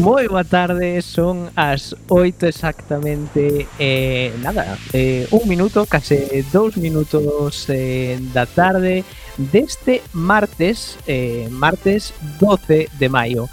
Moi 0.00 0.32
boa 0.32 0.48
tarde, 0.48 1.04
son 1.04 1.52
as 1.60 1.92
8 2.08 2.48
exactamente 2.48 3.68
eh, 3.76 4.32
Nada, 4.40 4.80
eh, 4.96 5.28
un 5.28 5.44
minuto, 5.44 5.84
case 5.84 6.40
dous 6.48 6.80
minutos 6.80 7.68
eh, 7.68 8.16
da 8.32 8.48
tarde 8.48 9.04
Deste 9.36 10.00
martes, 10.16 10.96
eh, 11.04 11.52
martes 11.52 12.16
12 12.40 12.88
de 12.96 13.08
maio 13.12 13.52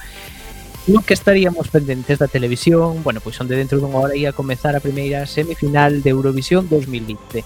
No 0.88 1.04
que 1.04 1.20
estaríamos 1.20 1.68
pendentes 1.68 2.16
da 2.16 2.32
televisión 2.32 3.04
Bueno, 3.04 3.20
pois 3.20 3.36
onde 3.44 3.60
dentro 3.60 3.84
dunha 3.84 4.00
hora 4.00 4.16
ia 4.16 4.32
comezar 4.32 4.72
a 4.72 4.80
primeira 4.80 5.28
semifinal 5.28 6.00
de 6.00 6.16
Eurovisión 6.16 6.72
2020 6.72 7.44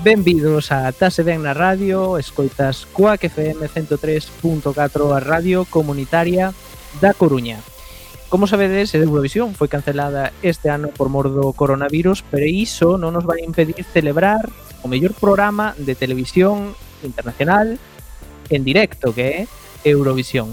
Benvidos 0.00 0.72
a 0.72 0.88
Tase 0.96 1.28
Ben 1.28 1.44
na 1.44 1.52
Radio, 1.52 2.16
escoitas 2.16 2.88
Coac 2.96 3.20
FM 3.20 3.68
103.4 3.68 4.72
a 5.12 5.20
Radio 5.20 5.68
Comunitaria 5.68 6.56
da 7.04 7.12
Coruña. 7.12 7.60
Como 8.30 8.46
sabedes, 8.46 8.94
Eurovisión 8.94 9.58
foi 9.58 9.66
cancelada 9.66 10.30
este 10.38 10.70
ano 10.70 10.94
por 10.94 11.10
mor 11.10 11.34
do 11.34 11.50
coronavirus, 11.50 12.22
pero 12.30 12.46
iso 12.46 12.94
non 12.94 13.10
nos 13.10 13.26
vai 13.26 13.42
impedir 13.42 13.82
celebrar 13.82 14.46
o 14.80 14.86
mellor 14.86 15.18
programa 15.18 15.74
de 15.74 15.98
televisión 15.98 16.78
internacional 17.02 17.74
en 18.46 18.62
directo, 18.62 19.10
que 19.10 19.26
é 19.26 19.38
Eurovisión. 19.82 20.46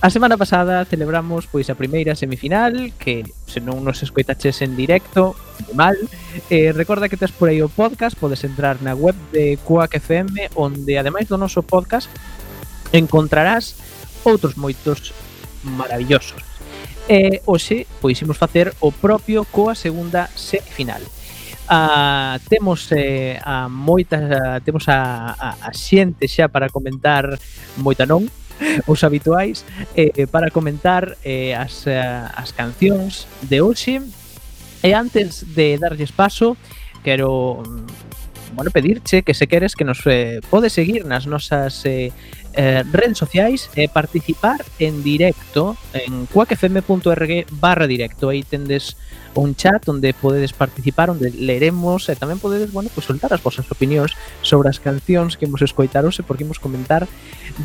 A 0.00 0.08
semana 0.08 0.40
pasada 0.40 0.88
celebramos 0.88 1.44
pois 1.52 1.68
a 1.68 1.76
primeira 1.76 2.16
semifinal 2.16 2.96
que 2.96 3.28
se 3.44 3.60
non 3.60 3.84
nos 3.84 4.00
escoitaches 4.00 4.64
en 4.64 4.72
directo, 4.72 5.36
mal. 5.76 6.00
Eh, 6.48 6.72
recorda 6.72 7.12
que 7.12 7.20
tes 7.20 7.28
por 7.28 7.52
aí 7.52 7.60
o 7.60 7.68
podcast, 7.68 8.16
podes 8.16 8.40
entrar 8.40 8.80
na 8.80 8.96
web 8.96 9.12
de 9.36 9.60
Quack 9.60 10.00
FM 10.00 10.56
onde 10.56 10.96
ademais 10.96 11.28
do 11.28 11.36
noso 11.36 11.60
podcast 11.60 12.08
encontrarás 12.88 13.76
outros 14.24 14.56
moitos 14.56 15.12
maravillosos. 15.60 16.53
E 17.08 17.42
hoxe 17.44 17.86
pois 18.00 18.16
imos 18.22 18.40
facer 18.40 18.72
o 18.80 18.88
propio 18.88 19.44
coa 19.44 19.76
segunda 19.76 20.28
semifinal. 20.32 21.04
Ah, 21.68 22.40
temos 22.48 22.88
eh, 22.92 23.40
a 23.44 23.68
moitas 23.68 24.24
a, 24.28 24.60
temos 24.60 24.88
a, 24.88 25.32
a, 25.32 25.48
a 25.68 25.70
xente 25.72 26.28
xa 26.28 26.48
para 26.48 26.68
comentar 26.68 27.36
moita 27.80 28.04
non 28.04 28.28
os 28.92 29.00
habituais 29.04 29.64
eh, 29.96 30.28
para 30.28 30.52
comentar 30.52 31.16
eh, 31.24 31.56
as, 31.56 31.88
eh, 31.88 32.00
as 32.36 32.52
cancións 32.52 33.24
de 33.40 33.64
hoxe 33.64 34.00
e 34.84 34.90
antes 34.92 35.56
de 35.56 35.80
darlles 35.80 36.12
paso 36.12 36.56
quero 37.00 37.64
mm, 37.64 38.56
bueno, 38.56 38.70
pedirche 38.70 39.22
que 39.22 39.34
se 39.34 39.46
queres 39.46 39.74
que 39.74 39.84
nos 39.84 40.00
eh, 40.06 40.40
podes 40.50 40.72
seguir 40.72 41.04
nas 41.04 41.26
nosas 41.26 41.80
eh, 41.84 42.12
eh, 42.56 42.82
redes 42.92 43.18
sociais 43.18 43.70
e 43.74 43.84
eh, 43.84 43.88
participar 43.88 44.64
en 44.78 45.02
directo 45.02 45.76
en 45.92 46.26
cuacfm.org 46.26 47.46
barra 47.50 47.86
directo. 47.86 48.30
Aí 48.30 48.42
tendes 48.42 48.96
un 49.34 49.54
chat 49.56 49.88
onde 49.88 50.14
podedes 50.14 50.52
participar, 50.52 51.10
onde 51.10 51.30
leremos 51.30 52.08
e 52.08 52.14
eh, 52.14 52.16
tamén 52.16 52.38
podedes, 52.38 52.70
bueno, 52.70 52.90
pues, 52.94 53.06
soltar 53.06 53.34
as 53.34 53.42
vosas 53.42 53.66
opinións 53.66 54.14
sobre 54.42 54.70
as 54.70 54.78
cancións 54.78 55.34
que 55.34 55.50
imos 55.50 55.62
escoitar 55.62 56.06
hoxe 56.06 56.22
porque 56.22 56.46
imos 56.46 56.62
comentar 56.62 57.10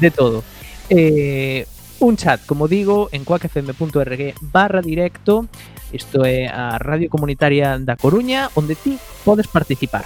de 0.01 0.09
todo. 0.09 0.41
Eh, 0.89 1.69
un 1.99 2.17
chat, 2.17 2.41
como 2.45 2.67
digo, 2.67 3.09
en 3.11 3.25
cuacfm.org 3.25 4.33
barra 4.41 4.81
directo. 4.81 5.45
Isto 5.91 6.21
é 6.25 6.45
a 6.45 6.77
radio 6.77 7.09
comunitaria 7.09 7.77
da 7.81 7.97
Coruña, 7.97 8.49
onde 8.53 8.77
ti 8.77 8.97
podes 9.25 9.49
participar. 9.49 10.05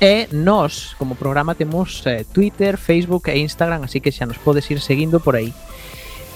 E 0.00 0.28
nós, 0.30 0.94
como 0.94 1.18
programa, 1.18 1.58
temos 1.58 2.06
eh, 2.06 2.22
Twitter, 2.22 2.78
Facebook 2.78 3.26
e 3.30 3.42
Instagram, 3.42 3.82
así 3.82 3.98
que 3.98 4.14
xa 4.14 4.30
nos 4.30 4.38
podes 4.38 4.70
ir 4.70 4.78
seguindo 4.78 5.18
por 5.18 5.34
aí. 5.34 5.50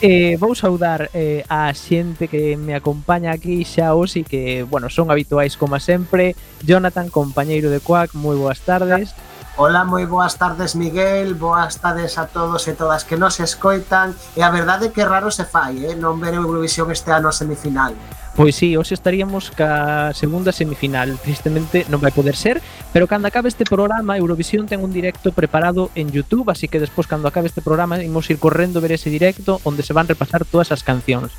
Eh, 0.02 0.34
vou 0.34 0.50
saudar 0.58 1.14
eh, 1.14 1.46
a 1.46 1.70
xente 1.70 2.26
que 2.26 2.58
me 2.58 2.74
acompaña 2.74 3.30
aquí 3.30 3.62
xa 3.62 3.94
hoxe 3.94 4.26
que, 4.26 4.66
bueno, 4.66 4.90
son 4.90 5.14
habituais 5.14 5.54
como 5.54 5.78
sempre. 5.78 6.34
Jonathan, 6.66 7.06
compañeiro 7.06 7.70
de 7.70 7.78
Quack, 7.78 8.18
moi 8.18 8.34
boas 8.34 8.58
tardes. 8.66 9.14
Hola, 9.54 9.86
moi 9.86 10.10
boas 10.10 10.34
tardes, 10.34 10.74
Miguel. 10.74 11.38
Boas 11.38 11.78
tardes 11.78 12.18
a 12.18 12.26
todos 12.26 12.66
e 12.66 12.74
todas 12.74 13.06
que 13.06 13.14
nos 13.14 13.38
escoitan. 13.38 14.18
E 14.34 14.42
a 14.42 14.50
verdade 14.50 14.90
é 14.90 14.92
que 14.96 15.06
raro 15.06 15.30
se 15.30 15.46
fai, 15.46 15.86
eh? 15.86 15.94
non 15.94 16.18
ver 16.18 16.34
Eurovisión 16.34 16.90
este 16.90 17.14
ano 17.14 17.30
semifinal. 17.30 17.94
Pois 18.32 18.56
sí, 18.56 18.80
hoxe 18.80 18.96
estaríamos 18.96 19.52
ca 19.52 20.16
segunda 20.16 20.56
semifinal 20.56 21.20
Tristemente 21.20 21.84
non 21.92 22.00
vai 22.00 22.16
poder 22.16 22.32
ser 22.32 22.64
Pero 22.96 23.04
cando 23.04 23.28
acabe 23.28 23.52
este 23.52 23.68
programa 23.68 24.16
Eurovisión 24.16 24.64
ten 24.64 24.80
un 24.80 24.88
directo 24.88 25.36
preparado 25.36 25.92
en 25.92 26.08
Youtube 26.08 26.48
Así 26.48 26.64
que 26.64 26.80
despois 26.80 27.04
cando 27.04 27.28
acabe 27.28 27.52
este 27.52 27.60
programa 27.60 28.00
Imos 28.00 28.32
ir 28.32 28.40
correndo 28.40 28.80
ver 28.80 28.96
ese 28.96 29.12
directo 29.12 29.60
Onde 29.68 29.84
se 29.84 29.92
van 29.92 30.08
repasar 30.08 30.48
todas 30.48 30.72
as 30.72 30.80
cancións 30.80 31.36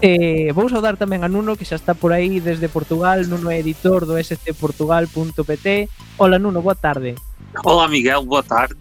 Eh, 0.00 0.52
vou 0.54 0.70
saudar 0.70 0.94
tamén 0.94 1.26
a 1.26 1.28
Nuno 1.32 1.58
que 1.58 1.66
xa 1.66 1.74
está 1.74 1.90
por 1.90 2.14
aí 2.14 2.38
desde 2.38 2.70
Portugal, 2.70 3.26
Nuno 3.26 3.50
é 3.50 3.58
editor 3.58 4.06
do 4.06 4.14
scportugal.pt. 4.14 5.66
Hola 6.22 6.38
Nuno, 6.38 6.62
boa 6.62 6.78
tarde. 6.78 7.18
Hola 7.66 7.90
Miguel, 7.90 8.22
boa 8.22 8.46
tarde. 8.46 8.78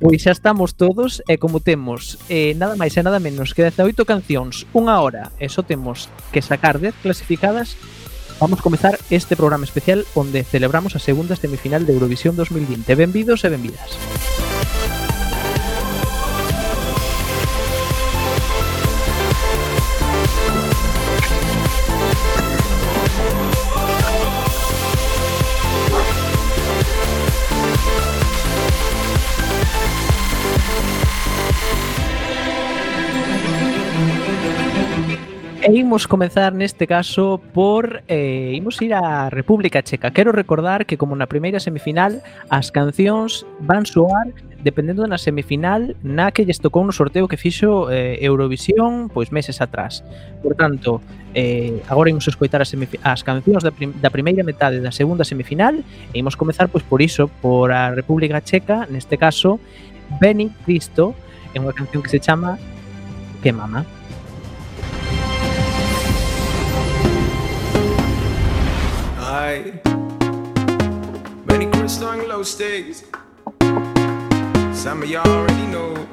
Pois 0.00 0.22
xa 0.22 0.32
estamos 0.32 0.76
todos 0.76 1.22
e 1.24 1.38
como 1.40 1.60
temos 1.60 2.18
eh, 2.28 2.52
nada 2.58 2.76
máis 2.76 2.94
e 2.98 3.02
nada 3.02 3.18
menos 3.18 3.56
que 3.56 3.64
18 3.64 4.04
cancións, 4.04 4.68
unha 4.76 5.00
hora 5.00 5.32
e 5.40 5.48
só 5.48 5.64
temos 5.64 6.12
que 6.30 6.44
sacar 6.44 6.78
10 6.78 7.00
clasificadas, 7.00 7.78
vamos 8.38 8.60
comezar 8.60 9.00
este 9.08 9.34
programa 9.34 9.64
especial 9.64 10.04
onde 10.12 10.44
celebramos 10.44 10.94
a 10.94 11.00
segunda 11.00 11.36
semifinal 11.36 11.88
de 11.88 11.96
Eurovisión 11.96 12.36
2020. 12.36 12.92
Benvidos 12.92 13.40
e 13.44 13.48
benvidas. 13.48 13.90
E 35.66 35.82
imos 35.82 36.06
comenzar 36.06 36.54
neste 36.54 36.86
caso 36.86 37.42
por 37.50 38.06
eh, 38.06 38.54
imos 38.54 38.78
ir 38.78 38.94
á 38.94 39.26
República 39.34 39.82
Checa. 39.82 40.14
Quero 40.14 40.30
recordar 40.30 40.86
que 40.86 40.94
como 40.94 41.18
na 41.18 41.26
primeira 41.26 41.58
semifinal 41.58 42.22
as 42.46 42.70
cancións 42.70 43.42
van 43.66 43.82
soar 43.82 44.30
dependendo 44.62 45.02
na 45.10 45.18
semifinal 45.18 45.98
na 46.06 46.30
que 46.30 46.46
lles 46.46 46.62
tocou 46.62 46.86
no 46.86 46.94
sorteo 46.94 47.26
que 47.26 47.34
fixo 47.34 47.90
eh, 47.90 48.14
Eurovisión 48.22 49.10
pois 49.10 49.34
meses 49.34 49.58
atrás. 49.58 50.06
Por 50.38 50.54
tanto, 50.54 51.02
eh, 51.34 51.82
agora 51.90 52.14
imos 52.14 52.30
escoitar 52.30 52.62
as, 52.62 52.70
as 53.02 53.26
cancións 53.26 53.66
da, 53.66 53.74
prim 53.74 53.90
da 53.98 54.14
primeira 54.14 54.46
metade 54.46 54.78
da 54.78 54.94
segunda 54.94 55.26
semifinal 55.26 55.74
e 55.82 56.14
imos 56.14 56.38
comezar 56.38 56.70
pois 56.70 56.86
por 56.86 57.02
iso, 57.02 57.26
por 57.42 57.74
a 57.74 57.90
República 57.90 58.38
Checa, 58.38 58.86
neste 58.86 59.18
caso 59.18 59.58
Beni 60.22 60.46
Cristo, 60.62 61.10
é 61.50 61.58
unha 61.58 61.74
canción 61.74 62.06
que 62.06 62.10
se 62.14 62.22
chama 62.22 62.54
Que 63.42 63.50
Mama. 63.50 63.95
Many 69.46 69.78
crystal 71.70 72.10
and 72.10 72.26
low 72.26 72.42
stakes. 72.42 73.04
Some 74.72 75.04
of 75.04 75.08
y'all 75.08 75.24
already 75.24 75.66
know. 75.68 76.08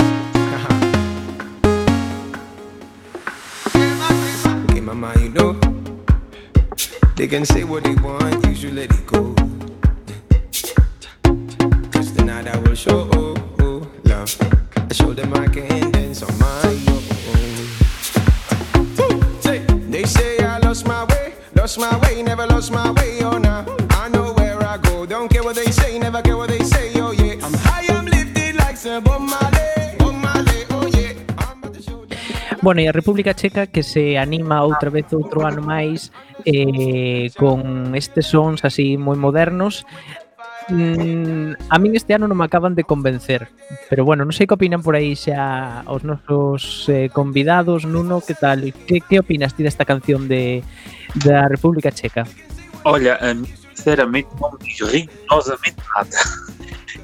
okay, 4.64 4.80
mama, 4.80 5.14
you 5.20 5.28
know. 5.28 5.52
They 7.14 7.28
can 7.28 7.44
say 7.44 7.62
what 7.62 7.84
they 7.84 7.94
want, 7.94 8.44
you 8.44 8.56
should 8.56 8.74
let 8.74 8.90
it 8.90 9.06
go. 9.06 9.32
Cause 11.92 12.10
tonight 12.10 12.48
I 12.48 12.58
will 12.58 12.74
show, 12.74 13.08
oh, 13.12 13.36
oh, 13.60 13.86
show. 14.90 15.12
them 15.12 15.32
I 15.34 15.46
can 15.46 15.92
dance 15.92 16.24
on 16.24 16.36
my 16.40 16.76
own. 16.88 16.99
lost 21.70 21.78
my 21.78 21.98
way, 22.02 22.22
never 22.22 22.46
lost 22.48 22.72
my 22.72 22.90
way, 22.98 23.22
oh 23.22 23.38
nah. 23.38 23.64
I 23.90 24.08
know 24.08 24.32
where 24.34 24.58
I 24.60 24.76
go, 24.78 25.06
don't 25.06 25.30
care 25.30 25.44
what 25.44 25.54
they 25.54 25.70
say, 25.70 25.98
never 26.00 26.20
care 26.20 26.36
what 26.36 26.48
they 26.48 26.64
say, 26.64 26.90
oh 26.96 27.12
yeah. 27.12 27.34
I'm 27.44 27.54
high, 27.54 27.86
I'm 27.94 28.06
lifted 28.06 28.56
like 28.56 28.76
Sir 28.76 29.00
Bob 29.00 29.22
Marley, 29.22 29.94
Bob 29.98 30.14
Marley, 30.14 30.64
oh 30.70 30.86
yeah. 30.88 31.14
Bueno, 32.62 32.80
e 32.80 32.88
a 32.88 32.92
República 32.92 33.34
Checa 33.34 33.68
que 33.68 33.84
se 33.84 34.18
anima 34.18 34.64
outra 34.64 34.90
vez 34.90 35.06
outro 35.14 35.46
ano 35.46 35.62
máis 35.62 36.10
eh, 36.44 37.30
con 37.38 37.94
estes 37.94 38.26
sons 38.26 38.66
así 38.66 38.98
moi 38.98 39.14
modernos 39.14 39.86
mm, 40.68 41.70
a 41.70 41.76
min 41.78 41.94
este 41.94 42.18
ano 42.18 42.26
non 42.26 42.34
me 42.34 42.50
acaban 42.50 42.74
de 42.74 42.82
convencer. 42.82 43.46
Pero 43.86 44.02
bueno, 44.02 44.26
non 44.26 44.34
sei 44.34 44.50
que 44.50 44.58
opinan 44.58 44.82
por 44.82 44.98
aí 44.98 45.14
xa 45.14 45.86
os 45.86 46.02
nosos 46.02 46.90
eh, 46.90 47.14
convidados. 47.14 47.86
Nuno, 47.86 48.18
que 48.26 48.34
tal? 48.34 48.74
Que, 48.90 48.98
que 48.98 49.22
opinas 49.22 49.54
ti 49.54 49.62
desta 49.62 49.86
canción 49.86 50.26
de 50.26 50.66
da 51.16 51.46
República 51.46 51.90
Checa? 51.90 52.24
Olha, 52.84 53.18
mim, 53.34 53.46
sinceramente, 53.74 54.28
não 54.40 54.52
me 54.52 54.58
diz 54.58 54.80
rigorosamente 54.80 55.76
nada. 55.94 56.16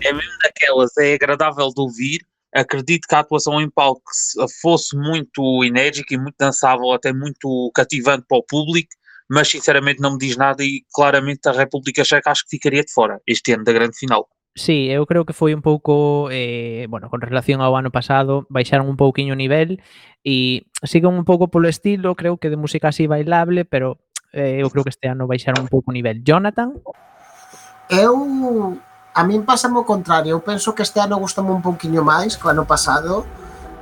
É 0.04 0.12
mesmo 0.12 0.32
daquelas, 0.42 0.96
é 0.98 1.14
agradável 1.14 1.68
de 1.68 1.80
ouvir. 1.80 2.20
Acredito 2.54 3.06
que 3.08 3.14
a 3.14 3.20
atuação 3.20 3.60
em 3.60 3.68
palco 3.68 4.02
se- 4.12 4.38
fosse 4.62 4.96
muito 4.96 5.64
enérgica 5.64 6.14
e 6.14 6.18
muito 6.18 6.36
dançável, 6.38 6.92
até 6.92 7.12
muito 7.12 7.70
cativante 7.74 8.24
para 8.28 8.38
o 8.38 8.42
público, 8.42 8.88
mas 9.28 9.48
sinceramente 9.48 10.00
não 10.00 10.12
me 10.12 10.18
diz 10.18 10.36
nada 10.36 10.62
e 10.62 10.82
claramente 10.94 11.46
a 11.48 11.52
República 11.52 12.04
Checa 12.04 12.30
acho 12.30 12.44
que 12.44 12.50
ficaria 12.50 12.82
de 12.82 12.92
fora 12.92 13.20
este 13.26 13.52
ano 13.52 13.64
da 13.64 13.72
grande 13.72 13.96
final. 13.98 14.26
Sí, 14.56 14.88
eu 14.88 15.04
creo 15.04 15.28
que 15.28 15.36
foi 15.36 15.52
un 15.52 15.60
pouco, 15.60 16.32
eh, 16.32 16.86
bueno, 16.88 17.12
con 17.12 17.20
relación 17.20 17.60
ao 17.60 17.76
ano 17.76 17.92
pasado, 17.92 18.48
baixaron 18.48 18.88
un 18.88 18.96
pouquiño 18.96 19.36
o 19.36 19.38
nivel 19.38 19.84
e 20.24 20.64
siguen 20.80 21.12
un 21.12 21.28
pouco 21.28 21.52
polo 21.52 21.68
estilo, 21.68 22.16
creo 22.16 22.40
que 22.40 22.48
de 22.48 22.56
música 22.56 22.88
así 22.88 23.04
bailable, 23.04 23.68
pero 23.68 24.00
eh, 24.32 24.64
eu 24.64 24.72
creo 24.72 24.80
que 24.80 24.96
este 24.96 25.12
ano 25.12 25.28
baixaron 25.28 25.60
un 25.60 25.68
pouco 25.68 25.92
o 25.92 25.96
nivel. 25.96 26.24
Jonathan? 26.24 26.72
Eu, 27.92 28.80
a 29.12 29.22
min 29.28 29.44
pásame 29.44 29.76
o 29.76 29.84
contrario, 29.84 30.32
eu 30.32 30.40
penso 30.40 30.72
que 30.72 30.80
este 30.80 31.04
ano 31.04 31.20
gustame 31.20 31.52
un 31.52 31.60
pouquiño 31.60 32.00
máis 32.00 32.40
que 32.40 32.48
o 32.48 32.50
ano 32.50 32.64
pasado, 32.64 33.28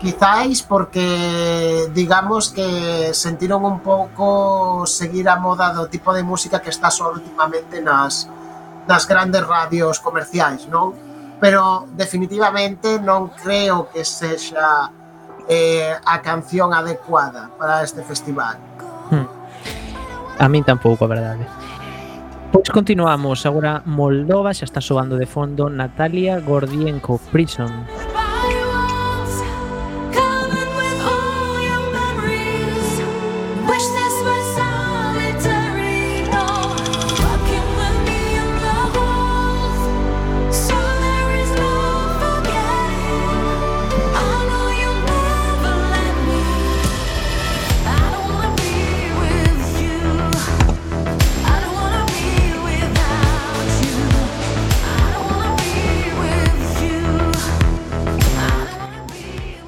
quizáis 0.02 0.66
porque 0.66 1.86
digamos 1.94 2.50
que 2.50 3.14
sentiron 3.14 3.62
un 3.62 3.78
pouco 3.78 4.82
seguir 4.90 5.30
a 5.30 5.38
moda 5.38 5.70
do 5.70 5.86
tipo 5.86 6.10
de 6.10 6.26
música 6.26 6.58
que 6.58 6.74
está 6.74 6.90
só 6.90 7.14
últimamente 7.14 7.78
nas, 7.78 8.26
das 8.86 9.06
grandes 9.06 9.42
radios 9.46 10.00
comerciais, 10.00 10.68
non? 10.68 10.92
Pero 11.40 11.88
definitivamente 11.96 13.00
non 13.00 13.32
creo 13.32 13.88
que 13.90 14.04
sexa 14.04 14.88
eh, 15.48 15.92
a 15.92 16.16
canción 16.22 16.72
adecuada 16.72 17.50
para 17.58 17.82
este 17.82 18.02
festival. 18.02 18.56
Hmm. 19.10 19.28
A 20.38 20.48
min 20.48 20.64
tampouco, 20.64 21.04
a 21.04 21.10
verdade. 21.10 21.44
Pois 22.54 22.70
continuamos, 22.70 23.44
agora 23.50 23.82
Moldova 23.84 24.54
xa 24.54 24.64
está 24.64 24.80
soando 24.80 25.18
de 25.18 25.26
fondo 25.26 25.66
Natalia 25.66 26.38
Gordienko, 26.38 27.18
Prison. 27.32 27.66
Prison. 27.68 28.13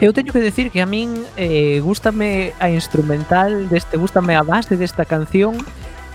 eu 0.06 0.14
teño 0.14 0.30
que 0.30 0.38
decir 0.38 0.70
que 0.70 0.78
a 0.78 0.86
min 0.86 1.26
eh, 1.34 1.82
gustame 1.82 2.54
a 2.62 2.70
instrumental 2.70 3.66
deste, 3.66 3.98
gustame 3.98 4.38
a 4.38 4.46
base 4.46 4.78
desta 4.78 5.02
canción, 5.02 5.58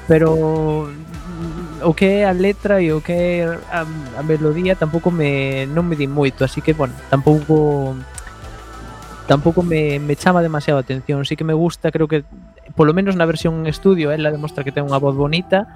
pero 0.07 0.87
mm, 0.87 1.83
o 1.83 1.91
que 1.91 2.23
é 2.23 2.25
a 2.25 2.31
letra 2.31 2.79
e 2.79 2.95
o 2.95 3.03
que 3.03 3.43
é 3.43 3.51
a, 3.67 3.83
a 4.15 4.23
melodía 4.23 4.79
tampouco 4.79 5.11
me 5.11 5.67
non 5.67 5.83
me 5.83 5.99
di 5.99 6.07
moito, 6.07 6.47
así 6.47 6.63
que 6.63 6.71
bueno, 6.71 6.95
tampouco 7.11 7.91
tampouco 9.27 9.59
me, 9.59 9.99
me 9.99 10.15
chama 10.15 10.39
demasiado 10.39 10.79
a 10.79 10.87
atención, 10.87 11.27
sí 11.27 11.35
que 11.35 11.43
me 11.43 11.53
gusta, 11.53 11.91
creo 11.91 12.07
que 12.07 12.23
polo 12.79 12.95
menos 12.95 13.19
na 13.19 13.27
versión 13.27 13.59
en 13.59 13.67
estudio, 13.67 14.11
eh, 14.11 14.15
ela 14.15 14.31
demostra 14.31 14.63
que 14.63 14.71
ten 14.71 14.87
unha 14.87 15.03
voz 15.03 15.19
bonita, 15.19 15.67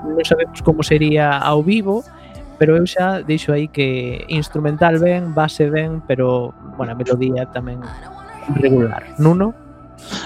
non 0.00 0.24
sabemos 0.24 0.64
como 0.64 0.80
sería 0.80 1.36
ao 1.36 1.60
vivo, 1.60 2.08
pero 2.60 2.76
eu 2.76 2.86
xa 2.86 3.22
deixo 3.24 3.52
aí 3.56 3.66
que 3.68 4.20
instrumental 4.28 5.00
ben, 5.00 5.32
base 5.32 5.70
ben, 5.70 6.04
pero, 6.04 6.52
bueno, 6.76 6.92
a 6.92 6.94
melodía 6.94 7.48
tamén 7.56 7.80
regular. 8.60 9.16
Nuno? 9.16 9.56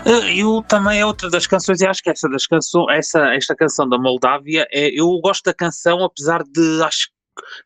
Eh, 0.03 0.43
Eu 0.43 0.59
também 0.67 0.99
é 0.99 1.07
outra 1.07 1.31
das 1.31 1.47
canções, 1.47 1.81
e 1.81 1.87
acho 1.87 2.03
que 2.03 2.11
essa 2.11 2.29
das 2.29 2.47
canções, 2.47 2.91
essa, 2.91 3.35
esta 3.35 3.55
canção 3.55 3.89
da 3.89 3.99
Moldávia, 3.99 4.67
é, 4.73 4.91
eu 4.91 5.07
gosto 5.23 5.45
da 5.45 5.55
canção, 5.55 6.03
apesar 6.03 6.43
de 6.43 6.83
acho 6.83 7.15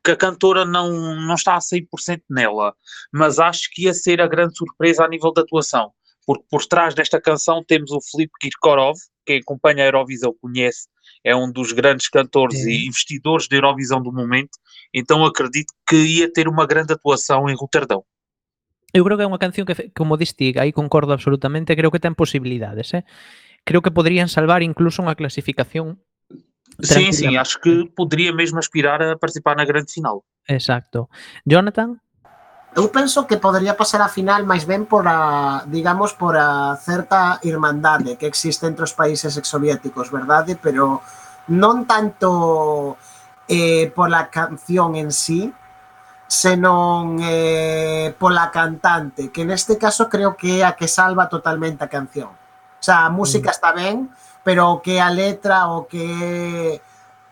que 0.05 0.11
a 0.13 0.17
cantora 0.17 0.67
não, 0.67 0.93
não 1.17 1.35
está 1.35 1.57
a 1.57 1.61
100% 1.61 2.21
nela, 2.29 2.75
mas 3.11 3.39
acho 3.39 3.71
que 3.73 3.85
ia 3.85 3.95
ser 3.95 4.21
a 4.21 4.29
grande 4.29 4.55
surpresa 4.55 5.05
a 5.05 5.09
nível 5.09 5.33
da 5.33 5.41
atuação, 5.41 5.93
porque 6.27 6.45
por 6.51 6.65
trás 6.67 6.95
desta 6.95 7.19
canção 7.19 7.65
temos 7.67 7.91
o 7.91 8.01
Filipe 8.01 8.33
Kirkorov, 8.39 8.97
quem 9.25 9.41
acompanha 9.41 9.85
a 9.85 9.87
Eurovisão 9.89 10.35
conhece, 10.43 10.89
é 11.25 11.35
um 11.35 11.51
dos 11.51 11.73
grandes 11.73 12.09
cantores 12.09 12.63
Sim. 12.63 12.71
e 12.71 12.87
investidores 12.87 13.49
da 13.49 13.57
Eurovisão 13.57 14.03
do 14.03 14.13
momento, 14.13 14.59
então 14.93 15.25
acredito 15.25 15.73
que 15.87 15.97
ia 15.97 16.33
ter 16.33 16.49
uma 16.49 16.67
grande 16.67 16.93
atuação 16.93 17.49
em 17.49 17.55
Roterdão. 17.55 18.05
Eu 18.93 19.05
creo 19.05 19.19
que 19.19 19.25
é 19.25 19.29
unha 19.29 19.39
canción 19.39 19.69
que, 19.69 19.93
como 19.93 20.17
diste, 20.17 20.57
aí 20.57 20.73
concordo 20.73 21.13
absolutamente, 21.13 21.77
creo 21.77 21.93
que 21.93 22.01
ten 22.01 22.17
posibilidades, 22.17 22.97
eh? 22.97 23.05
Creo 23.69 23.85
que 23.85 23.93
podrían 23.93 24.33
salvar 24.33 24.65
incluso 24.65 25.05
unha 25.05 25.13
clasificación 25.13 26.01
Sim, 26.81 27.13
sim, 27.13 27.37
acho 27.37 27.59
que 27.61 27.91
poderia 27.91 28.33
mesmo 28.33 28.59
aspirar 28.59 29.03
a 29.03 29.19
participar 29.19 29.57
na 29.57 29.65
grande 29.65 29.93
final. 29.93 30.25
Exacto. 30.47 31.11
Jonathan? 31.45 32.01
eu 32.77 32.89
penso 32.93 33.27
que 33.27 33.41
podería 33.41 33.77
pasar 33.77 34.03
a 34.05 34.13
final 34.13 34.45
máis 34.45 34.69
ben 34.69 34.85
por 34.85 35.09
a, 35.09 35.65
digamos, 35.67 36.13
por 36.13 36.37
a 36.37 36.77
certa 36.77 37.41
irmandade 37.43 38.21
que 38.21 38.29
existe 38.29 38.69
entre 38.69 38.85
os 38.85 38.93
países 38.93 39.37
exsoviéticos, 39.41 40.13
verdade? 40.13 40.55
Pero 40.61 41.01
non 41.49 41.89
tanto 41.89 43.01
eh, 43.49 43.89
pola 43.97 44.29
canción 44.29 44.95
en 45.01 45.11
sí, 45.11 45.49
senón 46.29 47.19
eh, 47.25 48.15
pola 48.21 48.53
cantante, 48.53 49.33
que 49.33 49.49
neste 49.49 49.81
caso 49.81 50.13
creo 50.13 50.37
que 50.37 50.61
é 50.61 50.65
a 50.69 50.77
que 50.77 50.87
salva 50.87 51.27
totalmente 51.27 51.83
a 51.83 51.89
canción. 51.89 52.29
O 52.29 52.83
sea, 52.85 53.09
a 53.09 53.11
música 53.11 53.49
mm. 53.49 53.57
está 53.57 53.73
ben, 53.73 54.13
pero 54.45 54.77
o 54.77 54.85
que 54.85 55.01
a 55.01 55.09
letra, 55.09 55.73
o 55.73 55.89
que 55.89 56.81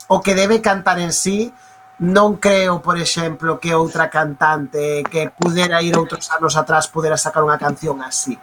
o 0.08 0.20
que 0.24 0.34
debe 0.34 0.64
cantar 0.64 0.98
en 0.98 1.12
sí, 1.12 1.52
non 1.98 2.36
creo, 2.36 2.84
por 2.84 3.00
exemplo, 3.00 3.56
que 3.56 3.72
outra 3.72 4.12
cantante 4.12 5.00
que 5.08 5.32
pudera 5.32 5.80
ir 5.80 5.96
outros 5.96 6.28
anos 6.28 6.52
atrás 6.56 6.92
pudera 6.92 7.16
sacar 7.16 7.40
unha 7.40 7.56
canción 7.56 8.04
así. 8.04 8.36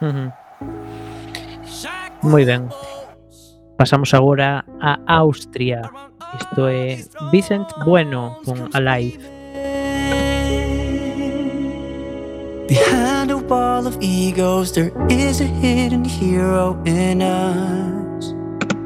Ujú. 0.00 0.32
Moi 2.24 2.44
ben. 2.48 2.72
Pasamos 3.76 4.14
agora 4.14 4.64
a 4.80 4.96
Austria. 5.20 5.84
Isto 6.40 6.64
é 6.68 7.04
Vicent 7.28 7.68
Bueno 7.84 8.40
con 8.44 8.70
Alive. 8.72 9.20
Behind 12.72 13.30
a 13.30 13.36
wall 13.36 13.86
of 13.86 13.98
egos, 14.00 14.72
there 14.72 14.92
is 15.10 15.42
a 15.42 15.48
hidden 15.60 16.06
hero 16.06 16.80
in 16.86 17.20
us, 17.20 18.32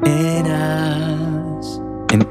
in 0.03 0.43
us, 0.43 1.36
in 1.36 1.36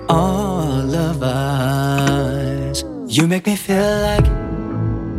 all 0.08 0.94
of 0.94 1.22
us. 1.22 2.84
You 3.06 3.26
make 3.26 3.46
me 3.46 3.56
feel 3.56 4.00
like, 4.02 4.26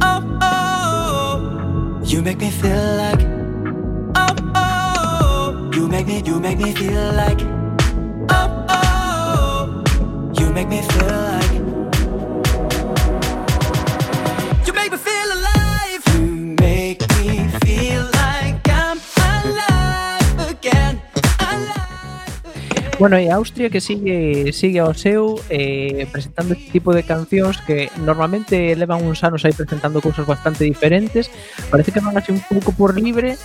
oh, 0.02 0.40
oh. 0.42 2.02
You 2.04 2.22
make 2.22 2.40
me 2.40 2.50
feel 2.50 2.96
like, 2.98 3.22
oh, 4.16 4.36
oh. 4.56 5.72
You 5.74 5.88
make 5.88 6.08
me, 6.08 6.22
you 6.26 6.40
make 6.40 6.60
me 6.60 6.74
feel 6.74 7.12
like, 7.14 7.42
oh, 8.30 8.66
oh. 8.70 9.84
You 10.40 10.52
make 10.52 10.68
me 10.70 10.82
feel 10.82 11.08
like. 11.08 11.54
You 14.68 14.74
make 14.74 14.92
me 14.92 14.98
feel 14.98 15.27
Bueno, 23.00 23.16
e 23.18 23.30
Austria 23.30 23.70
que 23.70 23.80
sigue 23.80 24.50
sigue 24.54 24.82
ao 24.82 24.98
seu 24.98 25.38
eh, 25.54 26.10
presentando 26.10 26.58
este 26.58 26.74
tipo 26.74 26.98
de 26.98 27.06
cancións 27.06 27.62
que 27.62 27.94
normalmente 28.02 28.74
levan 28.74 29.06
uns 29.06 29.22
anos 29.22 29.46
aí 29.46 29.54
presentando 29.54 30.02
cousas 30.02 30.26
bastante 30.26 30.66
diferentes. 30.66 31.30
Parece 31.70 31.94
que 31.94 32.02
van 32.02 32.18
así 32.18 32.34
un 32.34 32.42
pouco 32.42 32.74
por 32.74 32.98
libre, 32.98 33.38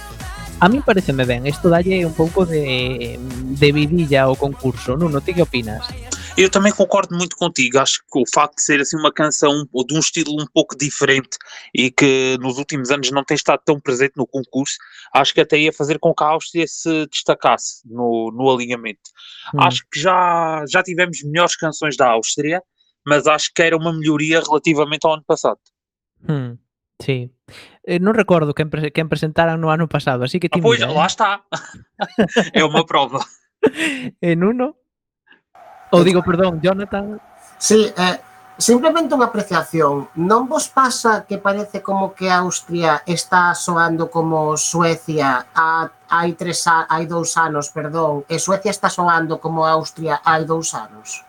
A 0.62 0.68
mí 0.68 0.78
pareceme 0.78 1.24
ben, 1.24 1.44
isto 1.44 1.68
dalle 1.68 2.06
un 2.06 2.14
pouco 2.14 2.46
de, 2.46 3.18
de 3.18 3.68
vidilla 3.72 4.30
ao 4.30 4.38
concurso, 4.38 4.94
Nuno, 4.94 5.18
No 5.18 5.20
ti 5.20 5.34
que 5.34 5.42
opinas? 5.42 5.90
Eu 6.36 6.50
também 6.50 6.72
concordo 6.72 7.14
muito 7.16 7.36
contigo. 7.36 7.78
Acho 7.78 8.00
que 8.10 8.18
o 8.18 8.24
facto 8.32 8.56
de 8.56 8.62
ser 8.62 8.80
assim 8.80 8.96
uma 8.96 9.12
canção 9.12 9.66
ou 9.72 9.86
de 9.86 9.94
um 9.94 9.98
estilo 9.98 10.32
um 10.32 10.46
pouco 10.52 10.76
diferente 10.76 11.36
e 11.74 11.90
que 11.90 12.36
nos 12.40 12.58
últimos 12.58 12.90
anos 12.90 13.10
não 13.10 13.22
tem 13.22 13.34
estado 13.34 13.60
tão 13.64 13.78
presente 13.78 14.14
no 14.16 14.26
concurso, 14.26 14.76
acho 15.14 15.34
que 15.34 15.40
até 15.40 15.58
ia 15.58 15.72
fazer 15.72 15.98
com 15.98 16.14
que 16.14 16.24
a 16.24 16.28
Áustria 16.28 16.66
se 16.66 17.06
destacasse 17.06 17.82
no, 17.84 18.32
no 18.34 18.50
alinhamento. 18.50 19.10
Hum. 19.54 19.60
Acho 19.60 19.82
que 19.92 20.00
já, 20.00 20.64
já 20.68 20.82
tivemos 20.82 21.22
melhores 21.22 21.54
canções 21.54 21.96
da 21.96 22.08
Áustria, 22.10 22.62
mas 23.06 23.26
acho 23.26 23.50
que 23.54 23.62
era 23.62 23.76
uma 23.76 23.92
melhoria 23.92 24.40
relativamente 24.40 25.06
ao 25.06 25.14
ano 25.14 25.24
passado. 25.26 25.60
Sí. 27.02 27.30
Eh, 27.82 27.98
non 27.98 28.14
recordo 28.14 28.54
quen, 28.54 28.70
pre- 28.70 28.94
quen 28.94 29.10
presentaran 29.10 29.58
no 29.58 29.74
ano 29.74 29.90
pasado, 29.90 30.22
así 30.22 30.38
que 30.38 30.46
Ah, 30.46 30.62
pois, 30.62 30.78
lá 30.78 31.06
está. 31.06 31.42
é 32.54 32.62
uma 32.62 32.86
prova. 32.86 33.18
eh. 33.66 34.14
En 34.22 34.46
uno 34.46 34.81
Ou 35.92 36.00
digo, 36.00 36.24
perdón, 36.24 36.56
Jonathan. 36.64 37.20
Sí, 37.60 37.92
eh, 37.92 38.18
simplemente 38.56 39.12
unha 39.12 39.28
apreciación. 39.28 40.08
Non 40.16 40.48
vos 40.48 40.72
pasa 40.72 41.28
que 41.28 41.36
parece 41.36 41.84
como 41.84 42.16
que 42.16 42.32
Austria 42.32 43.04
está 43.04 43.52
soando 43.52 44.08
como 44.08 44.56
Suecia 44.56 45.52
a, 45.52 45.92
hai 46.08 46.32
tres 46.32 46.64
a, 46.64 46.88
hai 46.88 47.04
dous 47.04 47.36
anos, 47.36 47.68
perdón, 47.68 48.24
e 48.24 48.40
Suecia 48.40 48.72
está 48.72 48.88
soando 48.88 49.36
como 49.36 49.68
Austria 49.68 50.24
hai 50.24 50.48
dous 50.48 50.72
anos? 50.72 51.28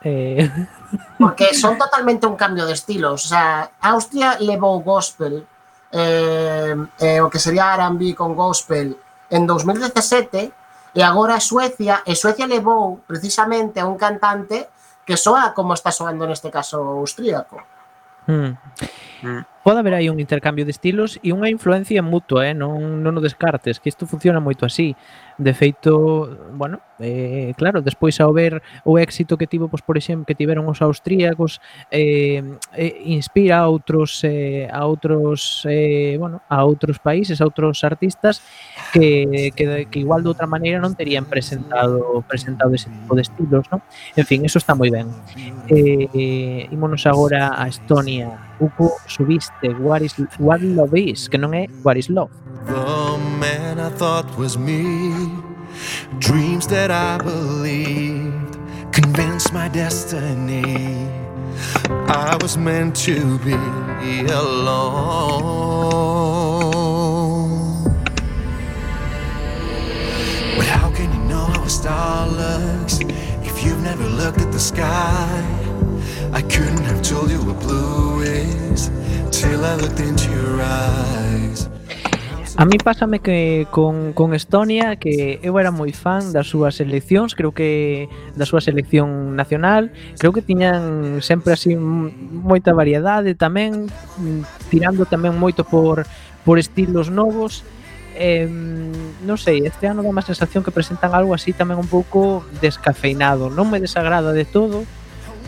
Eh... 0.00 0.48
Porque 1.20 1.52
son 1.52 1.76
totalmente 1.76 2.24
un 2.24 2.36
cambio 2.40 2.64
de 2.64 2.72
estilos. 2.72 3.26
O 3.26 3.28
sea, 3.28 3.68
Austria 3.92 4.40
levou 4.40 4.80
gospel, 4.80 5.44
eh, 5.92 6.76
eh, 6.96 7.20
o 7.20 7.28
que 7.28 7.38
sería 7.38 7.76
R&B 7.76 8.16
con 8.16 8.32
gospel, 8.32 8.96
en 9.28 9.42
2017 9.44 10.65
E 10.96 11.04
agora 11.04 11.44
Suecia, 11.44 12.00
e 12.08 12.16
Suecia 12.16 12.48
levou 12.48 13.04
precisamente 13.04 13.76
a 13.76 13.84
un 13.84 14.00
cantante 14.00 14.72
que 15.04 15.20
soa 15.20 15.52
como 15.52 15.76
está 15.76 15.92
soando 15.92 16.24
neste 16.24 16.48
caso 16.48 16.80
austríaco. 16.80 17.60
Hmm. 18.24 18.56
Mm. 19.22 19.44
Pode 19.62 19.78
haber 19.78 19.94
aí 19.94 20.08
un 20.08 20.18
intercambio 20.18 20.64
de 20.64 20.72
estilos 20.72 21.20
e 21.20 21.36
unha 21.36 21.52
influencia 21.52 22.00
mutua, 22.00 22.48
eh? 22.48 22.56
non, 22.56 23.04
non 23.04 23.12
o 23.12 23.20
descartes, 23.20 23.76
que 23.76 23.92
isto 23.92 24.08
funciona 24.08 24.40
moito 24.40 24.64
así. 24.64 24.96
De 25.38 25.52
feito, 25.52 26.30
bueno, 26.54 26.80
eh, 26.98 27.52
claro, 27.56 27.82
despois 27.82 28.16
ao 28.20 28.32
ver 28.32 28.62
o 28.84 28.96
éxito 28.96 29.36
que 29.36 29.46
tivo, 29.46 29.68
pois, 29.68 29.84
por 29.84 30.00
exemplo, 30.00 30.24
que 30.24 30.34
tiveron 30.34 30.64
os 30.64 30.80
austríacos, 30.80 31.60
eh, 31.92 32.40
eh, 32.72 33.02
inspira 33.04 33.60
a 33.60 33.68
outros 33.68 34.24
eh, 34.24 34.64
a 34.72 34.88
outros 34.88 35.60
eh, 35.68 36.16
bueno, 36.16 36.40
a 36.48 36.64
outros 36.64 36.96
países, 36.96 37.40
a 37.40 37.44
outros 37.44 37.84
artistas 37.84 38.40
que, 38.96 39.52
que, 39.52 39.84
que 39.92 39.98
igual 40.00 40.24
de 40.24 40.32
outra 40.32 40.48
maneira 40.48 40.80
non 40.80 40.96
terían 40.96 41.28
presentado 41.28 42.24
presentado 42.24 42.72
ese 42.72 42.88
tipo 42.88 43.12
de 43.12 43.22
estilos, 43.28 43.68
non? 43.68 43.84
En 44.16 44.24
fin, 44.24 44.40
eso 44.48 44.56
está 44.56 44.72
moi 44.72 44.88
ben. 44.88 45.12
Eh, 45.68 46.08
eh 46.16 46.72
ímonos 46.72 47.04
agora 47.04 47.60
a 47.60 47.68
Estonia. 47.68 48.56
Uko 48.56 48.96
subiste 49.04 49.68
What 49.76 50.00
is 50.00 50.16
What 50.40 50.64
Love 50.64 50.96
Is, 50.96 51.28
que 51.28 51.36
non 51.36 51.52
é 51.52 51.68
What 51.84 52.00
is 52.00 52.08
Love. 52.08 52.32
The 52.66 53.18
man 53.38 53.78
I 53.78 53.90
thought 53.90 54.36
was 54.36 54.58
me, 54.58 55.30
dreams 56.18 56.66
that 56.66 56.90
I 56.90 57.18
believed, 57.18 58.58
convinced 58.92 59.52
my 59.52 59.68
destiny. 59.68 61.08
I 62.08 62.36
was 62.42 62.56
meant 62.56 62.96
to 63.06 63.38
be 63.38 63.54
alone. 64.26 65.04
But 70.56 70.66
how 70.66 70.90
can 70.90 71.12
you 71.12 71.20
know 71.28 71.44
how 71.44 71.62
a 71.62 71.70
star 71.70 72.26
looks 72.26 72.98
if 73.48 73.62
you've 73.64 73.82
never 73.82 74.08
looked 74.08 74.40
at 74.40 74.50
the 74.50 74.58
sky? 74.58 75.44
I 76.32 76.42
couldn't 76.42 76.82
have 76.82 77.00
told 77.02 77.30
you 77.30 77.38
what 77.44 77.60
blue 77.60 78.22
is 78.22 78.90
till 79.30 79.64
I 79.64 79.76
looked 79.76 80.00
into 80.00 80.30
your 80.32 80.60
eyes. 80.60 81.68
A 82.58 82.64
mí 82.64 82.78
pásame 82.78 83.18
que 83.18 83.66
con, 83.70 84.14
con 84.14 84.32
Estonia 84.32 84.96
que 84.96 85.38
eu 85.44 85.60
era 85.60 85.68
moi 85.68 85.92
fan 85.92 86.32
das 86.32 86.48
súas 86.48 86.80
eleccións, 86.80 87.36
creo 87.36 87.52
que 87.52 88.08
da 88.32 88.48
súa 88.48 88.64
selección 88.64 89.36
nacional, 89.36 89.92
creo 90.16 90.32
que 90.32 90.40
tiñan 90.40 91.20
sempre 91.20 91.52
así 91.52 91.76
moita 91.76 92.72
variedade 92.72 93.36
tamén, 93.36 93.92
mm, 93.92 94.72
tirando 94.72 95.04
tamén 95.04 95.36
moito 95.36 95.68
por 95.68 96.08
por 96.48 96.56
estilos 96.56 97.12
novos. 97.12 97.60
Eh, 98.16 98.48
non 98.48 99.36
sei, 99.36 99.68
este 99.68 99.84
ano 99.84 100.00
dá 100.00 100.08
má 100.08 100.24
sensación 100.24 100.64
que 100.64 100.72
presentan 100.72 101.12
algo 101.12 101.36
así 101.36 101.52
tamén 101.52 101.76
un 101.76 101.92
pouco 101.92 102.40
descafeinado. 102.64 103.52
Non 103.52 103.68
me 103.68 103.84
desagrada 103.84 104.32
de 104.32 104.48
todo, 104.48 104.88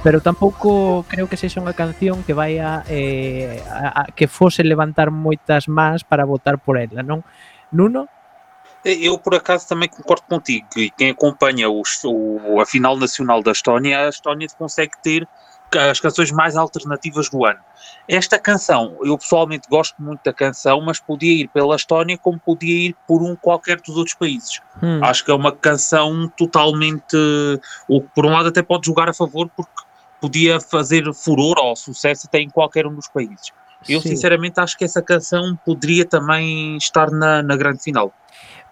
pero 0.02 0.20
tampouco 0.20 1.04
creo 1.08 1.28
que 1.28 1.36
sexa 1.36 1.60
unha 1.60 1.74
canción 1.74 2.22
que 2.22 2.34
vai 2.34 2.58
eh, 2.58 3.62
a, 3.66 4.02
a 4.02 4.12
que 4.14 4.30
fose 4.30 4.62
levantar 4.62 5.10
moitas 5.10 5.66
más 5.66 6.06
para 6.06 6.24
votar 6.24 6.58
por 6.58 6.78
ela, 6.78 7.02
non? 7.02 7.26
Nuno? 7.72 8.08
Eu, 8.84 9.18
por 9.18 9.34
acaso, 9.34 9.68
também 9.68 9.88
concordo 9.88 10.24
contigo. 10.28 10.66
E 10.76 10.90
quem 10.90 11.10
acompanha 11.10 11.68
os, 11.68 12.00
o, 12.04 12.60
a 12.60 12.64
final 12.64 12.96
nacional 12.96 13.42
da 13.42 13.50
Estónia, 13.50 14.06
a 14.06 14.08
Estónia 14.08 14.46
consegue 14.56 14.92
ter 15.02 15.28
as 15.76 16.00
canções 16.00 16.30
mais 16.30 16.56
alternativas 16.56 17.28
do 17.28 17.44
ano. 17.44 17.58
Esta 18.08 18.38
canção, 18.38 18.96
eu 19.02 19.18
pessoalmente 19.18 19.68
gosto 19.68 20.00
muito 20.00 20.20
da 20.24 20.32
canção, 20.32 20.80
mas 20.80 20.98
podia 20.98 21.42
ir 21.42 21.48
pela 21.48 21.76
Estónia 21.76 22.16
como 22.16 22.38
podia 22.38 22.88
ir 22.88 22.96
por 23.06 23.22
um 23.22 23.36
qualquer 23.36 23.78
dos 23.80 23.96
outros 23.96 24.14
países. 24.14 24.60
Hmm. 24.80 25.02
Acho 25.02 25.24
que 25.24 25.30
é 25.30 25.34
uma 25.34 25.52
canção 25.52 26.32
totalmente. 26.36 27.16
O 27.86 28.00
que 28.00 28.08
por 28.14 28.24
um 28.24 28.30
lado 28.30 28.48
até 28.48 28.62
pode 28.62 28.86
jogar 28.86 29.10
a 29.10 29.12
favor, 29.12 29.50
porque 29.54 29.87
podia 30.20 30.60
fazer 30.60 31.04
furor 31.14 31.58
ou 31.58 31.76
sucesso 31.76 32.26
até 32.26 32.38
em 32.38 32.50
qualquer 32.50 32.86
um 32.86 32.94
dos 32.94 33.08
países. 33.08 33.52
Eu 33.88 34.00
sí. 34.00 34.08
sinceramente 34.08 34.58
acho 34.58 34.76
que 34.76 34.84
essa 34.84 35.02
canção 35.02 35.56
poderia 35.64 36.04
também 36.04 36.76
estar 36.76 37.10
na, 37.10 37.42
na 37.42 37.56
grande 37.56 37.82
final. 37.82 38.12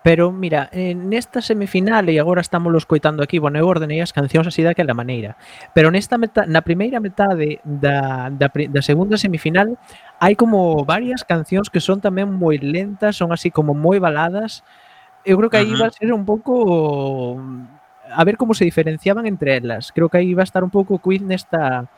Pero 0.07 0.31
mira, 0.31 0.71
eh, 0.71 0.95
nesta 0.95 1.43
semifinal 1.43 2.07
e 2.09 2.21
agora 2.21 2.41
estamos 2.41 2.73
los 2.73 2.87
coitando 2.87 3.25
aquí, 3.25 3.41
bueno, 3.41 3.59
eu 3.59 3.67
ordenei 3.67 3.99
as 3.99 4.15
cancións 4.15 4.47
así 4.47 4.63
daquela 4.63 4.95
maneira. 4.95 5.35
Pero 5.75 5.91
nesta 5.91 6.15
meta, 6.15 6.47
na 6.47 6.63
primeira 6.63 7.03
metade 7.03 7.59
da, 7.67 8.31
da, 8.31 8.47
da 8.47 8.83
segunda 8.87 9.19
semifinal 9.19 9.75
hai 10.23 10.39
como 10.39 10.87
varias 10.87 11.27
cancións 11.27 11.67
que 11.67 11.83
son 11.83 11.99
tamén 11.99 12.31
moi 12.31 12.55
lentas, 12.55 13.19
son 13.19 13.35
así 13.35 13.51
como 13.51 13.75
moi 13.75 13.99
baladas. 13.99 14.63
Eu 15.27 15.43
creo 15.43 15.51
que 15.51 15.59
aí 15.59 15.67
uh 15.67 15.75
-huh. 15.75 15.83
vai 15.83 15.91
ser 15.91 16.15
un 16.15 16.23
pouco 16.23 16.55
a 18.13 18.25
ver 18.25 18.37
como 18.37 18.55
se 18.55 18.65
diferenciaban 18.65 19.27
entre 19.27 19.57
elas. 19.57 19.93
Creo 19.93 20.09
que 20.09 20.19
aí 20.19 20.35
va 20.35 20.43
a 20.43 20.49
estar 20.49 20.63
un 20.65 20.71
pouco 20.71 20.95
o 20.95 21.03
quiz 21.03 21.23
nesta 21.23 21.89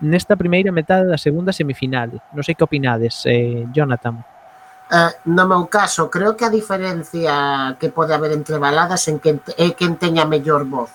nesta 0.00 0.38
primeira 0.38 0.70
metade 0.70 1.10
da 1.10 1.18
segunda 1.18 1.50
semifinal. 1.50 2.22
Non 2.30 2.46
sei 2.46 2.54
que 2.54 2.62
opinades, 2.62 3.26
eh, 3.26 3.66
Jonathan. 3.74 4.22
Eh, 4.88 5.12
no 5.34 5.44
meu 5.44 5.66
caso, 5.66 6.08
creo 6.08 6.38
que 6.38 6.46
a 6.46 6.54
diferencia 6.54 7.76
que 7.76 7.90
pode 7.90 8.14
haber 8.14 8.32
entre 8.32 8.56
baladas 8.56 9.04
en 9.10 9.18
que, 9.18 9.42
é 9.58 9.74
quen 9.74 9.98
teña 9.98 10.24
mellor 10.24 10.64
voz. 10.64 10.90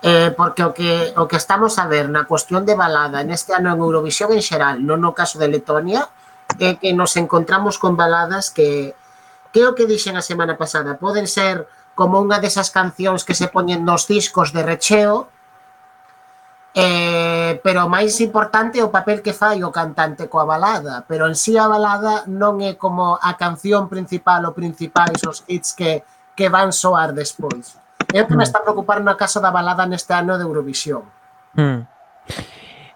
Eh, 0.00 0.32
porque 0.32 0.64
o 0.64 0.72
que, 0.72 1.12
o 1.12 1.28
que 1.28 1.36
estamos 1.36 1.76
a 1.76 1.84
ver 1.84 2.08
na 2.08 2.24
cuestión 2.24 2.64
de 2.64 2.72
balada 2.72 3.20
neste 3.20 3.52
ano 3.52 3.68
en 3.68 3.84
Eurovisión 3.84 4.32
en 4.32 4.40
xeral, 4.40 4.80
non 4.80 5.04
no 5.04 5.12
caso 5.12 5.36
de 5.36 5.52
Letonia, 5.52 6.08
é 6.56 6.80
que 6.80 6.96
nos 6.96 7.20
encontramos 7.20 7.76
con 7.76 8.00
baladas 8.00 8.48
que, 8.48 8.96
que 9.52 9.68
o 9.68 9.76
que 9.76 9.84
dixen 9.84 10.16
a 10.16 10.24
semana 10.24 10.56
pasada, 10.56 10.96
poden 10.96 11.28
ser 11.28 11.68
como 12.00 12.16
unha 12.16 12.40
desas 12.40 12.72
cancións 12.72 13.28
que 13.28 13.36
se 13.36 13.52
poñen 13.52 13.84
nos 13.84 14.08
discos 14.08 14.56
de 14.56 14.64
recheo, 14.64 15.28
eh, 16.72 17.60
pero 17.60 17.84
o 17.84 17.92
máis 17.92 18.16
importante 18.24 18.80
é 18.80 18.84
o 18.86 18.88
papel 18.88 19.20
que 19.20 19.36
fai 19.36 19.60
o 19.60 19.68
cantante 19.68 20.24
coa 20.24 20.48
balada, 20.48 21.04
pero 21.04 21.28
en 21.28 21.36
sí 21.36 21.60
a 21.60 21.68
balada 21.68 22.24
non 22.24 22.64
é 22.64 22.80
como 22.80 23.20
a 23.20 23.36
canción 23.36 23.84
principal 23.92 24.48
ou 24.48 24.56
principais 24.56 25.20
os 25.28 25.44
hits 25.44 25.76
que, 25.76 26.00
que 26.32 26.48
van 26.48 26.72
soar 26.72 27.12
despois. 27.12 27.76
É 28.16 28.24
o 28.24 28.26
que 28.26 28.32
me 28.32 28.48
hmm. 28.48 28.48
está 28.48 28.64
preocupando 28.64 29.04
na 29.04 29.20
casa 29.20 29.36
da 29.36 29.52
balada 29.52 29.84
neste 29.84 30.16
ano 30.16 30.40
de 30.40 30.48
Eurovisión. 30.48 31.04
Hmm. 31.52 31.84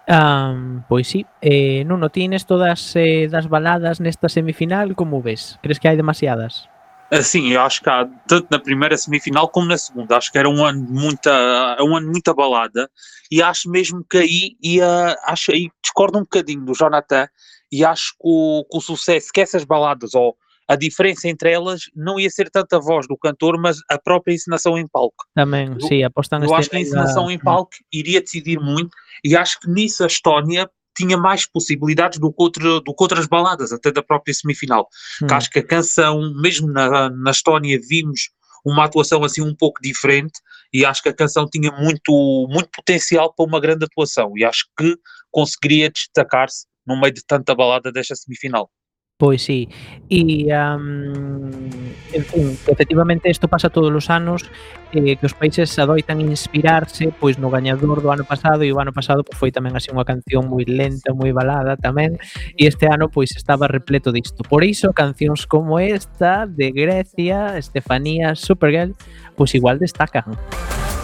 Um, 0.09 0.81
pois 0.89 1.05
sí, 1.05 1.29
eh, 1.45 1.85
Nuno, 1.85 2.09
ti 2.09 2.25
nesto 2.25 2.57
das, 2.57 2.97
eh, 2.97 3.29
das 3.29 3.45
baladas 3.45 4.01
nesta 4.01 4.33
semifinal, 4.33 4.97
como 4.97 5.21
ves? 5.21 5.61
Crees 5.61 5.77
que 5.77 5.93
hai 5.93 5.93
demasiadas? 5.93 6.73
Assim, 7.17 7.49
eu 7.49 7.61
acho 7.61 7.81
que 7.81 7.89
há, 7.89 8.05
tanto 8.27 8.47
na 8.51 8.59
primeira 8.59 8.97
semifinal 8.97 9.47
como 9.49 9.67
na 9.67 9.77
segunda, 9.77 10.17
acho 10.17 10.31
que 10.31 10.37
era 10.37 10.49
um 10.49 10.65
ano 10.65 10.85
de 10.85 10.91
muita, 10.91 11.77
um 11.81 11.95
ano 11.95 12.07
de 12.07 12.11
muita 12.11 12.33
balada. 12.33 12.89
E 13.31 13.41
acho 13.41 13.69
mesmo 13.69 14.03
que 14.03 14.17
aí 14.17 14.57
ia, 14.61 15.15
acho 15.23 15.51
aí 15.51 15.69
discordo 15.81 16.17
um 16.17 16.21
bocadinho 16.21 16.65
do 16.65 16.73
Jonathan 16.73 17.27
e 17.71 17.83
acho 17.83 18.11
que 18.13 18.19
o, 18.23 18.65
que 18.69 18.77
o 18.77 18.81
sucesso 18.81 19.29
que 19.33 19.41
essas 19.41 19.63
baladas 19.63 20.13
ou 20.13 20.35
a 20.67 20.75
diferença 20.75 21.27
entre 21.29 21.51
elas 21.51 21.83
não 21.95 22.19
ia 22.19 22.29
ser 22.29 22.49
tanto 22.49 22.75
a 22.75 22.79
voz 22.79 23.07
do 23.07 23.17
cantor, 23.17 23.59
mas 23.59 23.77
a 23.89 23.99
própria 23.99 24.33
encenação 24.33 24.77
em 24.77 24.87
palco. 24.87 25.25
Tamén, 25.35 25.77
Eu- 25.79 25.87
sí, 25.87 26.03
apostan 26.03 26.41
Eu 26.41 26.53
acho 26.55 26.69
que 26.69 26.77
a 26.77 26.79
encenação 26.81 27.29
em 27.29 27.37
palco 27.39 27.71
iria 27.93 28.21
decidir 28.21 28.59
muito 28.59 28.89
e 29.23 29.35
acho 29.37 29.59
que 29.59 29.69
nisso 29.69 30.03
a 30.03 30.07
Estónia 30.07 30.69
tinha 30.95 31.17
mais 31.17 31.45
possibilidades 31.45 32.19
do 32.19 32.31
que, 32.31 32.41
outra- 32.41 32.81
do 32.81 32.93
que 32.93 33.03
outras 33.03 33.27
baladas, 33.27 33.71
até 33.71 33.91
da 33.91 34.01
própria 34.03 34.33
semifinal. 34.33 34.87
Hum. 35.21 35.27
Que 35.27 35.33
acho 35.33 35.49
que 35.49 35.59
a 35.59 35.65
canção, 35.65 36.33
mesmo 36.41 36.67
na, 36.67 37.09
na 37.09 37.31
Estónia, 37.31 37.79
vimos 37.87 38.29
uma 38.65 38.85
atuação 38.85 39.23
assim 39.23 39.41
um 39.41 39.55
pouco 39.55 39.79
diferente 39.81 40.39
e 40.73 40.83
acho 40.83 41.03
que 41.03 41.09
a 41.09 41.13
canção 41.13 41.47
tinha 41.47 41.71
muito, 41.71 42.47
muito 42.49 42.69
potencial 42.75 43.31
para 43.33 43.45
uma 43.45 43.59
grande 43.59 43.85
atuação 43.85 44.33
e 44.35 44.43
acho 44.43 44.65
que 44.77 44.97
conseguiria 45.29 45.89
destacar-se 45.89 46.65
no 46.85 46.99
meio 46.99 47.13
de 47.13 47.23
tanta 47.25 47.53
balada 47.53 47.91
desta 47.91 48.15
semifinal. 48.15 48.69
Pois 49.17 49.43
sí. 49.43 49.67
E, 50.09 50.47
um, 50.53 51.69
en 52.15 52.23
fin, 52.23 52.57
efectivamente 52.67 53.29
isto 53.29 53.47
pasa 53.47 53.69
todos 53.69 53.91
os 53.91 54.09
anos 54.09 54.47
eh, 54.93 55.15
que 55.19 55.25
os 55.25 55.35
países 55.35 55.67
adoitan 55.77 56.23
inspirarse 56.23 57.11
pois 57.19 57.35
no 57.37 57.51
gañador 57.51 57.99
do 57.99 58.07
ano 58.07 58.23
pasado 58.23 58.63
e 58.63 58.71
o 58.71 58.79
ano 58.79 58.95
pasado 58.95 59.27
pois, 59.27 59.35
foi 59.35 59.51
tamén 59.51 59.75
así 59.75 59.91
unha 59.91 60.07
canción 60.07 60.47
moi 60.47 60.63
lenta, 60.63 61.11
moi 61.11 61.35
balada 61.35 61.75
tamén 61.75 62.15
e 62.55 62.71
este 62.71 62.87
ano 62.87 63.11
pois 63.11 63.35
estaba 63.35 63.67
repleto 63.67 64.15
disto. 64.15 64.47
Por 64.47 64.63
iso 64.63 64.95
cancións 64.95 65.43
como 65.43 65.77
esta 65.83 66.47
de 66.47 66.71
Grecia, 66.71 67.59
Estefanía, 67.59 68.39
Supergirl, 68.39 68.95
pois 69.35 69.51
igual 69.51 69.77
destacan. 69.77 70.39
Música 70.39 70.94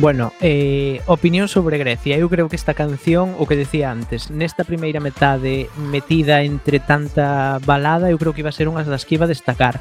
Bueno, 0.00 0.32
eh, 0.40 1.02
opinión 1.04 1.46
sobre 1.46 1.76
Grecia. 1.76 2.16
Eu 2.16 2.30
creo 2.30 2.48
que 2.48 2.56
esta 2.56 2.72
canción, 2.72 3.36
o 3.36 3.44
que 3.44 3.52
decía 3.52 3.92
antes, 3.92 4.32
nesta 4.32 4.64
primeira 4.64 4.96
metade 4.96 5.68
metida 5.76 6.40
entre 6.40 6.80
tanta 6.80 7.60
balada, 7.68 8.08
eu 8.08 8.16
creo 8.16 8.32
que 8.32 8.40
iba 8.40 8.48
a 8.48 8.56
ser 8.56 8.64
unha 8.72 8.80
das 8.80 9.04
que 9.04 9.20
iba 9.20 9.28
a 9.28 9.32
destacar. 9.34 9.76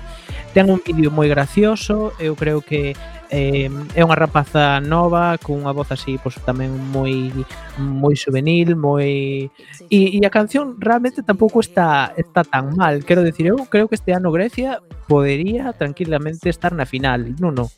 Ten 0.51 0.67
un 0.67 0.83
vídeo 0.83 1.07
moi 1.07 1.31
gracioso, 1.31 2.12
eu 2.19 2.36
creo 2.36 2.60
que 2.60 2.99
eh, 3.32 3.71
é 3.71 4.01
unha 4.03 4.19
rapaza 4.19 4.84
nova, 4.84 5.39
cunha 5.39 5.71
voz 5.71 5.88
así, 5.95 6.19
pois 6.19 6.36
tamén 6.43 6.75
moi 6.91 7.32
moi 7.79 8.12
juvenil, 8.12 8.75
moi 8.75 9.47
e, 9.88 9.99
e 10.03 10.19
a 10.19 10.32
canción 10.36 10.75
realmente 10.84 11.23
tampouco 11.23 11.63
está 11.63 12.12
está 12.19 12.43
tan 12.43 12.75
mal. 12.75 13.08
Quero 13.08 13.23
dicir, 13.23 13.55
eu 13.55 13.63
creo 13.71 13.88
que 13.88 13.95
este 13.95 14.12
ano 14.12 14.36
Grecia 14.36 14.84
podería 15.08 15.71
tranquilamente 15.71 16.51
estar 16.51 16.75
na 16.75 16.84
final, 16.84 17.39
non, 17.39 17.55
non. 17.55 17.71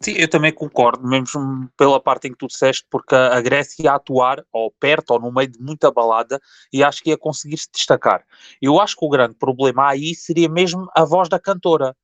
Sim, 0.00 0.12
eu 0.12 0.28
também 0.28 0.52
concordo, 0.52 1.06
mesmo 1.06 1.68
pela 1.76 2.00
parte 2.00 2.28
em 2.28 2.32
que 2.32 2.38
tu 2.38 2.46
disseste, 2.46 2.84
porque 2.88 3.16
a 3.16 3.40
Grécia 3.40 3.82
ia 3.82 3.94
atuar 3.94 4.44
ou 4.52 4.70
perto 4.78 5.10
ou 5.10 5.20
no 5.20 5.32
meio 5.32 5.48
de 5.50 5.58
muita 5.60 5.90
balada 5.90 6.40
e 6.72 6.84
acho 6.84 7.02
que 7.02 7.10
ia 7.10 7.18
conseguir 7.18 7.58
se 7.58 7.68
destacar. 7.74 8.24
Eu 8.62 8.80
acho 8.80 8.96
que 8.96 9.04
o 9.04 9.08
grande 9.08 9.34
problema 9.34 9.88
aí 9.88 10.14
seria 10.14 10.48
mesmo 10.48 10.88
a 10.94 11.04
voz 11.04 11.28
da 11.28 11.40
cantora, 11.40 11.96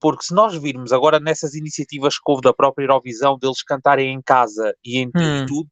porque 0.00 0.24
se 0.24 0.34
nós 0.34 0.56
virmos 0.56 0.92
agora 0.92 1.20
nessas 1.20 1.54
iniciativas 1.54 2.16
que 2.16 2.22
houve 2.26 2.40
da 2.42 2.54
própria 2.54 2.84
Eurovisão, 2.84 3.38
deles 3.38 3.62
cantarem 3.62 4.14
em 4.14 4.22
casa 4.22 4.74
e 4.82 4.98
em 4.98 5.10
Hum. 5.14 5.44
tudo, 5.46 5.68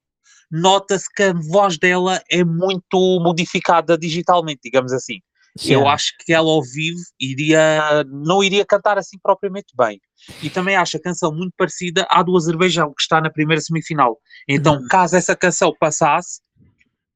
nota-se 0.50 1.08
que 1.14 1.22
a 1.22 1.32
voz 1.32 1.78
dela 1.78 2.20
é 2.30 2.44
muito 2.44 3.20
modificada 3.22 3.96
digitalmente, 3.96 4.60
digamos 4.64 4.92
assim. 4.92 5.20
Eu 5.66 5.88
acho 5.88 6.12
que 6.24 6.32
ela 6.32 6.48
ao 6.50 6.62
vivo 6.62 7.00
iria, 7.18 8.04
não 8.08 8.42
iria 8.42 8.64
cantar 8.64 8.98
assim 8.98 9.18
propriamente 9.22 9.74
bem. 9.76 10.00
E 10.42 10.50
também 10.50 10.76
acho 10.76 10.96
a 10.96 11.00
canção 11.00 11.32
muito 11.34 11.52
parecida 11.56 12.06
à 12.10 12.22
do 12.22 12.36
Azerbaijão, 12.36 12.88
que 12.94 13.02
está 13.02 13.20
na 13.20 13.30
primeira 13.30 13.60
semifinal. 13.60 14.18
Então, 14.48 14.74
Uhum. 14.76 14.86
caso 14.88 15.16
essa 15.16 15.34
canção 15.34 15.72
passasse, 15.78 16.40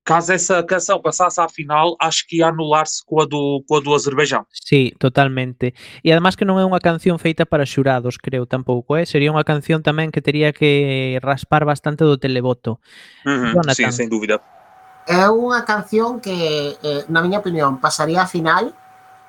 caso 0.05 0.33
essa 0.33 0.62
canção 0.62 1.01
passasse 1.01 1.40
à 1.40 1.49
final, 1.49 1.97
acho 2.01 2.27
que 2.29 2.38
ia 2.38 2.49
anular-se 2.49 3.03
com, 3.07 3.20
a 3.23 3.25
do- 3.25 3.64
com 3.66 3.77
a 3.77 3.81
do 3.81 3.94
Azerbaijão. 3.94 4.44
Sí, 4.53 4.92
totalmente. 4.99 5.73
E 6.05 6.12
además 6.12 6.37
que 6.37 6.44
non 6.44 6.61
é 6.61 6.64
unha 6.66 6.81
canción 6.83 7.16
feita 7.16 7.47
para 7.49 7.64
xurados, 7.64 8.18
creo 8.20 8.44
tampouco, 8.44 8.97
eh? 9.01 9.07
Sería 9.09 9.33
unha 9.33 9.44
canción 9.49 9.81
tamén 9.81 10.12
que 10.12 10.20
tería 10.20 10.53
que 10.53 11.16
raspar 11.25 11.64
bastante 11.64 12.05
do 12.05 12.18
televoto. 12.20 12.81
Jonathan. 13.25 13.88
sim, 13.94 14.05
sem 14.05 14.09
dúvida. 14.12 14.42
É 15.05 15.29
unha 15.29 15.69
canción 15.69 16.17
que, 16.17 16.81
eh, 16.81 17.05
na 17.12 17.21
miña 17.21 17.45
opinión, 17.45 17.77
pasaría 17.77 18.25
a 18.25 18.29
final 18.29 18.73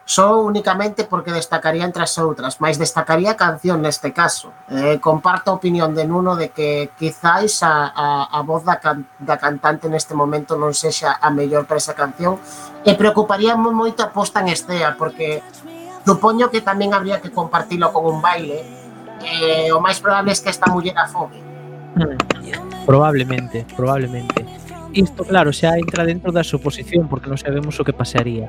só 0.05 0.39
únicamente 0.39 1.03
porque 1.03 1.33
destacaría 1.33 1.83
entre 1.83 2.05
as 2.05 2.13
outras, 2.21 2.61
máis 2.61 2.77
destacaría 2.77 3.33
a 3.33 3.39
canción 3.39 3.81
neste 3.81 4.13
caso. 4.13 4.53
Eh, 4.69 5.01
comparto 5.01 5.49
a 5.49 5.57
opinión 5.57 5.97
de 5.97 6.05
Nuno 6.05 6.37
de 6.37 6.53
que 6.53 6.93
quizáis 6.93 7.65
a, 7.65 7.89
a, 7.89 8.29
a 8.29 8.39
voz 8.45 8.61
da, 8.63 8.77
can, 8.77 9.09
da 9.17 9.41
cantante 9.41 9.89
neste 9.89 10.13
momento 10.13 10.53
non 10.53 10.77
sexa 10.77 11.17
a 11.17 11.33
mellor 11.33 11.65
para 11.65 11.81
esa 11.81 11.97
canción 11.97 12.37
e 12.85 12.93
preocuparíame 12.93 13.73
moito 13.73 14.05
a 14.05 14.13
posta 14.13 14.45
en 14.45 14.53
estea 14.53 14.93
porque 14.93 15.41
supoño 16.05 16.53
que 16.53 16.61
tamén 16.61 16.93
habría 16.93 17.17
que 17.17 17.33
compartilo 17.33 17.89
con 17.89 18.05
un 18.05 18.21
baile 18.21 18.61
eh, 19.25 19.73
o 19.73 19.81
máis 19.81 19.97
probable 19.97 20.29
é 20.29 20.37
que 20.37 20.53
esta 20.53 20.69
muller 20.69 20.93
afogue. 21.01 21.41
Probablemente, 22.85 23.65
probablemente. 23.73 24.44
Isto, 24.95 25.25
claro, 25.25 25.51
xa 25.51 25.75
entra 25.75 26.07
dentro 26.07 26.31
da 26.31 26.39
suposición 26.39 27.11
porque 27.11 27.27
non 27.27 27.35
sabemos 27.35 27.75
o 27.75 27.83
que 27.83 27.91
pasaría. 27.91 28.47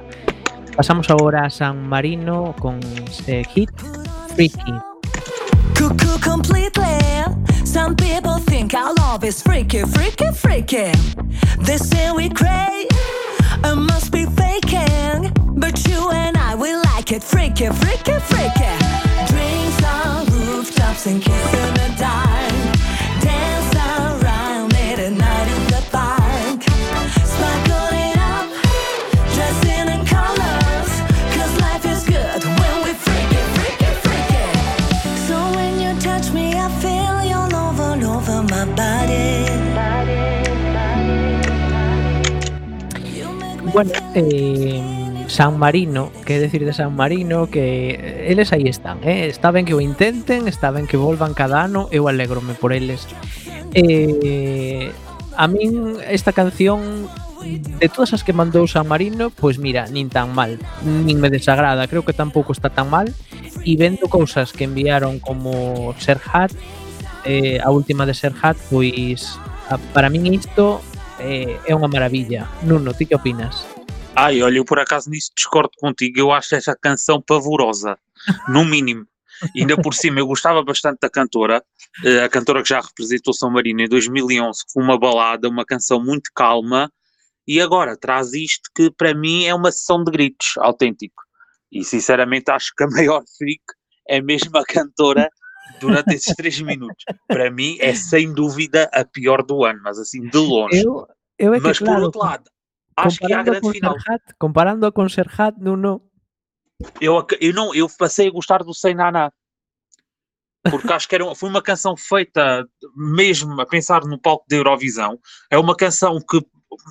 Pasamos 0.78 1.10
agora 1.10 1.42
a 1.42 1.50
San 1.50 1.82
Marino 1.90 2.54
con 2.62 2.78
este 3.02 3.42
hit 3.50 3.74
Freaky. 4.30 4.78
Cuckoo 5.74 6.22
completely. 6.22 7.02
Some 7.66 7.98
people 7.98 8.38
think 8.46 8.78
our 8.78 8.94
love 8.94 9.26
is 9.26 9.42
freaky, 9.42 9.82
freaky, 9.90 10.30
freaky. 10.30 10.94
They 11.66 11.82
say 11.82 12.14
we 12.14 12.30
cray, 12.30 12.86
it 13.66 13.74
must 13.74 14.14
be 14.14 14.30
faking. 14.38 15.34
But 15.58 15.82
you 15.82 15.98
and 16.14 16.38
I, 16.38 16.54
we 16.54 16.70
like 16.94 17.10
it 17.10 17.26
freaky, 17.26 17.74
freaky, 17.74 18.22
freaky. 18.22 18.72
Drinks 19.26 19.82
on 19.82 20.26
rooftops 20.30 21.10
and 21.10 21.18
kiss 21.18 21.54
in 21.58 21.74
the 21.74 21.90
dark. 21.98 22.45
Bueno, 43.76 43.92
eh, 44.14 45.26
San 45.28 45.58
Marino, 45.58 46.10
que 46.24 46.40
decir 46.40 46.64
de 46.64 46.72
San 46.72 46.96
Marino 46.96 47.50
que 47.50 47.90
eh, 47.90 48.32
eles 48.32 48.50
aí 48.54 48.68
están, 48.68 49.04
eh? 49.04 49.26
está 49.26 49.50
ben 49.50 49.66
que 49.66 49.74
o 49.74 49.82
intenten, 49.82 50.48
está 50.48 50.70
ben 50.70 50.86
que 50.86 50.96
volvan 50.96 51.34
cada 51.34 51.60
ano, 51.60 51.86
eu 51.92 52.08
alégrome 52.08 52.54
por 52.54 52.72
eles. 52.72 53.04
Eh, 53.76 54.90
a 55.36 55.44
min 55.44 56.00
esta 56.08 56.32
canción 56.32 57.04
de 57.44 57.88
todas 57.92 58.16
as 58.16 58.24
que 58.24 58.32
mandou 58.32 58.64
San 58.64 58.88
Marino, 58.88 59.28
pois 59.28 59.60
mira, 59.60 59.84
nin 59.92 60.08
tan 60.08 60.32
mal, 60.32 60.56
nin 60.80 61.20
me 61.20 61.28
desagrada, 61.28 61.84
creo 61.84 62.00
que 62.00 62.16
tampouco 62.16 62.56
está 62.56 62.72
tan 62.72 62.88
mal 62.88 63.12
e 63.60 63.76
vendo 63.76 64.08
cousas 64.08 64.56
que 64.56 64.64
enviaron 64.64 65.20
como 65.20 65.92
Serhat, 66.00 66.48
eh, 67.28 67.60
a 67.60 67.68
última 67.68 68.08
de 68.08 68.16
Serhat, 68.16 68.56
pois 68.72 69.36
a, 69.68 69.76
para 69.92 70.08
min 70.08 70.32
isto 70.32 70.80
eh, 71.18 71.58
é 71.66 71.74
unha 71.74 71.88
maravilla. 71.88 72.48
Nuno, 72.62 72.94
ti 72.94 73.06
que 73.06 73.14
opinas? 73.14 73.64
Ai, 74.14 74.42
olha, 74.42 74.58
eu 74.58 74.64
por 74.64 74.78
acaso 74.78 75.10
nisso 75.10 75.30
discordo 75.36 75.72
contigo. 75.76 76.18
Eu 76.18 76.32
acho 76.32 76.54
essa 76.54 76.74
canção 76.74 77.20
pavorosa, 77.20 77.98
no 78.48 78.64
mínimo. 78.64 79.06
Ainda 79.54 79.76
por 79.76 79.92
cima, 79.92 80.18
eu 80.18 80.26
gostava 80.26 80.62
bastante 80.62 80.98
da 81.00 81.10
cantora, 81.10 81.62
eh, 82.04 82.24
a 82.24 82.28
cantora 82.28 82.62
que 82.62 82.70
já 82.70 82.80
representou 82.80 83.34
São 83.34 83.50
Marino 83.50 83.82
em 83.82 83.88
2011, 83.88 84.64
com 84.72 84.80
uma 84.80 84.98
balada, 84.98 85.48
uma 85.48 85.64
canção 85.64 86.02
muito 86.02 86.30
calma, 86.34 86.90
e 87.46 87.60
agora 87.60 87.96
traz 87.96 88.32
isto 88.32 88.70
que 88.74 88.90
para 88.90 89.14
mim 89.14 89.44
é 89.44 89.54
uma 89.54 89.70
sessão 89.70 90.02
de 90.02 90.10
gritos 90.10 90.54
autêntico. 90.56 91.22
E 91.70 91.84
sinceramente 91.84 92.50
acho 92.50 92.72
que 92.74 92.84
a 92.84 92.88
maior 92.88 93.22
freak 93.36 93.62
é 94.08 94.22
mesmo 94.22 94.56
a 94.56 94.64
cantora 94.64 95.28
durante 95.80 96.14
esses 96.14 96.34
três 96.34 96.60
minutos. 96.60 97.04
Para 97.26 97.50
mim 97.50 97.76
é 97.80 97.94
sem 97.94 98.32
dúvida 98.32 98.88
a 98.92 99.04
pior 99.04 99.42
do 99.42 99.64
ano, 99.64 99.80
mas 99.82 99.98
assim 99.98 100.28
de 100.28 100.38
longe. 100.38 100.82
Eu, 100.84 101.06
eu 101.38 101.54
é 101.54 101.58
que 101.58 101.66
Mas 101.66 101.78
por 101.78 101.86
claro, 101.86 102.02
outro 102.04 102.20
lado, 102.20 102.50
Acho 102.96 103.18
que 103.18 103.32
é 103.32 103.36
a 103.36 103.42
grande 103.42 103.70
final. 103.70 104.00
Serhat, 104.00 104.22
comparando 104.38 104.90
con 104.92 105.08
Serhat, 105.08 105.54
Nuno, 105.60 106.02
Eu, 107.00 107.18
ac- 107.18 107.38
eu, 107.40 107.52
não, 107.52 107.74
eu 107.74 107.88
passei 107.88 108.28
a 108.28 108.30
gostar 108.30 108.62
do 108.62 108.74
Sem 108.74 108.94
Naná. 108.94 109.30
Porque 110.70 110.92
acho 110.92 111.08
que 111.08 111.14
era, 111.14 111.34
foi 111.34 111.48
uma 111.48 111.62
canção 111.62 111.96
feita 111.96 112.66
mesmo 112.96 113.60
a 113.60 113.66
pensar 113.66 114.04
no 114.04 114.18
palco 114.20 114.44
da 114.48 114.56
Eurovisão. 114.56 115.18
É 115.50 115.56
uma 115.58 115.76
canção 115.76 116.18
que 116.20 116.44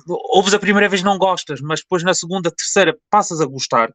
ouves 0.08 0.54
a 0.54 0.58
primeira 0.58 0.88
vez 0.88 1.02
não 1.02 1.18
gostas, 1.18 1.60
mas 1.60 1.80
depois 1.80 2.02
na 2.02 2.14
segunda, 2.14 2.50
terceira 2.50 2.96
passas 3.10 3.40
a 3.40 3.46
gostar. 3.46 3.92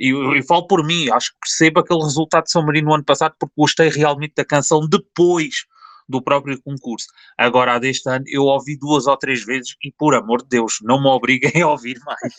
E 0.00 0.08
eu, 0.10 0.42
falo 0.44 0.66
por 0.66 0.84
mim, 0.84 1.10
acho 1.10 1.30
que 1.32 1.38
percebo 1.40 1.80
aquele 1.80 2.02
resultado 2.02 2.44
de 2.44 2.50
São 2.50 2.64
Marino 2.64 2.88
no 2.88 2.94
ano 2.94 3.04
passado 3.04 3.34
porque 3.38 3.54
gostei 3.56 3.88
realmente 3.88 4.34
da 4.36 4.44
canção 4.44 4.86
depois 4.88 5.66
do 6.08 6.20
próprio 6.20 6.60
concurso. 6.62 7.06
Agora, 7.38 7.74
a 7.74 7.78
deste 7.78 8.08
ano, 8.08 8.24
eu 8.26 8.44
ouvi 8.44 8.76
duas 8.76 9.06
ou 9.06 9.16
três 9.16 9.44
vezes 9.44 9.76
e, 9.82 9.92
por 9.92 10.14
amor 10.14 10.42
de 10.42 10.48
Deus, 10.48 10.78
não 10.82 11.00
me 11.00 11.08
obriguem 11.08 11.62
a 11.62 11.68
ouvir 11.68 11.98
mais. 12.04 12.34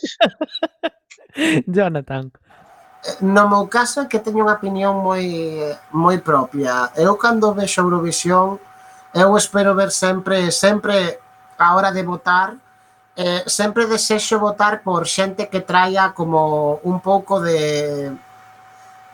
Jonathan. 1.67 2.31
No 3.19 3.49
meu 3.49 3.67
caso 3.67 3.99
é 3.99 4.05
que 4.05 4.19
teño 4.19 4.47
unha 4.47 4.55
opinión 4.55 5.03
moi 5.03 5.27
moi 5.91 6.23
propia. 6.23 6.87
Eu 6.95 7.19
cando 7.19 7.51
vexo 7.51 7.83
Eurovisión, 7.83 8.63
eu 9.11 9.35
espero 9.35 9.75
ver 9.75 9.91
sempre 9.91 10.47
sempre 10.55 11.19
a 11.59 11.75
hora 11.75 11.91
de 11.91 11.99
votar 12.03 12.62
eh, 13.15 13.43
sempre 13.45 13.85
desexo 13.85 14.39
votar 14.39 14.81
por 14.81 15.05
xente 15.05 15.49
que 15.49 15.61
traia 15.61 16.13
como 16.13 16.79
un 16.83 16.99
pouco 16.99 17.41
de 17.41 18.11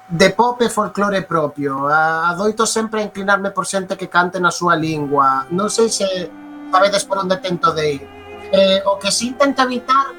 de 0.10 0.30
pop 0.32 0.58
e 0.66 0.70
folclore 0.70 1.22
propio. 1.22 1.86
Adoito 1.86 2.66
sempre 2.66 3.02
a 3.02 3.06
inclinarme 3.06 3.52
por 3.52 3.70
xente 3.70 3.94
que 3.94 4.10
cante 4.10 4.42
na 4.42 4.50
súa 4.50 4.74
lingua. 4.74 5.46
Non 5.54 5.70
sei 5.70 5.86
se 5.94 6.08
sabedes 6.74 7.06
por 7.06 7.22
onde 7.22 7.38
tento 7.38 7.70
de 7.78 8.02
ir. 8.02 8.04
Eh, 8.50 8.82
o 8.90 8.98
que 8.98 9.14
si 9.14 9.30
intento 9.30 9.62
evitar 9.62 10.10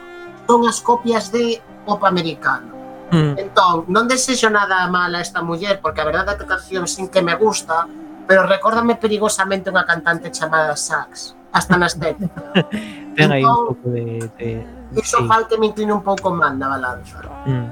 son 0.46 0.62
as 0.66 0.78
copias 0.78 1.34
de 1.34 1.58
pop 1.82 2.06
americano. 2.06 2.70
Mm. 3.10 3.34
Entón, 3.42 3.90
non 3.90 4.06
desexo 4.06 4.46
nada 4.46 4.86
mal 4.86 5.10
a 5.10 5.18
esta 5.18 5.42
muller, 5.42 5.82
porque 5.82 5.98
a 5.98 6.06
verdade 6.06 6.38
que 6.38 6.46
canción 6.46 6.86
sin 6.86 7.10
que 7.10 7.26
me 7.26 7.34
gusta, 7.34 7.90
pero 8.30 8.46
recórdame 8.46 8.94
perigosamente 8.94 9.74
unha 9.74 9.82
cantante 9.82 10.30
chamada 10.30 10.78
Sax, 10.78 11.34
hasta 11.50 11.74
nas 11.74 11.98
estética. 11.98 12.54
ten 13.20 13.32
aí 13.32 13.44
un 13.44 13.66
pouco 13.68 13.86
de... 13.92 14.04
de 14.38 14.64
sí. 14.92 15.00
Iso 15.00 15.22
fal 15.28 15.46
que 15.46 15.56
me 15.58 15.66
incline 15.66 15.92
un 15.92 16.02
pouco 16.02 16.32
mal 16.32 16.56
na 16.58 16.68
balanza. 16.68 17.20
Mm. 17.46 17.68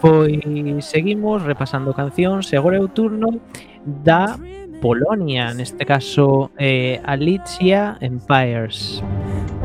Pois 0.00 0.84
seguimos 0.84 1.42
repasando 1.42 1.94
cancións 1.94 2.52
e 2.52 2.56
agora 2.56 2.76
é 2.76 2.82
o 2.82 2.88
turno 2.88 3.40
da 3.86 4.36
Polonia, 4.82 5.54
neste 5.54 5.84
caso 5.84 6.50
eh, 6.58 7.00
Alicia 7.04 7.96
Empires. 8.00 9.02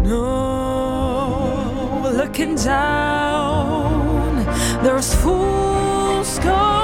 No, 0.08 2.00
looking 2.16 2.56
down, 2.56 4.46
there's 4.82 5.14
fools 5.16 6.40
caught 6.40 6.79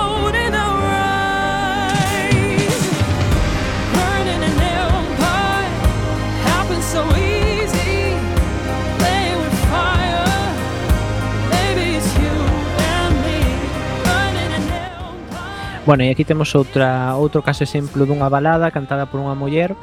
Bueno, 15.85 16.03
e 16.03 16.09
aquí 16.09 16.25
temos 16.25 16.49
outra 16.57 17.13
outro 17.13 17.45
caso 17.45 17.61
exemplo 17.61 18.09
dunha 18.09 18.25
balada 18.25 18.73
cantada 18.73 19.05
por 19.05 19.21
unha 19.21 19.37
muller 19.37 19.77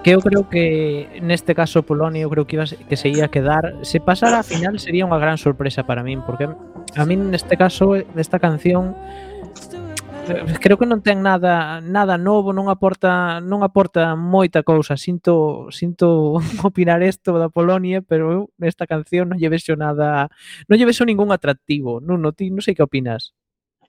que 0.00 0.16
eu 0.16 0.24
creo 0.24 0.48
que 0.48 1.20
neste 1.20 1.52
caso 1.52 1.84
Polonia 1.84 2.24
eu 2.24 2.32
creo 2.32 2.48
que, 2.48 2.56
iba, 2.56 2.64
que 2.64 2.96
se 2.96 3.12
ia 3.12 3.28
quedar 3.28 3.76
se 3.84 4.00
pasara 4.00 4.40
a 4.40 4.46
final 4.46 4.80
sería 4.80 5.04
unha 5.04 5.20
gran 5.20 5.36
sorpresa 5.36 5.84
para 5.84 6.00
min 6.00 6.24
porque 6.24 6.48
a 6.48 7.04
min 7.04 7.28
neste 7.28 7.60
caso 7.60 7.92
desta 8.16 8.40
canción 8.40 8.96
eh, 10.32 10.44
creo 10.60 10.80
que 10.80 10.88
non 10.88 11.04
ten 11.04 11.20
nada 11.20 11.80
nada 11.84 12.16
novo, 12.16 12.56
non 12.56 12.68
aporta 12.72 13.40
non 13.40 13.64
aporta 13.64 14.12
moita 14.16 14.60
cousa. 14.64 14.96
Sinto 14.96 15.68
sinto 15.72 16.36
opinar 16.68 17.00
isto 17.04 17.36
da 17.36 17.48
Polonia, 17.48 18.04
pero 18.04 18.24
eu 18.32 18.42
nesta 18.60 18.84
canción 18.84 19.32
non 19.32 19.40
lle 19.40 19.48
vexo 19.52 19.76
nada, 19.76 20.28
non 20.68 20.76
lle 20.76 20.88
vexo 20.88 21.04
ningún 21.08 21.32
atractivo. 21.32 22.00
Non, 22.00 22.20
non, 22.20 22.32
ti 22.36 22.52
non 22.52 22.60
sei 22.64 22.76
que 22.76 22.84
opinas. 22.84 23.32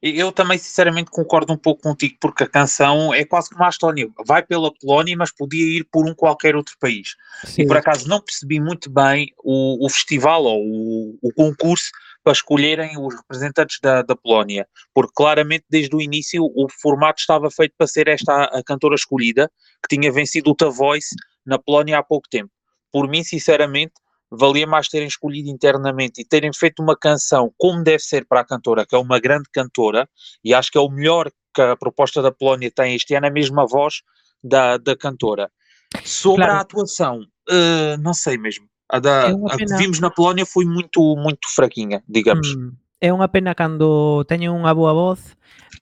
Eu 0.01 0.31
também, 0.31 0.57
sinceramente, 0.57 1.11
concordo 1.11 1.51
um 1.51 1.57
pouco 1.57 1.81
contigo, 1.81 2.15
porque 2.21 2.45
a 2.45 2.49
canção 2.49 3.13
é 3.13 3.25
quase 3.25 3.49
como 3.49 3.65
a 3.65 3.69
Estónia. 3.69 4.09
Vai 4.25 4.41
pela 4.41 4.73
Polónia, 4.73 5.15
mas 5.17 5.31
podia 5.31 5.65
ir 5.65 5.83
por 5.91 6.07
um 6.07 6.15
qualquer 6.15 6.55
outro 6.55 6.75
país. 6.79 7.15
Sí, 7.43 7.63
E 7.63 7.67
por 7.67 7.75
acaso 7.75 8.07
não 8.07 8.21
percebi 8.21 8.61
muito 8.61 8.89
bem 8.89 9.33
o, 9.43 9.85
o 9.85 9.89
festival 9.89 10.43
ou 10.45 10.63
o, 10.63 11.19
o 11.21 11.33
concurso 11.33 11.91
para 12.23 12.31
escolherem 12.33 12.97
os 12.97 13.13
representantes 13.15 13.79
da, 13.81 14.01
da 14.01 14.15
Polónia, 14.15 14.67
porque 14.93 15.11
claramente 15.15 15.65
desde 15.69 15.95
o 15.95 16.01
início 16.01 16.43
o 16.43 16.67
formato 16.81 17.19
estava 17.19 17.49
feito 17.51 17.73
para 17.77 17.87
ser 17.87 18.07
esta 18.07 18.33
a, 18.33 18.59
a 18.59 18.63
cantora 18.63 18.95
escolhida, 18.95 19.51
que 19.83 19.95
tinha 19.95 20.11
vencido 20.11 20.51
o 20.51 20.55
The 20.55 20.69
Voice 20.69 21.15
na 21.45 21.59
Polónia 21.59 21.97
há 21.99 22.03
pouco 22.03 22.27
tempo. 22.29 22.51
Por 22.91 23.07
mim, 23.07 23.23
sinceramente, 23.23 23.93
valia 24.31 24.67
mais 24.67 24.87
terem 24.87 25.07
escolhido 25.07 25.49
internamente 25.49 26.21
e 26.21 26.25
terem 26.25 26.51
feito 26.53 26.81
uma 26.81 26.95
canção 26.95 27.51
como 27.57 27.83
deve 27.83 27.99
ser 27.99 28.25
para 28.25 28.41
a 28.41 28.45
cantora, 28.45 28.85
que 28.85 28.95
é 28.95 28.99
uma 28.99 29.19
grande 29.19 29.49
cantora, 29.51 30.07
e 30.43 30.53
acho 30.53 30.71
que 30.71 30.77
é 30.77 30.81
o 30.81 30.89
melhor 30.89 31.31
que 31.53 31.61
a 31.61 31.75
proposta 31.75 32.21
da 32.21 32.31
Polónia 32.31 32.71
tem 32.71 32.95
este 32.95 33.15
ano, 33.15 33.25
é 33.25 33.29
a 33.29 33.33
mesma 33.33 33.65
voz 33.65 34.01
da, 34.43 34.77
da 34.77 34.95
cantora. 34.95 35.49
Sobre 36.03 36.43
Claro. 36.43 36.59
a 36.59 36.61
atuação, 36.61 37.21
eh, 37.49 37.97
não 37.97 38.13
sei 38.13 38.37
mesmo. 38.37 38.67
A, 38.87 38.99
da, 38.99 39.29
É 39.29 39.33
uma 39.33 39.53
a 39.53 39.57
que 39.57 39.65
vimos 39.65 39.99
na 39.99 40.09
Polónia 40.09 40.45
foi 40.45 40.65
muito, 40.65 41.15
muito 41.15 41.47
fraquinha, 41.53 42.03
digamos. 42.07 42.55
Mm, 42.55 42.71
é 43.01 43.13
unha 43.13 43.29
pena 43.29 43.55
cando 43.55 44.25
teñen 44.25 44.53
unha 44.53 44.73
boa 44.73 44.93
voz, 44.93 45.37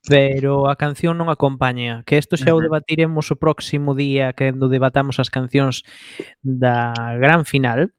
pero 0.08 0.68
a 0.68 0.76
canción 0.76 1.16
non 1.16 1.28
acompaña. 1.28 2.04
Que 2.04 2.16
isto 2.16 2.36
xa 2.36 2.52
o 2.52 2.60
debatiremos 2.60 3.28
o 3.32 3.36
próximo 3.36 3.92
día 3.96 4.32
cando 4.32 4.68
debatamos 4.68 5.20
as 5.20 5.28
cancións 5.28 5.84
da 6.40 6.92
gran 7.20 7.44
final 7.44 7.92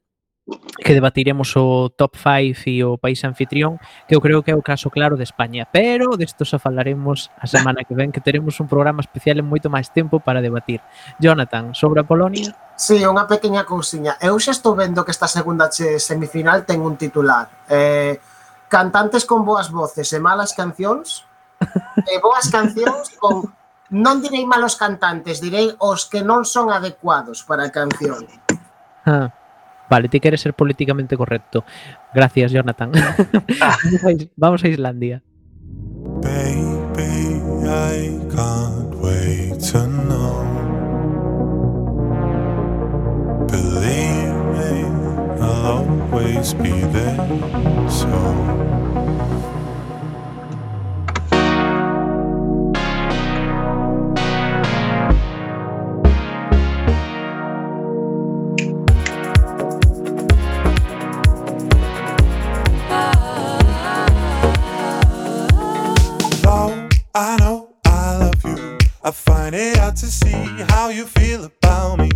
que 0.82 0.94
debatiremos 0.94 1.54
o 1.56 1.90
top 1.90 2.16
5 2.16 2.66
e 2.66 2.82
o 2.82 2.96
país 2.96 3.22
anfitrión, 3.24 3.78
que 4.08 4.16
eu 4.16 4.20
creo 4.20 4.42
que 4.42 4.50
é 4.50 4.56
o 4.56 4.64
caso 4.64 4.90
claro 4.90 5.16
de 5.16 5.24
España, 5.24 5.68
pero 5.70 6.16
desto 6.16 6.42
xa 6.42 6.58
falaremos 6.58 7.30
a 7.38 7.46
semana 7.46 7.84
que 7.84 7.94
ven, 7.94 8.10
que 8.10 8.24
teremos 8.24 8.58
un 8.58 8.66
programa 8.66 9.04
especial 9.04 9.38
en 9.38 9.46
moito 9.46 9.68
máis 9.68 9.92
tempo 9.92 10.18
para 10.18 10.40
debatir. 10.42 10.80
Jonathan, 11.20 11.76
sobre 11.76 12.00
a 12.00 12.08
Polonia? 12.08 12.56
Sí, 12.74 12.98
unha 13.04 13.28
pequena 13.28 13.68
cousiña. 13.68 14.16
Eu 14.18 14.40
xa 14.40 14.56
estou 14.56 14.72
vendo 14.74 15.04
que 15.04 15.12
esta 15.12 15.28
segunda 15.28 15.68
semifinal 15.70 16.64
ten 16.64 16.80
un 16.80 16.96
titular. 16.96 17.68
Eh, 17.68 18.16
cantantes 18.70 19.28
con 19.28 19.44
boas 19.44 19.68
voces 19.68 20.08
e 20.14 20.18
malas 20.18 20.56
cancións, 20.56 21.28
e 22.08 22.16
boas 22.24 22.48
cancións 22.48 23.12
con 23.20 23.52
non 23.90 24.22
direi 24.22 24.46
malos 24.46 24.78
cantantes, 24.78 25.42
direi 25.42 25.74
os 25.82 26.06
que 26.06 26.22
non 26.22 26.46
son 26.46 26.70
adecuados 26.70 27.42
para 27.42 27.66
a 27.66 27.74
canción. 27.74 28.22
Ah. 29.02 29.34
Vale, 29.90 30.08
ti 30.08 30.20
queres 30.20 30.40
ser 30.40 30.54
políticamente 30.54 31.16
correcto. 31.16 31.64
Gracias, 32.14 32.52
Jonathan. 32.52 32.92
vamos, 33.60 34.04
a, 34.04 34.10
Is- 34.12 34.28
vamos 34.36 34.64
a 34.64 34.68
Islandia. 34.68 35.22
Baby, 36.22 37.40
I 37.66 38.18
can't 38.34 38.94
wait 39.02 39.58
to 39.72 39.86
know. 39.86 40.44
Believe 43.48 44.34
me, 44.54 44.84
I'll 45.40 45.66
always 46.12 46.54
be 46.54 46.70
there. 46.92 47.16
So. 47.88 48.79
I 67.22 67.36
know 67.36 67.76
I 67.84 68.16
love 68.16 68.42
you, 68.46 68.78
I 69.04 69.10
find 69.10 69.54
it 69.54 69.76
hard 69.76 69.94
to 69.96 70.06
see 70.06 70.32
how 70.70 70.88
you 70.88 71.04
feel 71.04 71.44
about 71.44 71.98
me. 71.98 72.08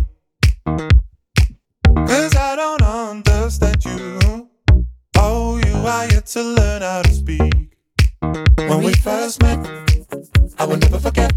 Cause 1.85 2.35
I 2.35 2.55
don't 2.55 2.81
understand 2.81 3.85
you. 3.85 4.49
Oh, 5.15 5.61
you 5.63 5.75
are 5.75 6.07
yet 6.07 6.25
to 6.33 6.41
learn 6.41 6.81
how 6.81 7.03
to 7.03 7.13
speak. 7.13 7.77
When 8.57 8.83
we 8.83 8.93
first 8.93 9.43
met, 9.43 9.59
I 10.57 10.65
will 10.65 10.77
never 10.77 10.97
forget. 10.97 11.31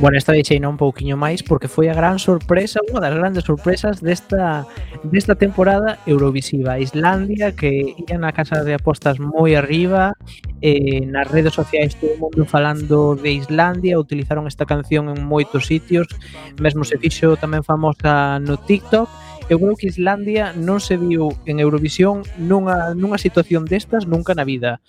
Bueno, 0.00 0.18
esta 0.18 0.32
deixeina 0.32 0.68
un 0.68 0.76
pouquiño 0.76 1.14
máis 1.14 1.46
porque 1.46 1.70
foi 1.70 1.86
a 1.86 1.94
gran 1.94 2.18
sorpresa, 2.18 2.82
unha 2.90 2.98
das 2.98 3.14
grandes 3.14 3.46
sorpresas 3.46 4.02
desta 4.02 4.66
desta 5.06 5.38
temporada 5.38 6.02
Eurovisiva. 6.02 6.82
Islandia 6.82 7.54
que 7.54 7.94
ía 7.94 8.18
na 8.18 8.34
casa 8.34 8.66
de 8.66 8.74
apostas 8.74 9.22
moi 9.22 9.54
arriba, 9.54 10.18
eh, 10.58 11.06
nas 11.06 11.30
redes 11.30 11.54
sociais 11.54 11.94
todo 11.94 12.18
o 12.18 12.26
mundo 12.26 12.42
falando 12.42 13.14
de 13.14 13.38
Islandia, 13.38 14.02
utilizaron 14.02 14.50
esta 14.50 14.66
canción 14.66 15.06
en 15.06 15.22
moitos 15.22 15.70
sitios, 15.70 16.10
mesmo 16.58 16.82
se 16.82 16.98
fixo 16.98 17.38
tamén 17.38 17.62
famosa 17.62 18.42
no 18.42 18.58
TikTok 18.58 19.06
eu 19.48 19.58
creo 19.58 19.76
que 19.76 19.88
Islandia 19.88 20.52
non 20.52 20.78
se 20.78 20.98
viu 20.98 21.34
en 21.46 21.58
Eurovisión 21.58 22.22
nunha, 22.38 22.94
nunha 22.94 23.18
situación 23.18 23.64
destas 23.66 24.06
nunca 24.06 24.34
na 24.34 24.44
vida. 24.46 24.82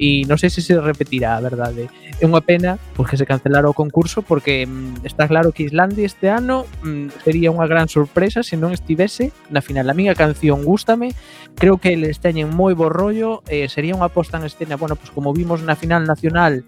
E 0.00 0.24
non 0.24 0.40
sei 0.40 0.48
se 0.48 0.64
se 0.64 0.78
repetirá, 0.80 1.36
a 1.36 1.44
verdade. 1.44 1.92
É 2.18 2.24
unha 2.24 2.40
pena 2.40 2.80
pois, 2.96 3.10
que 3.10 3.20
se 3.20 3.28
cancelara 3.28 3.68
o 3.68 3.76
concurso 3.76 4.24
porque 4.24 4.64
mm, 4.64 5.04
está 5.04 5.28
claro 5.28 5.52
que 5.52 5.66
Islandia 5.66 6.08
este 6.08 6.32
ano 6.32 6.64
mm, 6.82 7.22
sería 7.22 7.52
unha 7.52 7.68
gran 7.68 7.86
sorpresa 7.86 8.42
se 8.42 8.56
non 8.56 8.72
estivese 8.72 9.30
na 9.52 9.60
final. 9.60 9.86
A 9.86 9.94
miña 9.94 10.16
canción 10.16 10.64
gústame 10.64 11.12
creo 11.58 11.78
que 11.78 11.94
les 11.94 12.18
teñen 12.18 12.48
moi 12.50 12.72
bo 12.72 12.88
rollo 12.88 13.44
eh, 13.46 13.68
sería 13.68 13.94
unha 13.94 14.08
posta 14.08 14.40
en 14.40 14.48
escena 14.48 14.80
bueno, 14.80 14.96
pois 14.96 15.12
como 15.12 15.36
vimos 15.36 15.60
na 15.60 15.76
final 15.76 16.08
nacional 16.08 16.64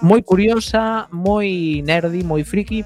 moi 0.00 0.24
curiosa, 0.24 1.12
moi 1.12 1.84
nerdy, 1.84 2.24
moi 2.24 2.40
friki, 2.40 2.80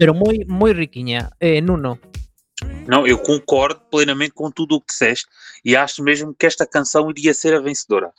pero 0.00 0.16
moi 0.16 0.48
moi 0.48 0.72
riquiña. 0.72 1.36
Eh, 1.40 1.60
Nuno, 1.60 2.00
Não, 2.86 3.06
eu 3.06 3.18
concordo 3.18 3.80
plenamente 3.90 4.32
com 4.32 4.50
tudo 4.50 4.76
o 4.76 4.80
que 4.80 4.92
disseste 4.92 5.26
e 5.64 5.76
acho 5.76 6.02
mesmo 6.02 6.34
que 6.34 6.46
esta 6.46 6.66
canção 6.66 7.10
iria 7.10 7.34
ser 7.34 7.54
a 7.54 7.60
vencedora. 7.60 8.12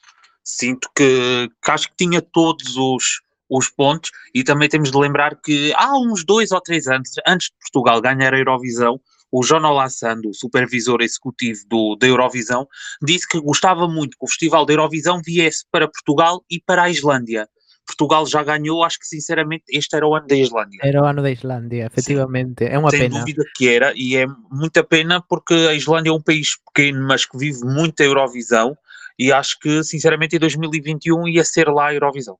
Sinto 0.43 0.89
que, 0.95 1.49
que 1.63 1.71
acho 1.71 1.89
que 1.89 1.95
tinha 1.97 2.21
todos 2.21 2.77
os, 2.77 3.21
os 3.49 3.69
pontos 3.69 4.11
e 4.33 4.43
também 4.43 4.69
temos 4.69 4.91
de 4.91 4.97
lembrar 4.97 5.35
que 5.41 5.73
há 5.73 5.97
uns 5.97 6.23
dois 6.23 6.51
ou 6.51 6.61
três 6.61 6.87
anos, 6.87 7.09
antes 7.25 7.47
de 7.47 7.55
Portugal 7.59 8.01
ganhar 8.01 8.33
a 8.33 8.37
Eurovisão, 8.37 8.99
o 9.31 9.43
João 9.43 9.63
Olassando, 9.63 10.29
o 10.29 10.33
supervisor 10.33 11.01
executivo 11.01 11.61
do, 11.67 11.95
da 11.95 12.07
Eurovisão, 12.07 12.67
disse 13.01 13.27
que 13.27 13.41
gostava 13.41 13.87
muito 13.87 14.17
que 14.17 14.23
o 14.23 14.27
Festival 14.27 14.65
da 14.65 14.73
Eurovisão 14.73 15.21
viesse 15.23 15.65
para 15.71 15.87
Portugal 15.87 16.43
e 16.49 16.61
para 16.61 16.83
a 16.83 16.89
Islândia. 16.89 17.47
Portugal 17.87 18.25
já 18.27 18.43
ganhou, 18.43 18.83
acho 18.83 18.99
que 18.99 19.07
sinceramente 19.07 19.63
este 19.71 19.95
era 19.95 20.05
o 20.05 20.13
ano 20.13 20.27
da 20.27 20.35
Islândia. 20.35 20.79
era 20.83 21.01
o 21.01 21.05
ano 21.05 21.21
da 21.21 21.31
Islandia, 21.31 21.85
efectivamente. 21.87 22.65
É 22.65 22.77
unha 22.77 22.91
Sem 22.91 23.07
pena. 23.07 23.19
dúvida 23.19 23.43
que 23.55 23.69
era, 23.69 23.93
e 23.95 24.17
é 24.17 24.27
muita 24.51 24.83
pena 24.83 25.23
porque 25.23 25.55
a 25.71 25.73
Islândia 25.73 26.11
é 26.11 26.13
um 26.13 26.21
país 26.21 26.59
pequeno, 26.67 27.07
mas 27.07 27.25
que 27.25 27.37
vive 27.37 27.63
muito 27.63 28.03
a 28.03 28.05
Eurovisão, 28.05 28.75
e 29.17 29.31
acho 29.31 29.57
que, 29.59 29.83
sinceramente, 29.83 30.35
em 30.35 30.39
2021 30.39 31.27
ia 31.27 31.43
ser 31.43 31.69
lá 31.69 31.87
a 31.87 31.93
Eurovisão. 31.95 32.37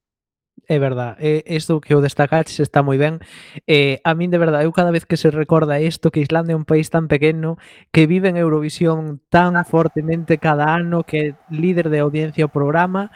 É 0.67 0.79
verdad, 0.79 1.15
é 1.19 1.43
isto 1.47 1.79
que 1.79 1.95
o 1.95 2.01
destacaches 2.01 2.59
está 2.59 2.83
moi 2.83 2.97
ben. 2.97 3.23
Eh, 3.69 4.01
a 4.03 4.11
min 4.11 4.27
de 4.27 4.37
verdade, 4.37 4.65
eu 4.65 4.73
cada 4.75 4.91
vez 4.91 5.05
que 5.05 5.15
se 5.15 5.31
recorda 5.31 5.79
isto 5.79 6.11
que 6.11 6.19
Islandia 6.19 6.53
é 6.53 6.59
un 6.59 6.67
país 6.67 6.89
tan 6.91 7.07
pequeno 7.07 7.55
que 7.93 8.03
vive 8.03 8.27
en 8.27 8.35
Eurovisión 8.35 9.23
tan 9.31 9.55
fortemente 9.63 10.41
cada 10.43 10.75
ano 10.75 11.07
que 11.07 11.17
é 11.17 11.27
líder 11.47 11.87
de 11.87 12.03
audiencia 12.03 12.43
ao 12.43 12.51
programa 12.51 13.15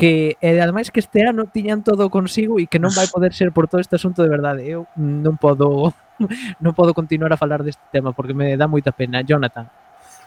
que 0.00 0.40
e 0.40 0.56
ademais 0.56 0.88
que 0.88 1.04
este 1.04 1.20
ano 1.28 1.44
tiñan 1.44 1.84
todo 1.84 2.08
consigo 2.08 2.56
e 2.56 2.64
que 2.64 2.80
non 2.80 2.88
vai 2.96 3.04
poder 3.12 3.36
ser 3.36 3.52
por 3.52 3.68
todo 3.68 3.84
este 3.84 4.00
asunto 4.00 4.24
de 4.24 4.32
verdade. 4.32 4.64
Eu 4.64 4.88
non 4.96 5.36
podo 5.36 5.92
non 6.64 6.72
podo 6.72 6.96
continuar 6.96 7.36
a 7.36 7.40
falar 7.40 7.60
deste 7.60 7.84
tema 7.92 8.16
porque 8.16 8.32
me 8.32 8.56
dá 8.56 8.64
moita 8.64 8.96
pena, 8.96 9.20
Jonathan. 9.20 9.68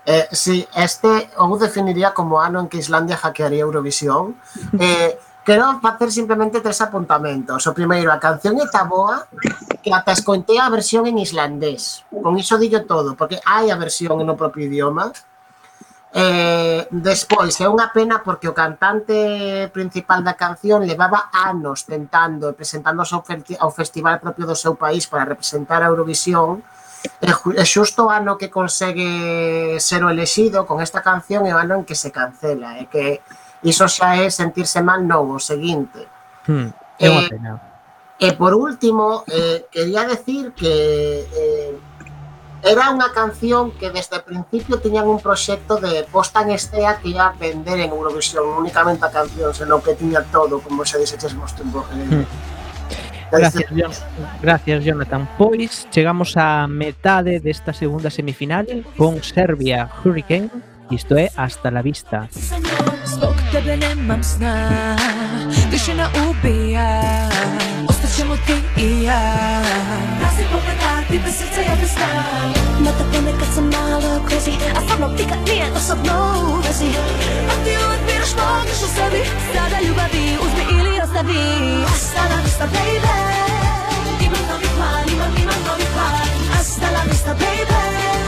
Eh, 0.05 0.29
sí, 0.29 0.61
este 0.77 1.09
eu 1.33 1.49
definiría 1.57 2.13
como 2.13 2.37
ano 2.37 2.61
en 2.61 2.69
que 2.69 2.77
Islandia 2.77 3.17
hackearía 3.17 3.65
Eurovisión. 3.65 4.37
Eh, 4.77 5.17
quero 5.41 5.81
facer 5.81 6.13
simplemente 6.13 6.61
tres 6.61 6.77
apuntamentos. 6.77 7.65
O 7.65 7.73
primeiro, 7.73 8.13
a 8.13 8.21
canción 8.21 8.61
é 8.61 8.69
boa 8.85 9.25
que 9.81 9.89
ata 9.89 10.13
escoitei 10.13 10.61
a 10.61 10.69
versión 10.69 11.09
en 11.09 11.17
islandés. 11.17 12.05
Con 12.13 12.37
iso 12.37 12.61
dillo 12.61 12.85
todo, 12.85 13.17
porque 13.17 13.41
hai 13.41 13.73
a 13.73 13.75
versión 13.75 14.21
en 14.21 14.29
o 14.29 14.37
propio 14.37 14.69
idioma. 14.69 15.09
Eh, 16.15 16.85
despois, 16.93 17.57
é 17.57 17.65
unha 17.65 17.89
pena 17.89 18.21
porque 18.21 18.45
o 18.45 18.53
cantante 18.53 19.65
principal 19.73 20.21
da 20.21 20.37
canción 20.37 20.85
levaba 20.85 21.33
anos 21.33 21.89
tentando 21.89 22.45
e 22.45 22.53
presentándose 22.53 23.17
ao, 23.17 23.25
ao 23.25 23.73
festival 23.73 24.21
propio 24.21 24.45
do 24.45 24.53
seu 24.53 24.77
país 24.77 25.09
para 25.09 25.25
representar 25.25 25.81
a 25.81 25.89
Eurovisión 25.89 26.61
e, 27.17 27.33
e 27.33 27.63
xusto 27.65 28.05
o 28.05 28.13
ano 28.13 28.37
que 28.37 28.53
consegue 28.53 29.81
ser 29.81 30.05
o 30.05 30.13
elexido 30.13 30.69
con 30.69 30.85
esta 30.85 31.01
canción 31.01 31.49
é 31.49 31.51
o 31.51 31.57
ano 31.57 31.81
en 31.81 31.83
que 31.83 31.97
se 31.97 32.13
cancela 32.13 32.77
e 32.77 32.85
que 32.85 33.25
iso 33.65 33.89
xa 33.89 34.13
é 34.21 34.29
sentirse 34.29 34.85
mal 34.85 35.01
non 35.01 35.33
o 35.33 35.41
seguinte. 35.41 36.05
Hmm, 36.45 36.69
é 37.01 37.09
unha 37.09 37.25
eh, 37.25 37.31
pena. 37.33 37.51
e, 38.21 38.29
e 38.29 38.37
por 38.37 38.53
último 38.53 39.25
eh, 39.25 39.65
quería 39.73 40.05
decir 40.05 40.53
que 40.53 40.69
eh, 41.25 41.73
era 42.63 42.89
unha 42.95 43.11
canción 43.11 43.75
que 43.75 43.91
desde 43.91 44.15
o 44.15 44.23
principio 44.23 44.79
tiñan 44.79 45.03
un 45.03 45.19
proxecto 45.19 45.83
de 45.83 46.07
posta 46.07 46.47
en 46.47 46.55
estea 46.55 46.95
que 47.03 47.11
ia 47.11 47.35
vender 47.35 47.83
en 47.83 47.91
Eurovisión 47.91 48.47
únicamente 48.47 49.03
a 49.03 49.11
canción, 49.11 49.51
senón 49.51 49.83
que 49.83 49.99
tiña 49.99 50.23
todo, 50.31 50.63
como 50.63 50.87
se 50.87 50.97
desechas 50.97 51.35
vostro 51.35 51.67
en 51.67 52.23
Gracias, 53.33 54.05
Gracias, 54.41 54.83
Jonathan. 54.85 55.27
Pois 55.41 55.89
chegamos 55.89 56.37
á 56.37 56.69
metade 56.69 57.41
desta 57.41 57.73
segunda 57.73 58.13
semifinal 58.13 58.85
con 58.95 59.19
Serbia 59.25 59.89
Hurricane. 60.05 60.53
Isto 60.93 61.17
é 61.17 61.33
Hasta 61.35 61.71
la 61.73 61.81
vista. 61.81 62.29
Señor, 62.29 62.93
Tišina 65.73 66.09
ubija 66.29 67.01
Ostaćemo 67.89 68.35
ti 68.45 68.55
i 68.77 69.03
ja. 69.03 69.21
Razi 70.21 70.43
pogledati 70.51 71.19
bez 71.25 71.33
srca 71.37 71.61
ja 71.61 71.75
bez 71.81 71.89
sna. 71.89 72.23
No 72.79 72.91
tako 72.97 73.11
ponekad 73.13 73.47
sam 73.55 73.63
malo 73.63 74.21
crazy 74.27 74.53
A 74.77 74.79
sa 74.89 74.97
mnom 74.97 75.11
nikad 75.11 75.37
nije 75.47 75.65
osobno 75.75 76.13
u 76.49 76.55
vezi 76.55 76.89
A 77.51 77.53
ti 77.63 77.71
uvek 77.85 78.01
biraš 78.07 78.31
pogreš 78.39 78.79
u 78.87 78.89
sebi. 78.95 79.21
Sada 79.53 79.77
ljubavi 79.87 80.37
uzmi 80.45 80.63
ili 80.79 81.01
ostavi. 81.03 81.43
Hasta 81.87 82.21
la 82.29 82.41
vista 82.45 82.65
baby. 82.73 83.17
Imam 84.25 84.43
novi 84.49 84.69
plan, 84.77 85.05
imam, 85.13 85.31
imam 85.43 85.61
novi 85.67 85.85
plan. 85.93 86.27
Hasta 86.53 86.91
la 86.91 87.01
vista 87.11 87.35
baby 87.41 88.22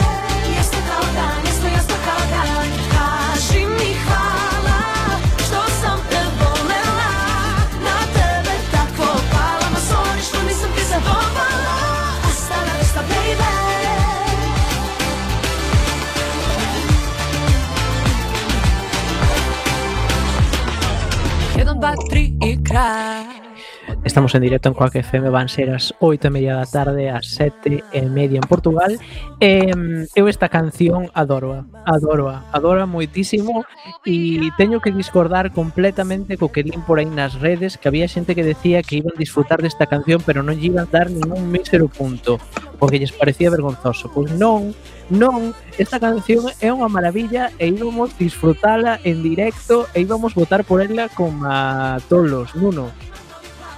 Estamos 24.16 24.34
en 24.34 24.44
directo 24.44 24.70
en 24.70 24.76
Coac 24.76 24.96
FM, 24.96 25.30
van 25.30 25.50
ser 25.50 25.76
as 25.76 25.94
8 26.00 26.28
e 26.28 26.32
media 26.32 26.56
da 26.56 26.64
tarde, 26.64 27.12
as 27.12 27.36
7 27.36 27.84
e 27.92 28.02
media 28.08 28.40
en 28.40 28.48
Portugal. 28.48 28.96
E, 29.44 29.68
eu 30.16 30.32
esta 30.32 30.48
canción 30.48 31.12
adoro, 31.12 31.68
adoro, 31.84 32.32
adoro 32.56 32.88
moitísimo 32.88 33.68
e 34.08 34.40
teño 34.56 34.80
que 34.80 34.96
discordar 34.96 35.52
completamente 35.52 36.40
co 36.40 36.48
que 36.48 36.64
din 36.64 36.80
por 36.88 37.04
aí 37.04 37.12
nas 37.12 37.36
redes 37.44 37.76
que 37.76 37.92
había 37.92 38.08
xente 38.08 38.40
que 38.40 38.48
decía 38.48 38.88
que 38.88 39.04
iban 39.04 39.20
disfrutar 39.20 39.60
desta 39.60 39.84
canción 39.84 40.24
pero 40.24 40.40
non 40.40 40.56
lle 40.56 40.72
iban 40.72 40.88
dar 40.88 41.12
ningún 41.12 41.52
mísero 41.52 41.92
punto 41.92 42.40
porque 42.80 43.04
lles 43.04 43.12
parecía 43.12 43.52
vergonzoso. 43.52 44.08
Pois 44.16 44.32
non, 44.32 44.72
non, 45.12 45.52
esta 45.76 46.00
canción 46.00 46.48
é 46.64 46.72
unha 46.72 46.88
maravilla 46.88 47.52
e 47.60 47.68
íbamos 47.68 48.16
disfrutala 48.16 48.96
en 49.04 49.20
directo 49.28 49.92
e 49.92 50.08
íbamos 50.08 50.40
votar 50.40 50.64
por 50.64 50.80
ela 50.80 51.12
como 51.12 51.52
a 51.52 52.00
tolos, 52.08 52.56
Nuno. 52.56 52.96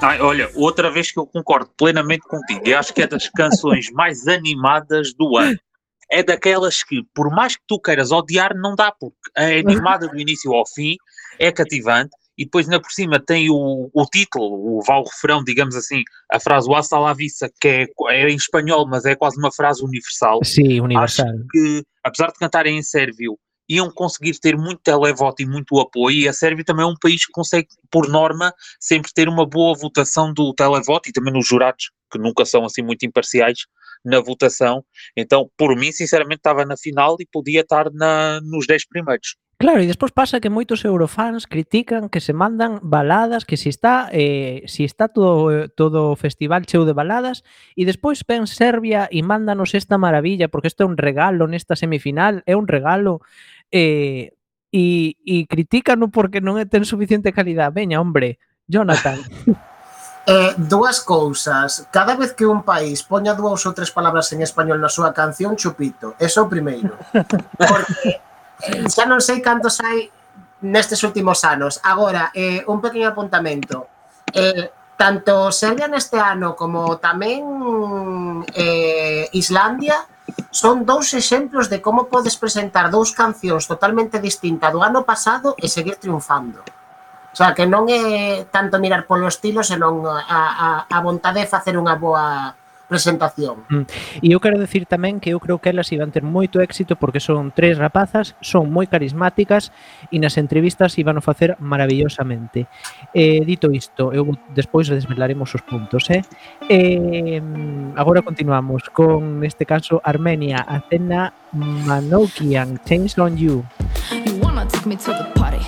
Ai, 0.02 0.22
olha, 0.22 0.50
outra 0.54 0.92
vez 0.92 1.12
que 1.12 1.20
eu 1.20 1.26
concordo 1.26 1.72
plenamente 1.76 2.28
contigo, 2.28 2.62
e 2.68 2.74
acho 2.74 2.94
que 2.94 3.02
é 3.02 3.08
das 3.08 3.28
canções 3.30 3.90
mais 3.92 4.28
animadas 4.28 5.14
do 5.14 5.38
ano. 5.38 5.60
É 6.10 6.24
daquelas 6.24 6.84
que, 6.84 7.04
por 7.14 7.30
mais 7.30 7.56
que 7.56 7.64
tu 7.68 7.80
queiras 7.80 8.12
odiar, 8.12 8.56
não 8.56 8.76
dá, 8.76 8.92
porque 8.92 9.18
é 9.36 9.60
animada 9.60 10.08
do 10.08 10.18
início 10.18 10.54
ao 10.54 10.66
fim, 10.66 10.96
é 11.38 11.52
cativante, 11.52 12.12
e 12.38 12.46
depois 12.46 12.68
ainda 12.68 12.80
por 12.80 12.92
cima 12.92 13.20
tem 13.20 13.50
o, 13.50 13.90
o 13.92 14.06
título, 14.06 14.78
o 14.78 14.82
vá 14.86 14.98
o 14.98 15.04
refrão, 15.04 15.44
digamos 15.44 15.76
assim, 15.76 16.04
a 16.32 16.40
frase 16.40 16.70
o 16.70 16.76
hasta 16.76 16.98
la 17.00 17.14
vista, 17.14 17.52
que 17.60 17.68
é, 17.68 17.86
é 18.12 18.30
em 18.30 18.36
espanhol, 18.36 18.88
mas 18.88 19.04
é 19.04 19.16
quase 19.16 19.38
uma 19.38 19.52
frase 19.52 19.84
universal. 19.84 20.40
Sí, 20.44 20.80
universal. 20.80 21.26
que, 21.52 21.84
apesar 22.04 22.28
de 22.28 22.40
cantarem 22.40 22.78
em 22.78 22.84
sérvio, 22.84 23.38
iam 23.70 23.92
conseguir 23.92 24.40
ter 24.40 24.58
muito 24.58 24.82
televoto 24.84 25.42
e 25.42 25.46
muito 25.46 25.80
apoio, 25.80 26.18
e 26.18 26.28
a 26.28 26.34
Sérvia 26.34 26.64
também 26.64 26.84
é 26.84 26.88
um 26.88 26.96
país 26.96 27.26
que 27.26 27.32
consegue, 27.32 27.68
por 27.92 28.08
norma, 28.08 28.54
sempre 28.80 29.12
ter 29.14 29.28
uma 29.28 29.46
boa 29.46 29.76
votação 29.78 30.34
do 30.34 30.54
televoto 30.54 31.10
e 31.10 31.14
também 31.14 31.34
nos 31.34 31.48
jurados, 31.48 31.92
que 32.12 32.18
nunca 32.18 32.46
são 32.46 32.66
assim 32.66 32.82
muito 32.82 33.06
imparciais 33.06 33.66
na 34.04 34.22
votação. 34.22 34.84
Então, 35.16 35.50
por 35.58 35.76
mim, 35.76 35.92
sinceramente, 35.92 36.40
estava 36.40 36.66
na 36.66 36.78
final 36.78 37.18
e 37.20 37.28
podia 37.32 37.62
estar 37.62 37.92
na, 37.92 38.40
nos 38.42 38.66
10 38.66 38.88
primeiros. 38.88 39.36
Claro, 39.60 39.82
e 39.82 39.88
despois 39.88 40.12
pasa 40.12 40.40
que 40.40 40.54
moitos 40.54 40.86
eurofans 40.86 41.50
critican 41.50 42.14
que 42.14 42.22
se 42.22 42.30
mandan 42.32 42.78
baladas, 42.84 43.42
que 43.42 43.58
si 43.58 43.74
está 43.74 44.06
eh, 44.14 44.62
está 44.70 45.10
todo 45.10 45.66
todo 45.74 46.14
o 46.14 46.16
festival 46.16 46.62
cheo 46.70 46.86
de 46.86 46.94
baladas 46.94 47.42
e 47.74 47.82
despois 47.82 48.22
ven 48.22 48.46
Serbia 48.46 49.10
e 49.10 49.26
mándanos 49.26 49.74
esta 49.74 49.98
maravilla 49.98 50.46
porque 50.46 50.70
isto 50.70 50.86
é 50.86 50.86
un 50.86 50.94
regalo 50.94 51.50
nesta 51.50 51.74
semifinal, 51.74 52.46
é 52.46 52.54
un 52.54 52.70
regalo 52.70 53.26
eh, 53.72 54.34
e, 54.72 55.16
e 55.26 55.48
critícano 55.48 56.10
porque 56.12 56.44
non 56.44 56.60
ten 56.68 56.84
suficiente 56.86 57.34
calidad. 57.34 57.72
Veña, 57.74 58.02
hombre, 58.02 58.40
Jonathan. 58.68 59.20
Eh, 60.28 60.54
dúas 60.58 61.00
cousas. 61.00 61.88
Cada 61.90 62.20
vez 62.20 62.34
que 62.34 62.46
un 62.46 62.68
país 62.68 63.00
poña 63.00 63.32
dúas 63.32 63.64
ou 63.64 63.72
tres 63.72 63.96
palabras 63.96 64.28
en 64.36 64.44
español 64.44 64.76
na 64.76 64.92
súa 64.92 65.16
canción, 65.16 65.56
chupito. 65.56 66.20
Eso 66.20 66.44
o 66.44 66.52
primeiro. 66.52 67.00
Porque 67.56 68.20
eh, 68.68 68.84
xa 68.92 69.08
non 69.08 69.24
sei 69.24 69.40
cantos 69.40 69.80
hai 69.80 70.12
nestes 70.68 71.00
últimos 71.08 71.48
anos. 71.48 71.80
Agora, 71.80 72.36
eh, 72.36 72.60
un 72.68 72.84
pequeno 72.84 73.08
apuntamento. 73.08 73.88
Eh, 74.36 74.68
tanto 75.00 75.48
Serbia 75.56 75.88
neste 75.88 76.20
ano 76.20 76.60
como 76.60 77.00
tamén 77.00 78.44
eh, 78.52 79.32
Islandia 79.32 80.04
Son 80.52 80.84
dous 80.84 81.14
exemplos 81.14 81.70
de 81.70 81.80
como 81.80 82.10
podes 82.12 82.36
presentar 82.36 82.90
dous 82.90 83.14
cancións 83.14 83.70
totalmente 83.70 84.20
distintas 84.20 84.74
do 84.74 84.82
ano 84.82 85.06
pasado 85.08 85.54
e 85.56 85.70
seguir 85.70 85.96
triunfando. 86.02 86.66
O 87.32 87.36
sea, 87.38 87.54
que 87.54 87.70
non 87.70 87.86
é 87.88 88.50
tanto 88.50 88.82
mirar 88.82 89.06
polo 89.06 89.30
estilo, 89.30 89.62
senón 89.62 90.02
a, 90.10 90.18
a, 90.26 90.70
a 90.90 91.00
vontade 91.06 91.46
de 91.46 91.52
facer 91.52 91.78
unha 91.78 91.94
boa 91.94 92.58
presentación. 92.88 93.68
Mm. 93.70 93.86
E 94.24 94.28
eu 94.32 94.40
quero 94.40 94.58
decir 94.58 94.88
tamén 94.88 95.20
que 95.20 95.36
eu 95.36 95.40
creo 95.44 95.60
que 95.60 95.70
elas 95.70 95.92
iban 95.92 96.10
ter 96.10 96.24
moito 96.24 96.64
éxito 96.64 96.96
porque 96.96 97.20
son 97.20 97.52
tres 97.52 97.78
rapazas, 97.78 98.40
son 98.42 98.72
moi 98.72 98.88
carismáticas 98.88 99.76
e 100.10 100.18
nas 100.18 100.40
entrevistas 100.40 100.96
iban 100.98 101.20
a 101.20 101.24
facer 101.24 101.60
maravillosamente. 101.60 102.72
Eh, 103.12 103.44
dito 103.44 103.70
isto, 103.76 104.16
eu 104.16 104.24
despois 104.56 104.88
desvelaremos 104.88 105.52
os 105.54 105.62
puntos, 105.62 106.08
eh? 106.10 106.24
eh 106.72 107.44
agora 108.00 108.24
continuamos 108.24 108.88
con 108.90 109.44
neste 109.44 109.68
caso 109.68 110.00
Armenia, 110.04 110.64
a 110.64 110.82
Manoukian, 111.54 112.80
Change 112.86 113.20
on 113.20 113.38
You. 113.38 113.66
You 114.26 114.40
wanna 114.40 114.66
take 114.66 114.86
me 114.86 114.96
to 114.96 115.12
the 115.12 115.32
party 115.36 115.60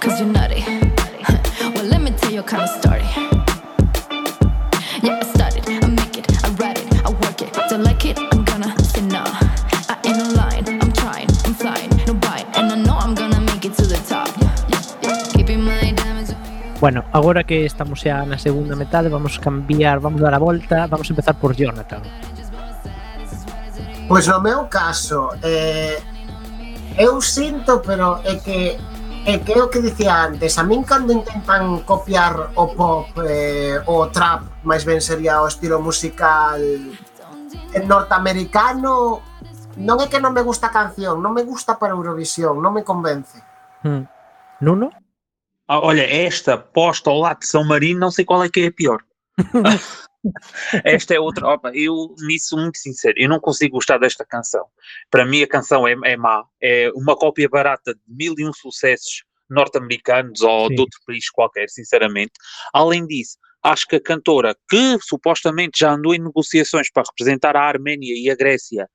Cause 0.00 0.20
you're 0.20 0.30
nutty 0.30 0.62
Well 1.74 1.84
let 1.84 2.00
me 2.00 2.10
tell 2.10 2.32
you 2.32 2.42
kind 2.42 2.62
of 2.62 2.68
story 2.68 2.85
Bueno, 16.80 17.04
agora 17.12 17.44
que 17.44 17.64
estamos 17.64 18.04
xa 18.04 18.26
na 18.28 18.36
segunda 18.36 18.76
metade 18.76 19.08
Vamos 19.08 19.40
cambiar, 19.40 20.00
vamos 20.00 20.20
dar 20.20 20.34
a 20.36 20.40
volta 20.40 20.86
Vamos 20.86 21.08
empezar 21.08 21.34
por 21.40 21.56
Jonathan 21.56 22.02
Pois 24.08 24.28
no 24.28 24.38
meu 24.40 24.68
caso 24.68 25.32
eh, 25.42 25.98
Eu 26.96 27.20
sinto, 27.20 27.80
pero 27.80 28.20
é 28.24 28.36
que 28.36 28.76
é 29.26 29.38
que 29.42 29.58
é 29.58 29.62
o 29.62 29.68
que 29.68 29.82
dicía 29.82 30.22
antes, 30.22 30.54
a 30.56 30.62
min 30.62 30.86
cando 30.86 31.10
intentan 31.10 31.82
copiar 31.82 32.54
o 32.54 32.70
pop 32.70 33.10
eh, 33.26 33.82
o 33.90 34.06
trap, 34.06 34.62
máis 34.62 34.86
ben 34.86 35.02
sería 35.02 35.42
o 35.42 35.50
estilo 35.50 35.82
musical 35.82 36.62
norteamericano, 37.74 39.18
non 39.82 39.98
é 39.98 40.06
que 40.06 40.22
non 40.22 40.30
me 40.30 40.46
gusta 40.46 40.70
a 40.70 40.72
canción, 40.72 41.18
non 41.18 41.34
me 41.34 41.42
gusta 41.42 41.74
para 41.74 41.98
Eurovisión, 41.98 42.62
non 42.62 42.70
me 42.70 42.86
convence. 42.86 43.42
Hmm. 43.82 44.06
Nuno? 44.62 44.94
Ah, 45.68 45.80
olha, 45.80 46.02
esta 46.02 46.56
posta 46.56 47.10
ao 47.10 47.18
lado 47.18 47.40
de 47.40 47.46
São 47.46 47.64
Marino, 47.64 48.00
não 48.00 48.10
sei 48.10 48.24
qual 48.24 48.42
é 48.42 48.48
que 48.48 48.60
é 48.60 48.66
a 48.66 48.72
pior. 48.72 49.02
esta 50.84 51.14
é 51.14 51.20
outra. 51.20 51.48
Opa, 51.48 51.70
eu, 51.74 52.14
nisso, 52.20 52.56
muito 52.56 52.78
sincero, 52.78 53.14
eu 53.16 53.28
não 53.28 53.40
consigo 53.40 53.74
gostar 53.74 53.98
desta 53.98 54.24
canção. 54.24 54.66
Para 55.10 55.24
mim, 55.24 55.42
a 55.42 55.48
canção 55.48 55.86
é, 55.86 55.96
é 56.04 56.16
má. 56.16 56.44
É 56.62 56.90
uma 56.94 57.16
cópia 57.16 57.48
barata 57.48 57.94
de 57.94 58.00
mil 58.06 58.34
e 58.38 58.46
um 58.46 58.52
sucessos 58.52 59.24
norte-americanos 59.48 60.40
ou 60.40 60.68
Sim. 60.68 60.74
de 60.74 60.80
outro 60.80 61.00
país 61.06 61.30
qualquer, 61.30 61.68
sinceramente. 61.68 62.32
Além 62.72 63.06
disso, 63.06 63.36
acho 63.62 63.86
que 63.86 63.96
a 63.96 64.00
cantora, 64.00 64.56
que 64.68 64.98
supostamente 65.00 65.80
já 65.80 65.92
andou 65.92 66.14
em 66.14 66.22
negociações 66.22 66.90
para 66.90 67.04
representar 67.04 67.56
a 67.56 67.62
Arménia 67.62 68.14
e 68.16 68.30
a 68.30 68.36
Grécia 68.36 68.88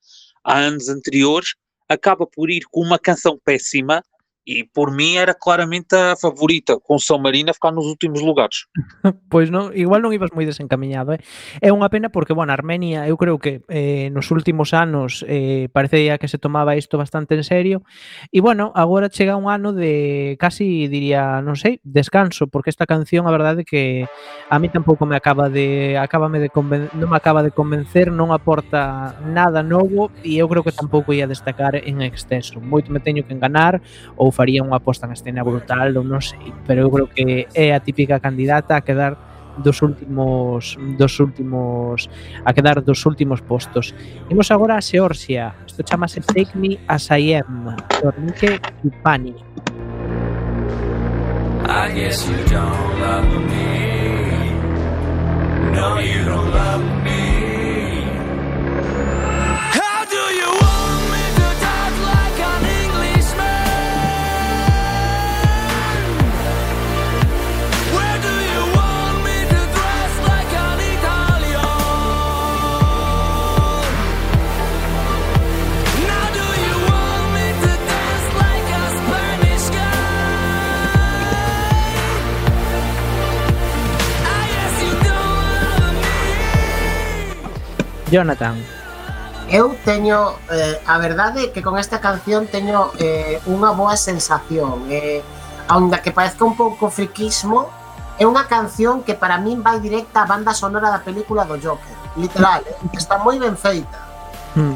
há 0.43 0.57
anos 0.57 0.89
anteriores, 0.89 1.53
acaba 1.87 2.25
por 2.25 2.49
ir 2.49 2.63
com 2.71 2.81
uma 2.81 2.99
canção 2.99 3.39
péssima. 3.43 4.01
e 4.45 4.65
por 4.65 4.91
mim 4.91 5.15
era 5.17 5.35
claramente 5.35 5.95
a 5.95 6.15
favorita, 6.15 6.77
com 6.81 6.97
São 6.97 7.19
Marino 7.19 7.51
a 7.51 7.53
ficar 7.53 7.71
nos 7.71 7.85
últimos 7.85 8.21
lugares. 8.21 8.65
pois 9.29 9.53
non, 9.53 9.69
igual 9.77 10.01
non 10.01 10.13
ibas 10.17 10.33
moi 10.33 10.49
desencaminhado, 10.49 11.13
eh? 11.13 11.21
É 11.61 11.69
unha 11.69 11.89
pena 11.93 12.09
porque, 12.09 12.33
bueno, 12.33 12.49
Armenia, 12.49 13.05
eu 13.05 13.15
creo 13.21 13.37
que 13.37 13.61
eh, 13.69 14.09
nos 14.09 14.33
últimos 14.33 14.73
anos 14.73 15.21
eh, 15.29 15.69
parecía 15.69 16.17
que 16.17 16.25
se 16.25 16.41
tomaba 16.41 16.73
isto 16.73 16.97
bastante 16.97 17.37
en 17.37 17.45
serio, 17.45 17.85
e 18.33 18.41
bueno, 18.41 18.73
agora 18.73 19.13
chega 19.13 19.37
un 19.37 19.45
ano 19.45 19.77
de 19.77 20.35
casi, 20.41 20.89
diría, 20.89 21.37
non 21.45 21.53
sei, 21.53 21.77
descanso, 21.85 22.49
porque 22.49 22.73
esta 22.73 22.89
canción, 22.89 23.29
a 23.29 23.35
verdade 23.35 23.61
que 23.61 24.09
a 24.49 24.57
mí 24.57 24.73
tampouco 24.73 25.05
me 25.05 25.15
acaba 25.15 25.53
de 25.53 26.01
acabame 26.01 26.41
de 26.41 26.49
non 26.97 27.09
me 27.09 27.17
acaba 27.17 27.45
de 27.45 27.53
convencer, 27.53 28.09
non 28.09 28.33
aporta 28.33 29.21
nada 29.21 29.61
novo, 29.61 30.09
e 30.25 30.41
eu 30.41 30.49
creo 30.49 30.65
que 30.65 30.73
tampouco 30.73 31.13
ia 31.13 31.29
destacar 31.29 31.77
en 31.77 32.01
exceso. 32.01 32.57
Moito 32.57 32.89
me 32.89 32.99
teño 33.03 33.21
que 33.21 33.37
enganar, 33.37 33.83
ou 34.17 34.30
faría 34.31 34.63
unha 34.63 34.79
posta 34.79 35.07
en 35.07 35.13
escena 35.13 35.43
brutal, 35.43 35.95
ou 35.95 36.03
non 36.03 36.23
sei, 36.23 36.51
pero 36.65 36.87
eu 36.87 36.89
creo 36.89 37.07
que 37.07 37.45
é 37.53 37.75
a 37.75 37.79
típica 37.79 38.19
candidata 38.19 38.79
a 38.79 38.81
quedar 38.81 39.15
dos 39.59 39.81
últimos 39.81 40.79
dos 40.97 41.19
últimos 41.19 42.09
a 42.45 42.51
quedar 42.53 42.81
dos 42.81 43.05
últimos 43.05 43.41
postos. 43.41 43.93
Imos 44.31 44.49
agora 44.51 44.77
a 44.77 44.81
Xeorxia. 44.81 45.55
Isto 45.67 45.83
chamase 45.83 46.21
Take 46.21 46.57
Me 46.57 46.79
As 46.87 47.11
I 47.11 47.35
Am, 47.43 47.75
Tornike 47.99 48.59
Kipani. 48.81 49.35
I 51.67 51.91
guess 51.93 52.27
you 52.27 52.35
don't 52.49 52.99
love 52.99 53.31
me 53.47 53.81
No, 55.71 55.99
you 55.99 56.25
don't 56.25 56.51
love 56.51 56.83
me 57.03 57.30
Jonathan. 88.11 88.59
Eu 89.49 89.75
teño, 89.83 90.35
eh, 90.51 90.79
a 90.85 90.99
verdade, 90.99 91.51
que 91.51 91.63
con 91.63 91.79
esta 91.79 91.99
canción 91.99 92.47
teño 92.47 92.91
eh, 92.99 93.39
unha 93.47 93.71
boa 93.71 93.95
sensación. 93.95 94.87
Eh, 94.91 95.23
aonde 95.71 95.99
que 96.03 96.11
parezca 96.11 96.43
un 96.43 96.55
pouco 96.55 96.91
friquismo, 96.91 97.71
é 98.19 98.27
unha 98.27 98.45
canción 98.45 99.01
que 99.01 99.15
para 99.15 99.39
min 99.39 99.63
vai 99.63 99.79
directa 99.79 100.23
á 100.23 100.29
banda 100.29 100.51
sonora 100.51 100.91
da 100.91 100.99
película 101.01 101.47
do 101.47 101.55
Joker. 101.55 101.95
Literal, 102.19 102.61
eh? 102.67 102.75
está 102.93 103.17
moi 103.17 103.39
ben 103.39 103.55
feita. 103.55 103.97
Hmm. 104.55 104.75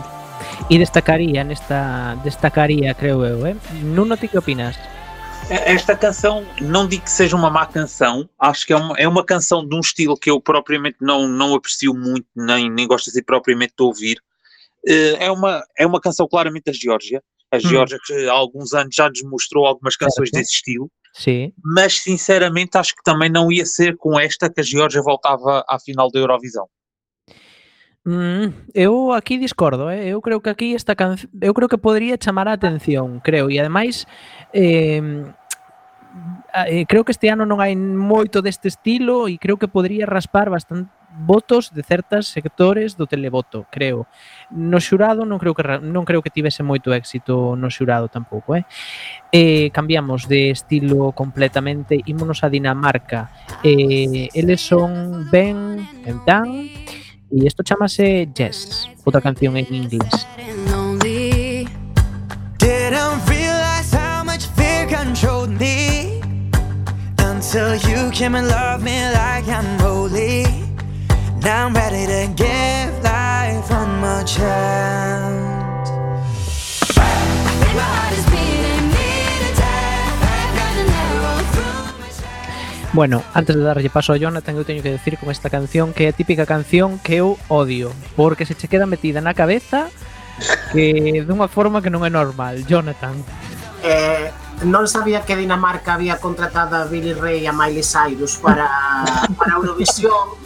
E 0.72 0.76
destacaría 0.80 1.44
nesta 1.44 2.16
destacaría, 2.24 2.96
creo 2.96 3.24
eu, 3.28 3.46
eh? 3.46 3.56
Nuno, 3.84 4.18
ti 4.18 4.32
que 4.32 4.40
opinas? 4.40 4.80
Esta 5.50 5.96
canção, 5.96 6.44
não 6.60 6.88
digo 6.88 7.04
que 7.04 7.12
seja 7.12 7.36
uma 7.36 7.52
má 7.52 7.68
canção, 7.68 8.28
acho 8.40 8.66
que 8.66 8.74
é 8.74 8.76
uma, 8.76 8.98
é 8.98 9.08
uma 9.08 9.24
canção 9.24 9.68
de 9.68 9.76
um 9.76 9.80
estilo 9.80 10.18
que 10.18 10.32
eu 10.32 10.42
propriamente 10.42 10.98
não, 11.00 11.28
não 11.28 11.54
aprecio 11.54 11.94
muito, 11.94 12.26
nem, 12.36 12.70
nem 12.70 12.88
gosto 12.88 13.10
assim 13.12 13.22
propriamente 13.24 13.74
de 13.78 13.84
ouvir. 13.84 14.18
Eh, 14.88 15.18
É 15.26 15.32
uma, 15.32 15.64
é 15.78 15.86
uma 15.86 16.02
canção 16.02 16.28
claramente 16.28 16.64
da 16.66 16.72
Geórgia. 16.74 17.22
A 17.52 17.60
Geórgia 17.60 18.00
que 18.04 18.28
há 18.28 18.34
alguns 18.34 18.74
anos 18.74 18.96
já 18.96 19.08
nos 19.08 19.22
mostrou 19.24 19.66
algumas 19.68 19.96
canções 19.96 20.30
Certo. 20.30 20.42
desse 20.42 20.54
estilo, 20.56 20.90
Sí. 21.14 21.54
mas 21.64 22.00
sinceramente 22.02 22.76
acho 22.78 22.96
que 22.96 23.04
também 23.04 23.30
não 23.30 23.52
ia 23.52 23.66
ser 23.68 23.96
com 23.98 24.20
esta 24.20 24.50
que 24.50 24.60
a 24.62 24.64
Geórgia 24.64 25.02
voltava 25.02 25.64
à 25.70 25.80
final 25.80 26.10
da 26.12 26.20
Eurovisão. 26.20 26.68
Mm, 28.06 28.70
eu 28.76 29.14
aquí 29.14 29.40
discordo, 29.40 29.90
eh? 29.90 30.14
eu 30.14 30.22
creo 30.22 30.40
que 30.40 30.52
aquí 30.52 30.76
esta 30.76 30.94
can... 30.94 31.18
eu 31.42 31.54
creo 31.58 31.68
que 31.68 31.82
podría 31.82 32.22
chamar 32.22 32.48
a 32.48 32.54
atención, 32.54 33.20
creo, 33.20 33.50
e 33.50 33.58
ademais 33.58 34.06
eh, 34.54 35.26
eh, 36.54 36.86
creo 36.86 37.04
que 37.04 37.10
este 37.10 37.34
ano 37.34 37.50
non 37.50 37.66
hai 37.66 37.74
moito 37.74 38.46
deste 38.46 38.70
estilo 38.70 39.26
e 39.26 39.42
creo 39.42 39.58
que 39.58 39.66
podría 39.66 40.06
raspar 40.06 40.54
bastante 40.54 40.94
votos 41.18 41.74
de 41.74 41.82
certas 41.82 42.28
sectores 42.28 42.98
do 42.98 43.08
televoto, 43.08 43.66
creo. 43.72 44.08
No 44.52 44.78
xurado 44.78 45.26
non 45.26 45.40
creo 45.40 45.56
que 45.56 45.64
non 45.64 46.06
creo 46.06 46.22
que 46.22 46.30
tivese 46.30 46.62
moito 46.62 46.94
éxito 46.94 47.58
no 47.58 47.74
xurado 47.74 48.12
tampouco, 48.12 48.54
eh. 48.54 48.70
Eh, 49.32 49.72
cambiamos 49.72 50.28
de 50.28 50.52
estilo 50.52 51.10
completamente, 51.18 52.06
ímonos 52.06 52.44
a 52.44 52.52
Dinamarca. 52.54 53.32
Eh, 53.64 54.30
eles 54.36 54.62
son 54.62 55.26
ben 55.32 55.82
en 56.06 56.18
tan 56.28 56.70
e 57.36 57.46
isto 57.46 57.64
chamase 57.64 58.28
Yes, 58.38 58.90
outra 59.06 59.22
canción 59.22 59.58
en 59.58 59.68
inglés. 59.74 60.26
till 67.56 67.76
you 67.90 68.12
came 68.12 68.36
and 68.36 68.48
loved 68.48 68.84
me 68.84 69.00
like 69.14 69.48
I'm 69.48 69.80
holy. 69.80 70.44
Now 71.42 71.68
I'm 71.68 71.74
ready 71.74 72.06
to 72.06 72.34
give 72.36 73.04
life 73.04 73.70
one 73.70 74.02
more 74.02 74.24
chance. 74.24 75.65
Bueno, 82.96 83.24
antes 83.34 83.58
de 83.58 83.62
darlle 83.62 83.90
paso 83.90 84.14
a 84.14 84.18
Jonathan, 84.18 84.56
eu 84.56 84.64
teño 84.64 84.80
que 84.80 84.96
decir 84.96 85.20
con 85.20 85.28
esta 85.28 85.52
canción 85.52 85.92
que 85.92 86.08
é 86.08 86.16
a 86.16 86.16
típica 86.16 86.48
canción 86.48 86.96
que 87.04 87.20
eu 87.20 87.36
odio, 87.52 87.92
porque 88.16 88.48
se 88.48 88.56
che 88.56 88.72
queda 88.72 88.88
metida 88.88 89.20
na 89.20 89.36
cabeza 89.36 89.92
que 90.72 91.20
dunha 91.28 91.52
forma 91.52 91.84
que 91.84 91.92
non 91.92 92.08
é 92.08 92.10
normal. 92.10 92.64
Jonathan. 92.64 93.20
Eh, 93.84 94.32
non 94.64 94.88
sabía 94.88 95.28
que 95.28 95.36
Dinamarca 95.36 96.00
había 96.00 96.24
contratado 96.24 96.80
a 96.80 96.88
Billy 96.88 97.12
Ray 97.12 97.44
e 97.44 97.52
a 97.52 97.54
Miley 97.54 97.84
Cyrus 97.84 98.40
para, 98.40 98.64
para 99.36 99.60
Eurovisión 99.60 100.40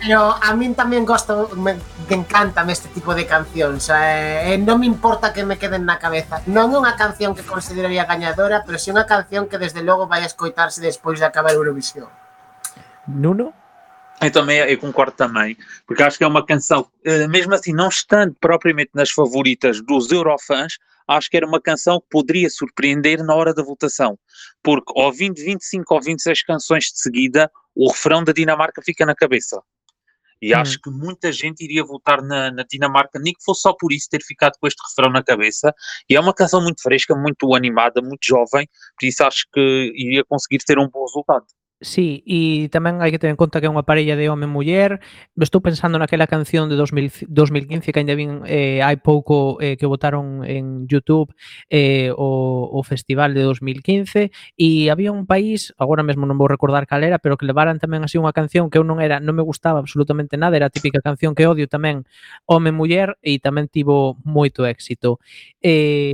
pero 0.00 0.32
a 0.32 0.50
min 0.56 0.72
tamén 0.72 1.04
gosto 1.04 1.52
me, 1.60 1.76
me 2.08 2.14
encantan 2.16 2.72
este 2.72 2.88
tipo 2.88 3.12
de 3.12 3.28
cancións 3.28 3.92
eh, 3.92 4.56
non 4.56 4.80
me 4.80 4.88
importa 4.88 5.30
que 5.36 5.44
me 5.44 5.60
queden 5.60 5.84
na 5.84 6.00
cabeza 6.00 6.40
non 6.48 6.72
é 6.72 6.76
unha 6.80 6.96
canción 6.96 7.36
que 7.36 7.44
consideraría 7.44 8.08
gañadora 8.08 8.64
pero 8.64 8.80
si 8.80 8.88
unha 8.88 9.04
canción 9.04 9.46
que 9.46 9.60
desde 9.60 9.84
logo 9.84 10.08
vai 10.08 10.24
a 10.24 10.30
escoitarse 10.30 10.80
despois 10.80 11.20
de 11.20 11.28
acabar 11.28 11.52
Eurovisión 11.52 12.08
Nuno? 13.06 13.52
Eu 14.20 14.30
também 14.30 14.58
eu 14.58 14.78
concordo 14.78 15.12
também, 15.12 15.56
porque 15.86 16.02
acho 16.02 16.18
que 16.18 16.24
é 16.24 16.26
uma 16.26 16.44
canção, 16.44 16.86
eh, 17.04 17.26
mesmo 17.26 17.54
assim, 17.54 17.72
não 17.72 17.88
estando 17.88 18.36
propriamente 18.38 18.90
nas 18.92 19.10
favoritas 19.10 19.80
dos 19.80 20.12
Eurofãs, 20.12 20.76
acho 21.08 21.30
que 21.30 21.38
era 21.38 21.46
uma 21.46 21.60
canção 21.60 21.98
que 22.00 22.06
poderia 22.10 22.50
surpreender 22.50 23.24
na 23.24 23.34
hora 23.34 23.54
da 23.54 23.62
votação, 23.62 24.18
porque 24.62 24.92
ouvindo 24.94 25.40
25 25.40 25.94
ou 25.94 26.02
26 26.02 26.42
canções 26.42 26.84
de 26.84 27.00
seguida, 27.00 27.50
o 27.74 27.88
refrão 27.90 28.22
da 28.22 28.32
Dinamarca 28.32 28.82
fica 28.82 29.06
na 29.06 29.14
cabeça. 29.14 29.60
E 30.40 30.54
acho 30.54 30.80
que 30.80 30.90
muita 30.90 31.30
gente 31.32 31.62
iria 31.62 31.84
votar 31.84 32.22
na, 32.22 32.50
na 32.50 32.64
Dinamarca, 32.68 33.18
nem 33.18 33.32
que 33.32 33.44
fosse 33.44 33.62
só 33.62 33.72
por 33.72 33.92
isso 33.92 34.08
ter 34.10 34.22
ficado 34.22 34.54
com 34.60 34.66
este 34.66 34.80
refrão 34.88 35.12
na 35.12 35.22
cabeça. 35.22 35.74
E 36.08 36.16
é 36.16 36.20
uma 36.20 36.34
canção 36.34 36.62
muito 36.62 36.82
fresca, 36.82 37.14
muito 37.14 37.54
animada, 37.54 38.00
muito 38.00 38.24
jovem, 38.24 38.68
por 38.98 39.06
isso 39.06 39.22
acho 39.24 39.46
que 39.52 39.92
iria 39.94 40.24
conseguir 40.24 40.58
ter 40.64 40.78
um 40.78 40.88
bom 40.88 41.04
resultado. 41.04 41.44
Sí, 41.82 42.20
e 42.28 42.68
tamén 42.68 43.00
hai 43.00 43.08
que 43.08 43.16
ter 43.16 43.32
en 43.32 43.40
conta 43.40 43.56
que 43.56 43.64
é 43.64 43.72
unha 43.72 43.88
parella 43.88 44.12
de 44.12 44.28
home 44.28 44.44
e 44.44 44.52
muller. 44.52 45.00
Estou 45.32 45.64
pensando 45.64 45.96
naquela 45.96 46.28
canción 46.28 46.68
de 46.68 46.76
2000, 46.76 47.24
2015 47.32 47.88
que 47.88 48.00
ainda 48.04 48.12
vin 48.12 48.44
eh, 48.44 48.84
hai 48.84 49.00
pouco 49.00 49.56
eh, 49.64 49.80
que 49.80 49.88
votaron 49.88 50.44
en 50.44 50.84
YouTube 50.84 51.32
eh, 51.72 52.12
o, 52.12 52.68
o 52.68 52.84
festival 52.84 53.32
de 53.32 53.48
2015 53.48 54.28
e 54.60 54.92
había 54.92 55.08
un 55.08 55.24
país, 55.24 55.72
agora 55.80 56.04
mesmo 56.04 56.28
non 56.28 56.36
vou 56.36 56.52
recordar 56.52 56.84
cal 56.84 57.00
era, 57.00 57.16
pero 57.16 57.40
que 57.40 57.48
levaran 57.48 57.80
tamén 57.80 58.04
así 58.04 58.20
unha 58.20 58.36
canción 58.36 58.68
que 58.68 58.76
eu 58.76 58.84
non 58.84 59.00
era, 59.00 59.16
non 59.16 59.32
me 59.32 59.40
gustaba 59.40 59.80
absolutamente 59.80 60.36
nada, 60.36 60.60
era 60.60 60.68
a 60.68 60.74
típica 60.76 61.00
canción 61.00 61.32
que 61.32 61.48
odio 61.48 61.64
tamén 61.64 62.04
home 62.44 62.68
e 62.68 62.76
muller 62.76 63.16
e 63.24 63.40
tamén 63.40 63.72
tivo 63.72 64.20
moito 64.20 64.68
éxito. 64.68 65.16
Eh, 65.64 66.12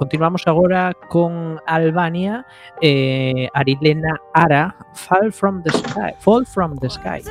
continuamos 0.00 0.48
agora 0.48 0.96
con 1.12 1.60
Albania, 1.68 2.48
eh, 2.80 3.52
Arilena 3.52 4.16
Ara, 4.32 4.77
Fall 4.94 5.30
from 5.30 5.62
the 5.62 5.70
Sky. 5.72 6.14
Fall 6.18 6.44
from 6.44 6.76
the 6.76 6.90
Sky. 6.90 7.22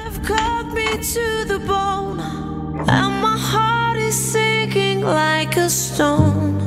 Me 0.74 0.86
to 1.02 1.46
the 1.46 1.60
bone, 1.66 2.20
and 2.20 3.22
my 3.22 3.38
heart 3.38 3.98
is 3.98 4.16
sinking 4.16 5.02
like 5.02 5.56
a 5.58 5.70
stone. 5.70 6.58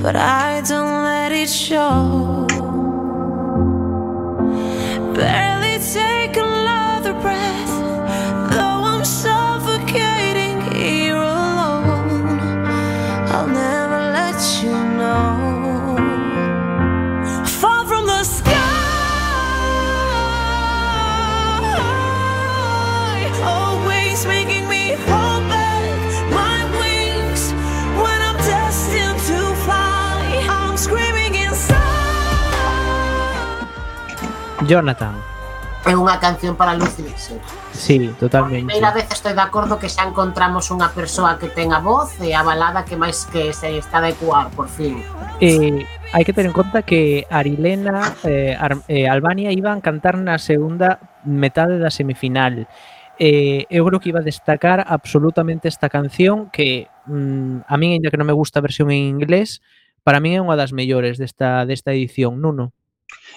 But 0.00 0.14
I 0.14 0.60
don't 0.60 1.02
let 1.02 1.32
it 1.32 1.48
show. 1.48 2.46
Barely 5.14 5.78
take 5.82 6.36
another 6.36 7.14
breath, 7.14 7.74
Jonathan. 34.68 35.16
É 35.88 35.96
unha 35.96 36.20
canción 36.20 36.52
para 36.52 36.76
lucirse. 36.76 37.40
Sí, 37.72 38.12
totalmente. 38.20 38.68
Por 38.68 38.76
primeira 38.76 38.92
vez 38.92 39.08
estou 39.08 39.32
de 39.32 39.40
acordo 39.40 39.80
que 39.80 39.88
xa 39.88 40.04
encontramos 40.04 40.68
unha 40.68 40.92
persoa 40.92 41.40
que 41.40 41.48
ten 41.48 41.72
a 41.72 41.80
voz 41.80 42.20
e 42.20 42.36
a 42.36 42.44
balada 42.44 42.84
que 42.84 42.92
máis 42.92 43.24
que 43.32 43.56
se 43.56 43.80
está 43.80 44.04
de 44.04 44.12
cuar, 44.20 44.52
por 44.52 44.68
fin. 44.68 45.00
Eh, 45.40 45.88
hai 46.12 46.22
que 46.28 46.36
ter 46.36 46.44
en 46.44 46.52
conta 46.52 46.84
que 46.84 47.24
Arilena 47.32 48.20
eh, 48.28 48.52
Ar 48.52 48.84
eh, 48.92 49.08
Albania 49.08 49.48
iban 49.48 49.80
a 49.80 49.84
cantar 49.84 50.20
na 50.20 50.36
segunda 50.36 51.00
metade 51.24 51.80
da 51.80 51.88
semifinal. 51.88 52.68
Eh, 53.16 53.64
eu 53.72 53.88
creo 53.88 53.98
que 54.04 54.12
iba 54.12 54.20
a 54.20 54.26
destacar 54.26 54.84
absolutamente 54.84 55.72
esta 55.72 55.88
canción 55.88 56.52
que 56.52 56.92
mm, 57.08 57.64
a 57.64 57.74
min, 57.80 57.96
ainda 57.96 58.12
que 58.12 58.20
non 58.20 58.28
me 58.28 58.36
gusta 58.36 58.60
a 58.60 58.66
versión 58.66 58.92
en 58.92 59.16
inglés, 59.16 59.64
para 60.04 60.20
min 60.20 60.36
é 60.36 60.44
unha 60.44 60.60
das 60.60 60.76
mellores 60.76 61.16
desta, 61.16 61.64
desta 61.64 61.96
edición, 61.96 62.44
Nuno. 62.44 62.76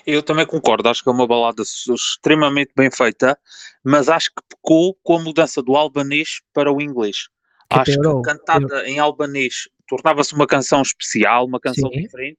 Eu 0.06 0.24
também 0.24 0.46
concordo, 0.46 0.90
acho 0.90 1.04
que 1.04 1.10
é 1.10 1.12
uma 1.12 1.28
balada 1.28 1.62
extremamente 1.64 2.72
bem 2.76 2.90
feita, 2.92 3.38
mas 3.84 4.10
acho 4.10 4.30
que 4.30 4.42
pecou 4.50 4.98
com 5.04 5.18
a 5.18 5.22
mudança 5.22 5.62
do 5.62 5.76
albanês 5.76 6.42
para 6.54 6.72
o 6.72 6.82
inglês. 6.82 7.28
Que 7.70 7.80
acho 7.80 7.92
piorou, 7.94 8.22
que 8.22 8.30
cantada 8.30 8.88
em 8.88 9.00
albanês 9.00 9.70
tornava-se 9.88 10.34
uma 10.34 10.48
canção 10.48 10.82
especial, 10.82 11.46
uma 11.46 11.60
canção 11.60 11.90
Sim. 11.92 12.02
diferente. 12.02 12.38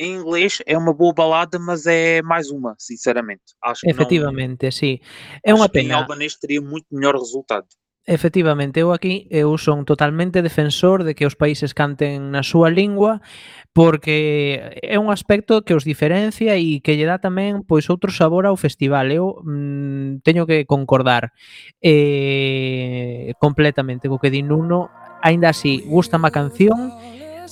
Em 0.00 0.14
inglês 0.16 0.60
é 0.66 0.76
uma 0.76 0.92
boa 0.92 1.12
balada, 1.14 1.58
mas 1.58 1.86
é 1.86 2.20
mais 2.22 2.50
uma, 2.50 2.74
sinceramente. 2.78 3.42
Acho 3.62 3.82
que 3.82 3.86
não- 3.86 3.92
Efectivamente, 3.94 4.70
sí. 4.72 5.00
É 5.44 5.52
acho 5.52 5.60
unha 5.60 5.68
que 5.68 5.78
Em 5.78 5.82
pena. 5.88 5.96
albanês 5.98 6.34
teria 6.36 6.60
muito 6.60 6.86
melhor 6.90 7.14
resultado. 7.14 7.66
Efectivamente, 8.06 8.80
eu 8.80 8.92
aquí 8.92 9.26
eu 9.32 9.56
son 9.56 9.88
totalmente 9.88 10.44
defensor 10.44 11.08
de 11.08 11.16
que 11.16 11.24
os 11.24 11.40
países 11.40 11.72
canten 11.72 12.36
na 12.36 12.44
súa 12.44 12.68
lingua 12.68 13.24
porque 13.72 14.76
é 14.84 15.00
un 15.00 15.08
aspecto 15.08 15.64
que 15.64 15.72
os 15.72 15.88
diferencia 15.88 16.54
e 16.60 16.84
que 16.84 17.00
lle 17.00 17.08
dá 17.08 17.16
tamén 17.16 17.64
pois 17.64 17.88
outro 17.88 18.12
sabor 18.12 18.44
ao 18.44 18.60
festival. 18.60 19.08
Eu 19.08 19.40
mm, 19.40 20.20
teño 20.20 20.44
que 20.44 20.68
concordar 20.68 21.32
eh, 21.80 23.32
completamente 23.40 24.12
co 24.12 24.20
que 24.20 24.28
di 24.28 24.44
Nuno. 24.44 24.92
Aínda 25.24 25.56
así, 25.56 25.80
gusta 25.88 26.20
má 26.20 26.28
canción, 26.28 26.92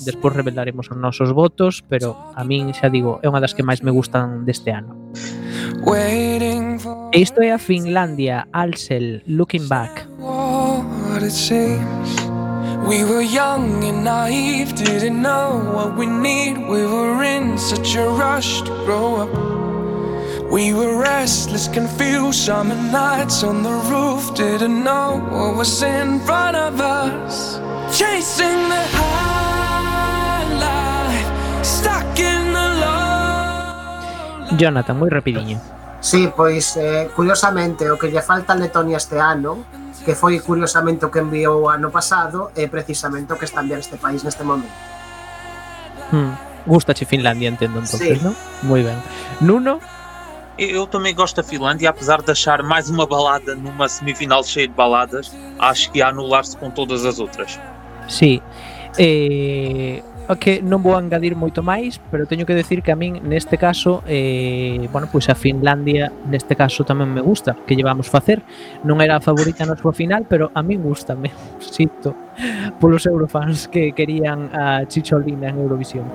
despois 0.04 0.36
revelaremos 0.36 0.92
os 0.92 1.00
nosos 1.00 1.32
votos, 1.32 1.80
pero 1.80 2.12
a 2.36 2.44
min 2.44 2.76
xa 2.76 2.92
digo, 2.92 3.24
é 3.24 3.26
unha 3.32 3.40
das 3.40 3.56
que 3.56 3.64
máis 3.64 3.80
me 3.80 3.88
gustan 3.88 4.44
deste 4.44 4.68
ano. 4.68 4.92
E 7.12 7.18
isto 7.18 7.42
é 7.42 7.52
a 7.52 7.58
Finlandia, 7.58 8.46
Alsel, 8.52 9.22
Looking 9.26 9.68
Back. 9.68 10.06
What 11.12 11.22
it 11.22 11.30
seems. 11.30 12.08
We 12.88 13.04
were 13.04 13.20
young 13.20 13.84
and 13.84 14.02
naive, 14.02 14.74
didn't 14.74 15.20
know 15.20 15.60
what 15.74 15.96
we 15.96 16.06
need. 16.06 16.56
We 16.56 16.86
were 16.86 17.22
in 17.22 17.58
such 17.58 17.94
a 17.96 18.06
rush 18.08 18.62
to 18.62 18.72
grow 18.86 19.08
up. 19.22 19.32
We 20.50 20.72
were 20.72 20.96
restless, 20.98 21.68
confused, 21.68 22.40
summer 22.46 22.80
nights 22.90 23.44
on 23.44 23.62
the 23.62 23.76
roof, 23.92 24.34
didn't 24.34 24.82
know 24.84 25.20
what 25.30 25.56
was 25.56 25.82
in 25.82 26.20
front 26.20 26.56
of 26.56 26.80
us. 26.80 27.60
Chasing 27.98 28.62
the 28.72 28.84
high 28.98 30.44
life, 30.68 31.30
stuck 31.64 32.18
in 32.18 32.42
the 32.56 32.68
low. 32.82 34.56
Jonathan, 34.56 34.98
muy 34.98 35.10
rapidiño. 35.10 35.81
Sí, 36.02 36.32
pois 36.34 36.76
eh, 36.76 37.08
curiosamente 37.14 37.88
o 37.88 37.96
que 37.96 38.10
lle 38.10 38.20
falta 38.26 38.52
a 38.52 38.58
Letonia 38.58 38.98
este 38.98 39.22
ano 39.22 39.64
que 40.04 40.18
foi 40.18 40.42
curiosamente 40.42 41.06
o 41.06 41.10
que 41.14 41.22
enviou 41.22 41.70
ano 41.70 41.94
pasado 41.94 42.50
é 42.58 42.66
precisamente 42.66 43.32
o 43.32 43.38
que 43.38 43.46
está 43.46 43.60
a 43.60 43.62
enviar 43.62 43.78
este 43.78 43.96
país 43.96 44.26
neste 44.26 44.42
momento. 44.42 44.74
Hmm. 46.10 46.34
Gustache 46.66 47.06
Finlandia, 47.06 47.48
entendo 47.48 47.78
entonces, 47.78 48.18
sí. 48.18 48.24
non? 48.24 48.34
Moi 48.66 48.82
ben. 48.82 48.98
Nuno? 49.40 49.78
Eu 50.58 50.86
também 50.86 51.14
gosto 51.14 51.36
da 51.36 51.42
Finlândia, 51.42 51.88
apesar 51.88 52.20
de 52.20 52.30
achar 52.30 52.62
mais 52.62 52.90
uma 52.90 53.06
balada 53.06 53.54
numa 53.54 53.88
semifinal 53.88 54.44
cheia 54.44 54.68
de 54.68 54.74
baladas, 54.74 55.32
acho 55.58 55.90
que 55.90 55.98
ia 55.98 56.08
anular-se 56.08 56.56
com 56.56 56.70
todas 56.70 57.06
as 57.06 57.18
outras. 57.18 57.58
Sí. 58.08 58.42
Eh, 58.98 60.02
que 60.38 60.62
non 60.62 60.80
vou 60.80 60.96
engadir 60.96 61.34
moito 61.34 61.60
máis, 61.60 62.00
pero 62.10 62.24
teño 62.24 62.46
que 62.46 62.56
decir 62.56 62.80
que 62.80 62.94
a 62.94 62.98
min 62.98 63.20
neste 63.26 63.58
caso, 63.58 64.00
eh, 64.06 64.88
bueno, 64.94 65.10
pois 65.10 65.28
a 65.28 65.36
Finlandia 65.36 66.08
neste 66.26 66.56
caso 66.56 66.86
tamén 66.86 67.10
me 67.10 67.20
gusta, 67.20 67.58
que 67.66 67.74
llevamos 67.76 68.08
facer. 68.08 68.40
Non 68.86 69.02
era 69.02 69.18
a 69.18 69.22
favorita 69.22 69.66
na 69.66 69.76
súa 69.76 69.92
final, 69.92 70.24
pero 70.24 70.48
a 70.54 70.62
min 70.62 70.80
gustame, 70.80 71.34
sinto 71.60 72.14
polos 72.80 73.04
eurofans 73.04 73.68
que 73.68 73.92
querían 73.92 74.48
a 74.54 74.86
Chicholina 74.88 75.50
en 75.52 75.60
Eurovisión. 75.60 76.06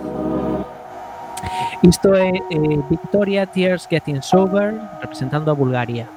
Isto 1.85 2.15
é 2.17 2.33
eh, 2.33 2.79
Victoria 2.89 3.45
Tears 3.45 3.85
Getting 3.85 4.25
Sober 4.25 4.73
representando 4.99 5.51
a 5.51 5.53
Bulgaria. 5.53 6.16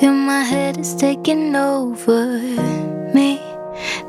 Feel 0.00 0.14
my 0.14 0.42
head 0.42 0.78
is 0.78 0.94
taking 0.94 1.54
over 1.54 2.38
me. 3.14 3.38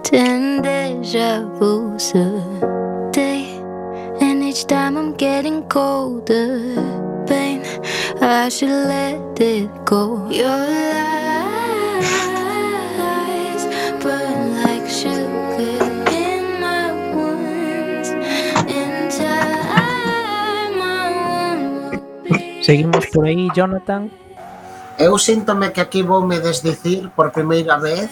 Ten 0.04 0.62
deja 0.62 1.44
vu's 1.60 2.16
a 2.16 3.12
day, 3.12 3.44
and 4.22 4.42
each 4.42 4.66
time 4.68 4.98
I'm 4.98 5.14
getting 5.14 5.64
colder. 5.68 6.60
Pain, 7.28 7.62
I 8.22 8.48
should 8.50 8.70
let 8.70 9.40
it 9.42 9.70
go. 9.84 10.30
Your 10.30 10.64
lies 13.04 13.64
burn 14.02 14.64
like 14.64 14.90
sugar. 14.90 15.30
Seguimos 22.62 23.08
por 23.08 23.26
aí, 23.26 23.50
Jonathan. 23.56 24.12
Eu 25.02 25.18
síntome 25.18 25.74
que 25.74 25.82
aquí 25.82 26.04
voume 26.04 26.38
desdicir 26.40 27.10
por 27.16 27.32
primeira 27.32 27.82
vez, 27.82 28.06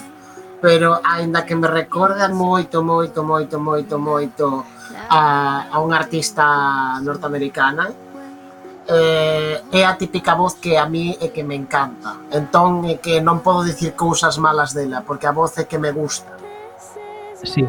pero 0.60 0.98
aínda 1.06 1.46
que 1.46 1.54
me 1.54 1.68
recorda 1.68 2.28
moito, 2.30 2.82
moito, 2.82 3.22
moito, 3.22 3.60
moito, 3.60 4.00
moito 4.00 4.66
a, 5.06 5.70
a 5.70 5.76
unha 5.86 6.02
artista 6.02 6.98
norteamericana, 7.06 7.94
eh, 8.90 9.62
é 9.70 9.82
a 9.86 9.94
típica 10.02 10.34
voz 10.34 10.58
que 10.58 10.82
a 10.82 10.90
mí 10.90 11.14
é 11.22 11.30
que 11.30 11.46
me 11.46 11.54
encanta. 11.54 12.18
Entón 12.34 12.90
é 12.90 12.98
que 12.98 13.22
non 13.22 13.46
podo 13.46 13.70
dicir 13.70 13.94
cousas 13.94 14.42
malas 14.42 14.74
dela, 14.74 15.06
porque 15.06 15.30
a 15.30 15.32
voz 15.32 15.62
é 15.62 15.70
que 15.70 15.78
me 15.78 15.94
gusta. 15.94 16.34
Sí. 17.46 17.62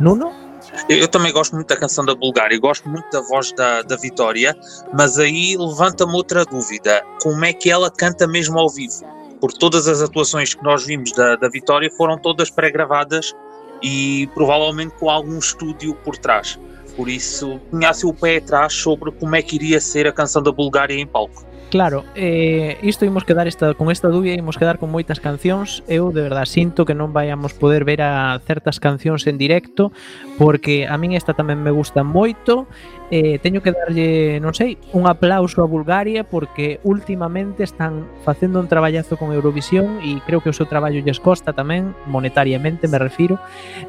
Nuno? 0.00 0.43
Eu, 0.88 0.98
eu 0.98 1.08
também 1.08 1.32
gosto 1.32 1.54
muito 1.54 1.68
da 1.68 1.76
canção 1.76 2.04
da 2.04 2.14
Bulgária, 2.14 2.58
gosto 2.58 2.88
muito 2.88 3.08
da 3.10 3.20
voz 3.20 3.52
da, 3.52 3.82
da 3.82 3.96
Vitória, 3.96 4.56
mas 4.92 5.18
aí 5.18 5.56
levanta-me 5.56 6.12
outra 6.12 6.44
dúvida: 6.44 7.02
como 7.22 7.44
é 7.44 7.52
que 7.52 7.70
ela 7.70 7.90
canta 7.90 8.26
mesmo 8.26 8.58
ao 8.58 8.68
vivo? 8.68 9.04
Porque 9.40 9.58
todas 9.58 9.86
as 9.88 10.00
atuações 10.00 10.54
que 10.54 10.62
nós 10.62 10.84
vimos 10.84 11.12
da, 11.12 11.36
da 11.36 11.48
Vitória 11.48 11.90
foram 11.96 12.18
todas 12.18 12.50
pré-gravadas 12.50 13.34
e 13.82 14.28
provavelmente 14.34 14.94
com 14.98 15.10
algum 15.10 15.38
estúdio 15.38 15.94
por 15.96 16.16
trás. 16.16 16.58
Por 16.96 17.08
isso, 17.08 17.60
tinha 17.70 17.90
assim 17.90 18.06
o 18.06 18.14
pé 18.14 18.36
atrás 18.36 18.72
sobre 18.72 19.10
como 19.12 19.34
é 19.34 19.42
que 19.42 19.56
iria 19.56 19.80
ser 19.80 20.06
a 20.06 20.12
canção 20.12 20.42
da 20.42 20.52
Bulgária 20.52 20.94
em 20.94 21.06
palco. 21.06 21.44
Claro, 21.74 22.04
eh, 22.14 22.78
isto 22.82 23.04
imos 23.04 23.24
quedar 23.24 23.48
esta, 23.48 23.74
con 23.74 23.90
esta 23.90 24.06
dúbia, 24.06 24.32
imos 24.34 24.56
quedar 24.58 24.78
con 24.78 24.94
moitas 24.94 25.18
cancións. 25.18 25.82
Eu 25.90 26.14
de 26.14 26.22
verdad 26.22 26.46
sinto 26.46 26.86
que 26.86 26.94
non 26.94 27.10
vayamos 27.10 27.50
poder 27.50 27.82
ver 27.82 27.98
a 27.98 28.38
certas 28.46 28.78
cancións 28.78 29.26
en 29.26 29.42
directo 29.42 29.90
Porque 30.38 30.86
a 30.86 30.94
min 31.02 31.18
esta 31.18 31.34
tamén 31.34 31.58
me 31.58 31.74
gusta 31.74 32.06
moito. 32.06 32.70
Eh, 33.10 33.42
Teño 33.42 33.58
que 33.58 33.74
darlle, 33.74 34.38
non 34.38 34.54
sei, 34.54 34.78
un 34.94 35.10
aplauso 35.10 35.66
a 35.66 35.66
Bulgaria 35.66 36.22
Porque 36.22 36.78
últimamente 36.86 37.66
están 37.66 38.06
facendo 38.22 38.62
un 38.62 38.70
traballazo 38.70 39.18
con 39.18 39.34
Eurovisión 39.34 39.98
E 39.98 40.22
creo 40.22 40.46
que 40.46 40.54
o 40.54 40.56
seu 40.56 40.70
traballo 40.70 41.02
lles 41.02 41.18
costa 41.18 41.50
tamén, 41.50 41.90
monetariamente 42.06 42.86
me 42.86 43.02
refiro 43.02 43.42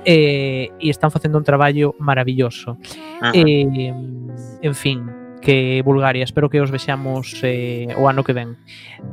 eh, 0.09 0.73
E 0.81 0.89
están 0.89 1.13
facendo 1.13 1.37
un 1.37 1.45
traballo 1.45 1.93
maravilloso. 2.01 2.81
Ajá. 3.21 3.29
eh, 3.37 3.93
En 4.65 4.73
fin, 4.73 5.05
que 5.41 5.81
Bulgaria, 5.83 6.23
espero 6.23 6.49
que 6.49 6.59
os 6.59 6.69
vexamos 6.69 7.39
eh, 7.43 7.87
o 7.97 8.07
ano 8.07 8.23
que 8.23 8.33
ven. 8.33 8.57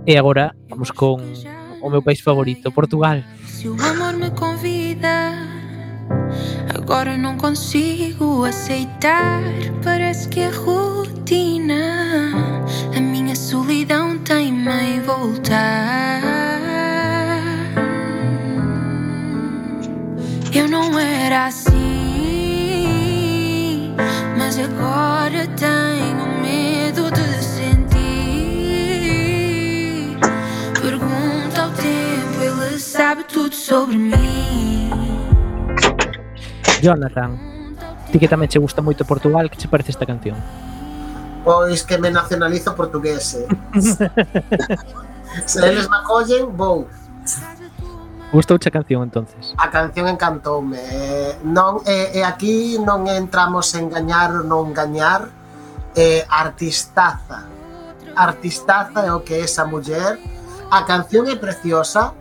E 0.06 0.16
agora 0.16 0.54
vamos 0.68 0.90
con 0.92 1.20
o 1.82 1.90
meu 1.90 2.02
país 2.02 2.20
favorito, 2.20 2.70
Portugal. 2.72 3.22
Se 3.46 3.68
o 3.68 3.76
amor 3.82 4.14
me 4.14 4.30
convida, 4.30 5.34
agora 6.74 7.16
não 7.16 7.36
consigo 7.36 8.44
aceitar. 8.44 9.42
Parece 9.82 10.28
que 10.28 10.40
é 10.40 10.50
rotina. 10.50 12.32
A 12.96 13.00
minha 13.00 13.34
solidão 13.34 14.18
teima 14.18 14.82
em 14.82 15.00
voltar. 15.00 16.22
Eu 20.54 20.68
não 20.68 20.98
era 20.98 21.46
assim, 21.46 21.72
mas 24.36 24.58
agora 24.58 25.46
tenho 25.56 26.11
sabe 32.82 33.24
tudo 33.24 33.54
sobre 33.54 33.96
mim. 33.96 34.90
Jonathan, 36.82 37.38
ti 38.10 38.18
que 38.18 38.26
tamén 38.26 38.50
che 38.50 38.58
gusta 38.58 38.82
moito 38.82 39.06
Portugal, 39.06 39.46
que 39.46 39.56
che 39.56 39.70
parece 39.70 39.94
esta 39.94 40.04
canción? 40.04 40.34
Pois 41.46 41.86
que 41.86 41.96
me 41.98 42.10
nacionalizo 42.10 42.74
portugués, 42.74 43.38
eh. 43.38 43.46
Se 45.46 45.62
eles 45.64 45.88
me 45.88 45.96
acollen, 45.96 46.50
vou. 46.56 46.90
Gustou 48.32 48.58
a 48.58 48.70
canción 48.70 49.02
entonces? 49.06 49.54
A 49.58 49.70
canción 49.70 50.08
encantoume. 50.08 50.78
Eh, 50.78 51.38
non, 51.44 51.86
e, 51.86 52.18
e 52.18 52.20
aquí 52.26 52.78
non 52.82 53.06
entramos 53.06 53.74
en 53.78 53.86
gañar 53.86 54.34
ou 54.34 54.42
non 54.42 54.74
gañar, 54.74 55.30
eh, 55.94 56.26
artistaza. 56.26 57.46
Artistaza 58.16 59.06
é 59.06 59.12
o 59.14 59.22
que 59.22 59.38
é 59.38 59.46
esa 59.46 59.64
muller. 59.64 60.18
A 60.72 60.82
canción 60.88 61.28
é 61.28 61.36
preciosa, 61.36 62.16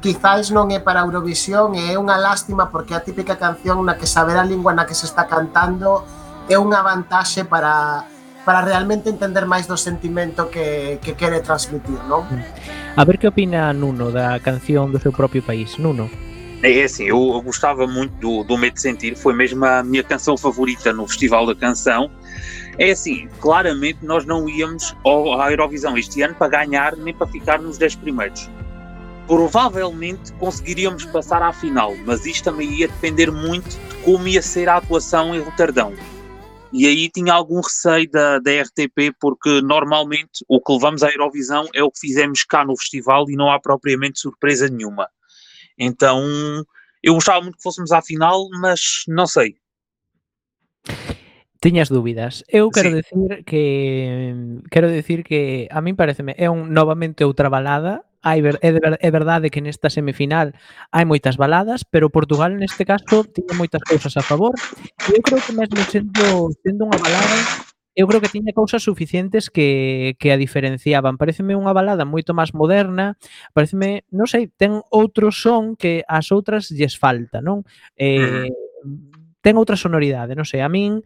Quizáis 0.00 0.48
non 0.48 0.72
é 0.72 0.80
para 0.80 1.04
Eurovisión 1.04 1.76
e 1.76 1.92
é 1.92 2.00
unha 2.00 2.16
lástima 2.16 2.72
porque 2.72 2.96
é 2.96 3.00
a 3.00 3.04
típica 3.04 3.36
canción 3.36 3.84
na 3.84 4.00
que 4.00 4.08
saber 4.08 4.40
a 4.40 4.44
lingua 4.48 4.72
na 4.72 4.88
que 4.88 4.96
se 4.96 5.04
está 5.04 5.28
cantando 5.28 6.00
é 6.48 6.56
unha 6.56 6.80
vantaxe 6.80 7.44
para 7.44 8.08
para 8.48 8.64
realmente 8.64 9.12
entender 9.12 9.44
máis 9.44 9.68
do 9.68 9.76
sentimento 9.76 10.48
que, 10.48 10.96
que 11.04 11.12
quere 11.12 11.44
transmitir, 11.44 12.00
non? 12.08 12.24
A 12.96 13.04
ver 13.04 13.20
que 13.20 13.28
opina 13.28 13.76
Nuno 13.76 14.08
da 14.08 14.40
canción 14.40 14.88
do 14.88 14.96
seu 14.96 15.12
propio 15.12 15.44
país. 15.44 15.76
Nuno, 15.76 16.08
É 16.62 16.82
assim, 16.84 17.04
eu, 17.04 17.16
eu 17.16 17.40
gostava 17.40 17.86
muito 17.86 18.12
do, 18.20 18.44
do 18.44 18.58
Medo 18.58 18.74
de 18.74 18.82
Sentir, 18.82 19.16
foi 19.16 19.32
mesmo 19.32 19.64
a 19.64 19.82
minha 19.82 20.02
canção 20.02 20.36
favorita 20.36 20.92
no 20.92 21.06
Festival 21.08 21.46
da 21.46 21.54
Canção. 21.54 22.10
É 22.76 22.90
assim, 22.90 23.28
claramente 23.40 24.04
nós 24.04 24.26
não 24.26 24.46
íamos 24.46 24.94
ao, 25.02 25.40
à 25.40 25.50
Eurovisão 25.50 25.96
este 25.96 26.20
ano 26.20 26.34
para 26.34 26.48
ganhar 26.48 26.96
nem 26.96 27.14
para 27.14 27.26
ficar 27.26 27.58
nos 27.58 27.78
10 27.78 27.94
primeiros. 27.96 28.50
Provavelmente 29.30 30.32
conseguiríamos 30.40 31.04
passar 31.04 31.40
à 31.40 31.52
final, 31.52 31.94
mas 32.04 32.26
isto 32.26 32.42
também 32.42 32.68
ia 32.68 32.88
depender 32.88 33.30
muito 33.30 33.68
de 33.68 33.94
como 34.02 34.26
ia 34.26 34.42
ser 34.42 34.68
a 34.68 34.78
atuação 34.78 35.32
em 35.32 35.38
Roterdão. 35.38 35.94
E 36.72 36.84
aí 36.84 37.08
tinha 37.08 37.32
algum 37.32 37.60
receio 37.60 38.10
da, 38.10 38.40
da 38.40 38.50
RTP, 38.62 39.14
porque 39.20 39.62
normalmente 39.62 40.44
o 40.48 40.60
que 40.60 40.72
levamos 40.72 41.04
à 41.04 41.10
Eurovisão 41.10 41.68
é 41.72 41.80
o 41.80 41.92
que 41.92 42.00
fizemos 42.00 42.42
cá 42.42 42.64
no 42.64 42.76
festival 42.76 43.30
e 43.30 43.36
não 43.36 43.52
há 43.52 43.60
propriamente 43.60 44.18
surpresa 44.18 44.68
nenhuma. 44.68 45.08
Então, 45.78 46.20
eu 47.00 47.14
gostava 47.14 47.40
muito 47.40 47.56
que 47.56 47.62
fôssemos 47.62 47.92
à 47.92 48.02
final, 48.02 48.48
mas 48.60 49.04
não 49.06 49.28
sei. 49.28 49.54
tiñas 51.60 51.88
dúbidas. 51.88 52.42
Eu 52.48 52.70
quero 52.70 52.90
decir 52.90 53.44
que 53.44 54.34
quero 54.70 54.88
decir 54.88 55.22
que 55.22 55.68
a 55.70 55.80
min 55.80 55.94
pareceme 55.94 56.34
é 56.36 56.50
un 56.50 56.72
novamente 56.72 57.22
outra 57.22 57.52
balada. 57.52 58.09
hai 58.22 58.40
ver, 58.44 58.60
é, 58.60 58.70
ver, 58.72 58.98
é 59.00 59.10
verdade 59.10 59.48
que 59.48 59.64
nesta 59.64 59.88
semifinal 59.88 60.52
hai 60.92 61.04
moitas 61.08 61.40
baladas, 61.40 61.84
pero 61.88 62.12
Portugal 62.12 62.56
neste 62.56 62.84
caso 62.84 63.24
tiña 63.24 63.56
moitas 63.56 63.80
cousas 63.84 64.16
a 64.16 64.22
favor. 64.22 64.52
E 65.08 65.16
eu 65.16 65.22
creo 65.24 65.40
que 65.40 65.56
mesmo 65.56 65.80
sendo, 65.88 66.52
sendo 66.60 66.84
unha 66.84 67.00
balada, 67.00 67.38
eu 67.96 68.06
creo 68.06 68.20
que 68.20 68.32
tiña 68.32 68.52
cousas 68.52 68.84
suficientes 68.84 69.50
que, 69.50 70.16
que 70.20 70.32
a 70.32 70.40
diferenciaban. 70.40 71.18
Pareceme 71.18 71.56
unha 71.56 71.74
balada 71.74 72.04
moito 72.04 72.36
máis 72.36 72.52
moderna, 72.52 73.16
pareceme, 73.56 74.04
non 74.12 74.28
sei, 74.28 74.52
ten 74.52 74.84
outro 74.92 75.34
son 75.34 75.74
que 75.74 76.04
as 76.06 76.30
outras 76.30 76.70
lles 76.70 76.94
falta, 77.00 77.40
non? 77.40 77.66
Eh, 77.96 78.52
ten 79.40 79.54
outra 79.56 79.76
sonoridade, 79.76 80.36
non 80.36 80.44
sei, 80.44 80.60
a 80.60 80.68
min 80.68 81.00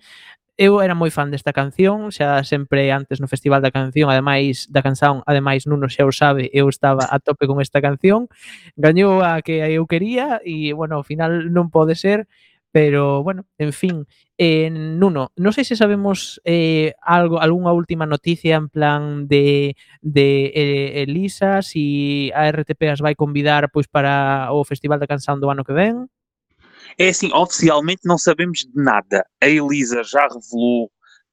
Eu 0.57 0.79
era 0.79 0.95
moi 0.95 1.11
fan 1.11 1.35
desta 1.35 1.51
canción, 1.51 2.15
xa 2.15 2.47
sempre 2.47 2.95
antes 2.95 3.19
no 3.19 3.27
Festival 3.27 3.59
da 3.59 3.75
Canción, 3.75 4.07
ademais 4.07 4.71
da 4.71 4.87
canción, 4.87 5.19
ademais 5.27 5.67
Nuno 5.67 5.91
xa 5.91 6.07
o 6.07 6.15
sabe, 6.15 6.47
eu 6.55 6.71
estaba 6.71 7.11
a 7.11 7.19
tope 7.19 7.51
con 7.51 7.59
esta 7.59 7.83
canción. 7.83 8.31
Gañou 8.79 9.19
a 9.27 9.43
que 9.43 9.59
eu 9.59 9.83
quería 9.91 10.39
e 10.47 10.71
bueno, 10.71 10.95
ao 10.95 11.03
final 11.03 11.51
non 11.51 11.75
pode 11.75 11.99
ser, 11.99 12.31
pero 12.71 13.27
bueno, 13.27 13.47
en 13.59 13.75
fin, 13.75 14.07
eh, 14.39 14.71
Nuno, 14.71 15.35
non 15.35 15.51
sei 15.51 15.67
se 15.67 15.75
sabemos 15.75 16.39
eh, 16.47 16.95
algo, 17.03 17.43
algunha 17.43 17.75
última 17.75 18.07
noticia 18.07 18.55
en 18.55 18.71
plan 18.71 19.27
de, 19.27 19.75
de 20.07 20.55
eh, 20.55 21.03
Elisa, 21.03 21.67
si 21.67 22.31
a 22.31 22.47
RTP 22.47 22.95
as 22.95 23.03
vai 23.03 23.19
convidar 23.19 23.75
pois 23.75 23.91
para 23.91 24.55
o 24.55 24.63
Festival 24.63 25.03
da 25.03 25.11
Canción 25.11 25.43
do 25.43 25.51
ano 25.51 25.67
que 25.67 25.75
ven. 25.75 26.07
É 26.99 27.09
assim, 27.09 27.33
oficialmente 27.33 28.03
não 28.05 28.19
sabemos 28.19 28.61
de 28.61 28.73
nada. 28.75 29.27
A 29.43 29.49
Elisa 29.49 30.03
já 30.05 30.23
revelou 30.29 30.91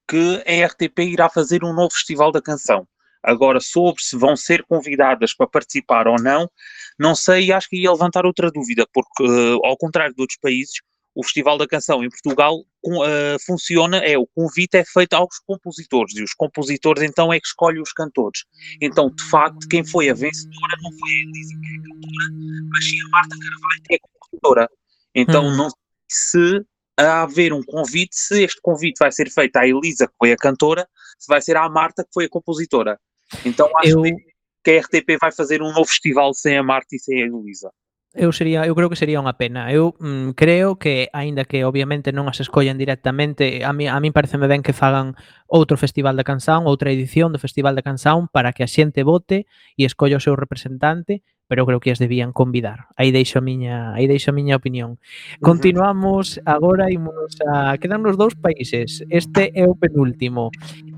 que 0.07 0.43
a 0.45 0.65
RTP 0.67 0.99
irá 0.99 1.29
fazer 1.29 1.63
um 1.63 1.73
novo 1.73 1.93
Festival 1.93 2.31
da 2.31 2.41
Canção. 2.41 2.87
Agora, 3.23 3.59
sobre 3.59 4.01
se 4.01 4.17
vão 4.17 4.35
ser 4.35 4.63
convidadas 4.63 5.33
para 5.35 5.47
participar 5.47 6.07
ou 6.07 6.19
não, 6.19 6.49
não 6.97 7.13
sei 7.15 7.51
acho 7.51 7.69
que 7.69 7.77
ia 7.77 7.91
levantar 7.91 8.25
outra 8.25 8.49
dúvida, 8.51 8.85
porque, 8.91 9.23
eh, 9.23 9.57
ao 9.63 9.77
contrário 9.77 10.13
de 10.15 10.21
outros 10.21 10.39
países, 10.41 10.73
o 11.13 11.23
Festival 11.23 11.57
da 11.57 11.67
Canção 11.67 12.03
em 12.03 12.09
Portugal 12.09 12.63
com- 12.81 13.05
eh, 13.05 13.37
funciona, 13.45 13.97
é 13.97 14.17
o 14.17 14.25
convite 14.25 14.75
é 14.77 14.83
feito 14.83 15.13
aos 15.13 15.37
compositores, 15.45 16.15
e 16.15 16.23
os 16.23 16.33
compositores 16.33 17.03
então 17.03 17.31
é 17.31 17.39
que 17.39 17.45
escolhem 17.45 17.81
os 17.81 17.93
cantores. 17.93 18.43
Então, 18.81 19.09
de 19.13 19.23
facto, 19.29 19.67
quem 19.67 19.83
foi 19.85 20.09
a 20.09 20.13
vencedora 20.15 20.77
não 20.81 20.91
foi 20.97 21.09
a 21.09 21.29
Elisa 21.29 21.53
que 21.61 21.67
é 21.67 21.77
a 21.77 21.81
cantora, 21.83 22.69
mas 22.71 22.85
sim 22.85 23.01
a 23.05 23.09
Marta 23.09 23.35
Carvalho 23.37 23.81
que 23.83 23.93
é 23.93 23.97
a 23.97 23.99
compositora. 24.01 24.69
Então, 25.13 25.45
Hum. 25.47 25.55
não 25.57 25.69
sei 25.69 25.77
se 26.09 26.65
a 26.97 27.23
haver 27.23 27.53
um 27.53 27.63
convite, 27.63 28.13
se 28.15 28.43
este 28.43 28.59
convite 28.61 28.97
vai 28.99 29.11
ser 29.11 29.29
feito 29.29 29.55
à 29.57 29.65
Elisa, 29.67 30.07
que 30.07 30.13
foi 30.19 30.31
a 30.33 30.37
cantora, 30.37 30.87
se 31.17 31.27
vai 31.27 31.41
ser 31.41 31.57
à 31.57 31.67
Marta, 31.69 32.03
que 32.03 32.09
foi 32.13 32.25
a 32.25 32.29
compositora. 32.29 32.99
Então 33.45 33.69
acho 33.77 34.05
Eu- 34.05 34.17
que 34.63 34.71
a 34.71 34.79
RTP 34.81 35.17
vai 35.19 35.31
fazer 35.31 35.61
um 35.63 35.71
novo 35.71 35.85
festival 35.85 36.33
sem 36.33 36.57
a 36.57 36.61
Marta 36.63 36.95
e 36.95 36.99
sem 36.99 37.23
a 37.23 37.25
Elisa. 37.25 37.71
Eu 38.13 38.33
sería, 38.33 38.67
eu 38.67 38.75
creo 38.75 38.89
que 38.91 38.99
sería 38.99 39.23
unha 39.23 39.39
pena. 39.39 39.71
Eu 39.71 39.95
mm, 39.97 40.35
creo 40.35 40.75
que 40.75 41.07
aínda 41.15 41.47
que 41.47 41.63
obviamente 41.63 42.11
non 42.11 42.27
as 42.27 42.43
escollan 42.43 42.75
directamente, 42.75 43.63
a 43.63 43.71
mí 43.71 43.87
a 43.87 43.95
min 44.03 44.11
pareceme 44.11 44.51
ben 44.51 44.59
que 44.61 44.75
fagan 44.75 45.15
outro 45.47 45.79
festival 45.79 46.19
da 46.19 46.27
canción, 46.27 46.67
outra 46.67 46.91
edición 46.91 47.31
do 47.31 47.39
Festival 47.39 47.71
da 47.71 47.87
Canción 47.87 48.27
para 48.27 48.51
que 48.51 48.67
a 48.67 48.69
xente 48.69 49.07
vote 49.07 49.47
e 49.79 49.87
escolla 49.87 50.19
o 50.19 50.23
seu 50.23 50.35
representante, 50.35 51.23
pero 51.51 51.65
creo 51.65 51.81
que 51.81 51.91
as 51.91 51.99
debían 51.99 52.31
convidar. 52.31 52.87
Aí 52.95 53.11
deixo 53.11 53.37
a 53.37 53.41
miña, 53.41 53.91
aí 53.93 54.07
deixo 54.07 54.31
a 54.31 54.33
miña 54.33 54.55
opinión. 54.55 54.99
Continuamos 55.41 56.39
agora 56.45 56.89
ímonos 56.89 57.35
a 57.43 57.75
quedan 57.75 58.07
nos 58.07 58.15
dous 58.15 58.39
países. 58.39 59.03
Este 59.09 59.51
é 59.51 59.67
o 59.67 59.75
penúltimo. 59.75 60.47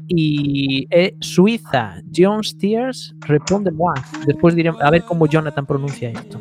E 0.08 0.86
é 0.94 1.16
Suiza. 1.22 2.06
John 2.06 2.44
Steers 2.44 3.18
responde 3.26 3.72
moi. 3.72 3.98
Despois 4.30 4.54
diremos 4.54 4.80
a 4.80 4.92
ver 4.92 5.02
como 5.10 5.26
Jonathan 5.26 5.66
pronuncia 5.66 6.14
isto. 6.14 6.38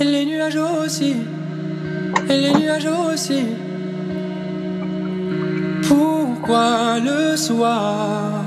Et 0.00 0.08
les 0.08 0.24
nuages 0.24 0.56
aussi, 0.56 1.12
et 2.32 2.38
les 2.40 2.54
nuages 2.56 2.88
aussi. 2.88 3.44
Pourquoi 5.86 6.98
le 6.98 7.36
soir, 7.36 8.40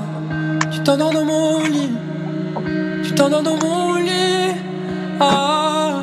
tu 0.72 0.82
t'endors 0.82 1.12
dans 1.12 1.24
mon 1.24 1.62
lit, 1.62 1.94
tu 3.04 3.14
t'endors 3.14 3.44
dans 3.44 3.58
mon 3.62 3.94
lit. 3.94 4.05
Ah, 5.20 6.02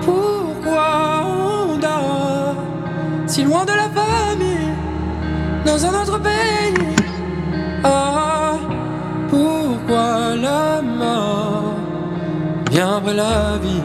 pourquoi 0.00 1.24
on 1.26 1.76
dort 1.78 2.56
si 3.26 3.44
loin 3.44 3.64
de 3.64 3.72
la 3.72 3.88
famille, 3.90 4.72
dans 5.64 5.84
un 5.84 6.02
autre 6.02 6.18
pays? 6.18 6.96
Ah, 7.84 8.54
pourquoi 9.28 10.36
la 10.36 10.80
mort 10.82 11.74
vient 12.70 12.96
après 12.96 13.14
la 13.14 13.58
vie. 13.58 13.82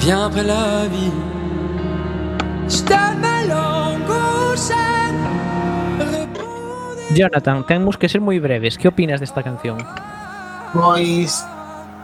Viens 0.00 0.26
après 0.26 0.44
la 0.44 0.86
vie? 0.88 1.12
Je 2.68 2.82
donne 2.82 3.20
ma 3.20 3.42
langue 3.46 4.10
au 4.10 4.56
chat. 4.56 5.14
Jonathan, 7.14 7.62
temos 7.62 7.96
que 7.96 8.08
ser 8.08 8.20
moi 8.20 8.38
breves. 8.38 8.76
Que 8.76 8.88
opinas 8.88 9.20
desta 9.20 9.42
canción? 9.42 9.78
Pois 10.74 11.46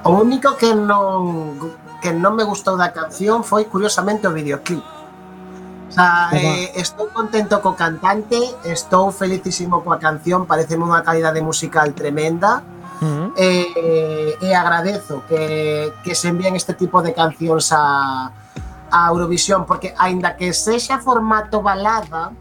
O 0.04 0.10
único 0.18 0.56
que 0.58 0.74
non 0.74 1.54
que 2.02 2.10
non 2.10 2.34
me 2.34 2.42
gustou 2.42 2.74
da 2.74 2.90
canción 2.90 3.46
foi 3.46 3.70
curiosamente 3.70 4.26
o 4.26 4.34
videoclip. 4.34 4.82
O 4.82 5.92
sea, 5.94 6.34
eh, 6.34 6.74
estou 6.74 7.06
contento 7.14 7.62
co 7.62 7.78
cantante, 7.78 8.40
estou 8.66 9.14
felicísimo 9.14 9.86
coa 9.86 10.02
canción, 10.02 10.42
pareceme 10.50 10.82
unha 10.82 11.06
calidade 11.06 11.38
musical 11.38 11.94
tremenda. 11.94 12.66
Uh 12.98 13.06
-huh. 13.06 13.28
eh, 13.38 13.70
eh 13.78 14.30
e 14.42 14.48
agradezo 14.50 15.22
que, 15.30 15.94
que 16.02 16.18
se 16.18 16.34
envíen 16.34 16.58
este 16.58 16.74
tipo 16.74 16.98
de 16.98 17.14
cancións 17.14 17.70
a, 17.70 18.34
a 18.90 19.00
Eurovisión, 19.14 19.62
porque 19.62 19.94
aínda 19.94 20.34
que 20.34 20.50
sexa 20.50 20.98
formato 20.98 21.62
balada, 21.62 22.34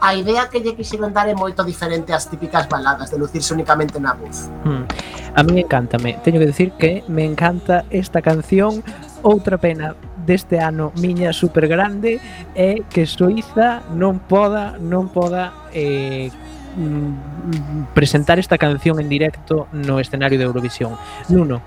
a 0.00 0.14
idea 0.14 0.48
que 0.48 0.60
lle 0.60 0.74
quixeron 0.74 1.12
dar 1.12 1.28
é 1.28 1.34
moito 1.34 1.64
diferente 1.64 2.12
ás 2.12 2.28
típicas 2.28 2.68
baladas 2.68 3.10
de 3.10 3.18
lucirse 3.18 3.54
únicamente 3.54 3.98
na 4.00 4.14
voz. 4.14 4.48
Hmm. 4.64 4.84
A 5.34 5.42
mí 5.42 5.60
encántame, 5.60 6.18
teño 6.24 6.40
que 6.40 6.46
decir 6.46 6.72
que 6.72 7.04
me 7.08 7.24
encanta 7.24 7.84
esta 7.90 8.22
canción, 8.22 8.82
outra 9.22 9.58
pena 9.58 9.96
deste 10.26 10.58
ano 10.60 10.92
miña 10.96 11.32
super 11.32 11.68
grande 11.68 12.20
é 12.54 12.82
que 12.90 13.06
Suiza 13.06 13.82
non 13.94 14.18
poda 14.18 14.74
non 14.80 15.08
poda 15.12 15.70
eh, 15.70 16.32
mm, 16.74 16.82
mm, 16.82 17.82
presentar 17.94 18.38
esta 18.38 18.58
canción 18.58 18.98
en 18.98 19.08
directo 19.08 19.68
no 19.72 20.00
escenario 20.00 20.38
de 20.38 20.44
Eurovisión. 20.44 20.98
Nuno, 21.28 21.62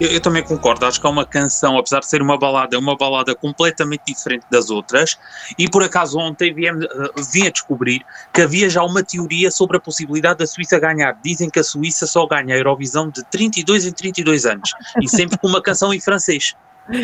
Eu, 0.00 0.10
eu 0.10 0.20
também 0.20 0.42
concordo, 0.42 0.86
acho 0.86 1.00
que 1.00 1.06
é 1.06 1.10
uma 1.10 1.24
canção, 1.24 1.78
apesar 1.78 2.00
de 2.00 2.06
ser 2.06 2.20
uma 2.20 2.36
balada, 2.36 2.74
é 2.74 2.78
uma 2.78 2.96
balada 2.96 3.34
completamente 3.34 4.02
diferente 4.06 4.44
das 4.50 4.68
outras. 4.68 5.16
E 5.56 5.68
por 5.68 5.82
acaso 5.84 6.18
ontem 6.18 6.52
viem, 6.52 6.72
eh, 6.82 7.22
vim 7.32 7.46
a 7.46 7.50
descobrir 7.50 8.04
que 8.32 8.42
havia 8.42 8.68
já 8.68 8.82
uma 8.82 9.04
teoria 9.04 9.50
sobre 9.52 9.76
a 9.76 9.80
possibilidade 9.80 10.40
da 10.40 10.46
Suíça 10.46 10.80
ganhar. 10.80 11.16
Dizem 11.22 11.48
que 11.48 11.60
a 11.60 11.64
Suíça 11.64 12.06
só 12.06 12.26
ganha 12.26 12.54
a 12.54 12.58
Eurovisão 12.58 13.08
de 13.08 13.22
32 13.30 13.86
em 13.86 13.92
32 13.92 14.46
anos 14.46 14.70
e 15.00 15.08
sempre 15.08 15.38
com 15.38 15.46
uma 15.46 15.62
canção 15.62 15.94
em 15.94 16.00
francês. 16.00 16.54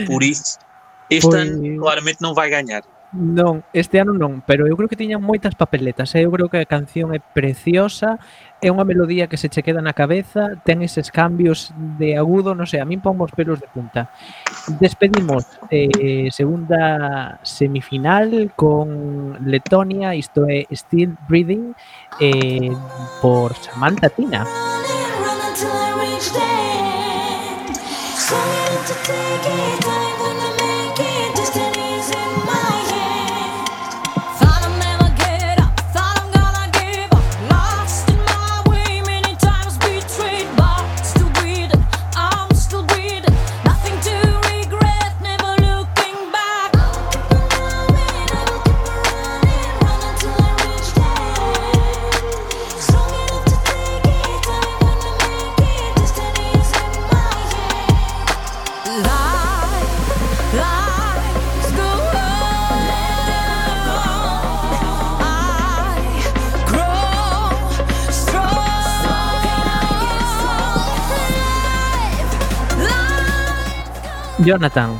Por 0.06 0.22
isso, 0.22 0.58
este 1.08 1.28
Pois- 1.30 1.48
ano 1.48 1.78
claramente 1.78 2.20
não 2.20 2.34
vai 2.34 2.50
ganhar. 2.50 2.82
Non, 3.12 3.58
este 3.74 3.98
ano 3.98 4.14
non, 4.14 4.38
pero 4.38 4.70
eu 4.70 4.78
creo 4.78 4.86
que 4.86 4.94
tiñan 4.94 5.18
moitas 5.18 5.58
papeletas, 5.58 6.14
eh? 6.14 6.22
eu 6.22 6.30
creo 6.30 6.46
que 6.46 6.62
a 6.62 6.64
canción 6.64 7.10
é 7.10 7.18
preciosa, 7.18 8.22
é 8.60 8.68
unha 8.68 8.84
melodía 8.84 9.24
que 9.26 9.40
se 9.40 9.48
che 9.48 9.64
queda 9.64 9.80
na 9.80 9.96
cabeza, 9.96 10.60
ten 10.68 10.84
eses 10.84 11.08
cambios 11.08 11.72
de 11.96 12.20
agudo, 12.20 12.52
non 12.52 12.68
sei, 12.68 12.84
a 12.84 12.86
min 12.88 13.00
pon 13.00 13.16
os 13.24 13.32
pelos 13.32 13.56
de 13.56 13.68
punta. 13.72 14.12
Despedimos 14.76 15.48
eh, 15.72 16.28
segunda 16.28 17.40
semifinal 17.40 18.52
con 18.52 19.40
Letonia, 19.48 20.12
isto 20.12 20.44
é 20.44 20.68
Still 20.68 21.16
Breathing, 21.24 21.72
eh, 22.20 22.68
por 23.24 23.56
Samantha 23.56 24.12
Tina. 24.12 24.44
Running 24.44 25.54
till 25.56 25.72
I 25.72 25.96
reach 25.96 26.28
the 26.36 26.44
end. 26.44 27.00
Jonathan. 74.40 74.96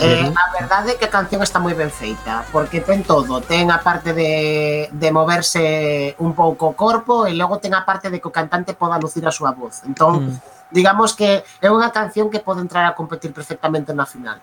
Eh, 0.00 0.30
a 0.30 0.52
verdade 0.54 0.92
é 0.92 0.94
que 0.94 1.04
a 1.04 1.10
canción 1.10 1.42
está 1.42 1.58
moi 1.58 1.74
ben 1.74 1.90
feita, 1.90 2.46
porque 2.54 2.78
ten 2.78 3.02
todo, 3.02 3.42
ten 3.42 3.66
a 3.74 3.82
parte 3.82 4.14
de, 4.14 4.86
de 4.94 5.08
moverse 5.10 6.14
un 6.22 6.38
pouco 6.38 6.70
o 6.70 6.76
corpo 6.78 7.26
e 7.26 7.34
logo 7.34 7.58
ten 7.58 7.74
a 7.74 7.82
parte 7.82 8.06
de 8.06 8.22
que 8.22 8.30
o 8.30 8.34
cantante 8.34 8.78
poda 8.78 9.02
lucir 9.02 9.26
a 9.26 9.34
súa 9.34 9.50
voz. 9.50 9.82
Entón, 9.82 10.38
mm. 10.38 10.70
digamos 10.70 11.18
que 11.18 11.42
é 11.42 11.66
unha 11.66 11.90
canción 11.90 12.30
que 12.30 12.38
pode 12.38 12.62
entrar 12.62 12.86
a 12.86 12.94
competir 12.94 13.34
perfectamente 13.34 13.90
na 13.90 14.06
final. 14.06 14.38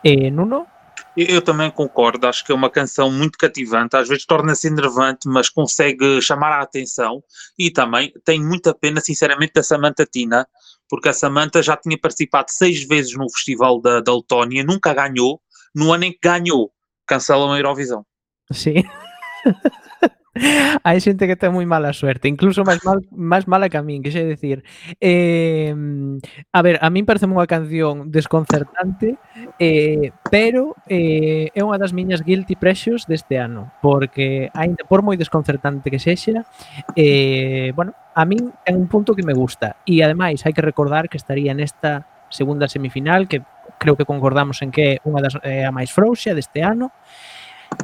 Eh, 0.00 0.32
Nuno? 0.32 0.71
Eu, 1.16 1.42
também 1.42 1.70
concordo, 1.70 2.26
acho 2.26 2.44
que 2.44 2.52
é 2.52 2.54
uma 2.54 2.70
canção 2.70 3.10
muito 3.10 3.36
cativante, 3.36 3.96
às 3.96 4.08
vezes 4.08 4.24
torna-se 4.24 4.66
enervante, 4.66 5.28
mas 5.28 5.50
consegue 5.50 6.22
chamar 6.22 6.52
a 6.52 6.62
atenção 6.62 7.22
e 7.58 7.70
também 7.70 8.12
tenho 8.24 8.42
muita 8.42 8.74
pena, 8.74 9.00
sinceramente, 9.00 9.52
da 9.54 9.62
Samantha 9.62 10.06
Tina, 10.06 10.48
porque 10.88 11.10
a 11.10 11.12
Samantha 11.12 11.62
já 11.62 11.76
tinha 11.76 11.98
participado 11.98 12.50
seis 12.50 12.86
vezes 12.86 13.14
no 13.14 13.30
Festival 13.30 13.80
da, 13.80 14.00
da 14.00 14.14
Letónia, 14.14 14.64
nunca 14.64 14.94
ganhou, 14.94 15.40
no 15.74 15.92
ano 15.92 16.04
em 16.04 16.12
que 16.12 16.18
ganhou, 16.22 16.72
cancelam 17.06 17.52
a 17.52 17.58
Eurovisão. 17.58 18.06
sí. 18.50 18.74
Hai 20.84 20.96
xente 21.04 21.28
que 21.28 21.36
ten 21.36 21.52
moi 21.52 21.68
mala 21.68 21.92
suerte, 21.92 22.24
incluso 22.24 22.64
máis 22.64 22.80
mal 22.88 23.04
máis 23.12 23.44
mala 23.44 23.68
que 23.68 23.76
a 23.76 23.84
min, 23.84 24.00
que 24.00 24.08
xe 24.08 24.24
decir. 24.24 24.64
Eh, 24.96 25.76
a 26.56 26.60
ver, 26.64 26.80
a 26.80 26.88
min 26.88 27.04
parece 27.04 27.28
unha 27.28 27.44
canción 27.44 28.08
desconcertante, 28.08 29.20
eh, 29.60 30.08
pero 30.32 30.72
eh, 30.88 31.52
é 31.52 31.60
unha 31.60 31.76
das 31.76 31.92
miñas 31.92 32.24
guilty 32.24 32.56
precious 32.56 33.04
deste 33.04 33.36
ano, 33.36 33.76
porque 33.84 34.48
aínda 34.56 34.88
por 34.88 35.04
moi 35.04 35.20
desconcertante 35.20 35.92
que 35.92 36.00
sexa, 36.00 36.48
eh, 36.96 37.76
bueno, 37.76 37.92
a 38.16 38.24
min 38.24 38.56
é 38.64 38.72
un 38.72 38.88
punto 38.88 39.12
que 39.12 39.28
me 39.28 39.36
gusta 39.36 39.84
e 39.84 40.00
ademais 40.00 40.40
hai 40.48 40.56
que 40.56 40.64
recordar 40.64 41.12
que 41.12 41.20
estaría 41.20 41.52
nesta 41.52 42.08
segunda 42.32 42.72
semifinal 42.72 43.28
que 43.28 43.44
creo 43.76 44.00
que 44.00 44.08
concordamos 44.08 44.64
en 44.64 44.72
que 44.72 44.96
é 44.96 45.00
unha 45.04 45.20
das 45.20 45.36
eh, 45.44 45.68
a 45.68 45.72
máis 45.72 45.92
frouxa 45.92 46.32
deste 46.32 46.64
ano 46.64 46.88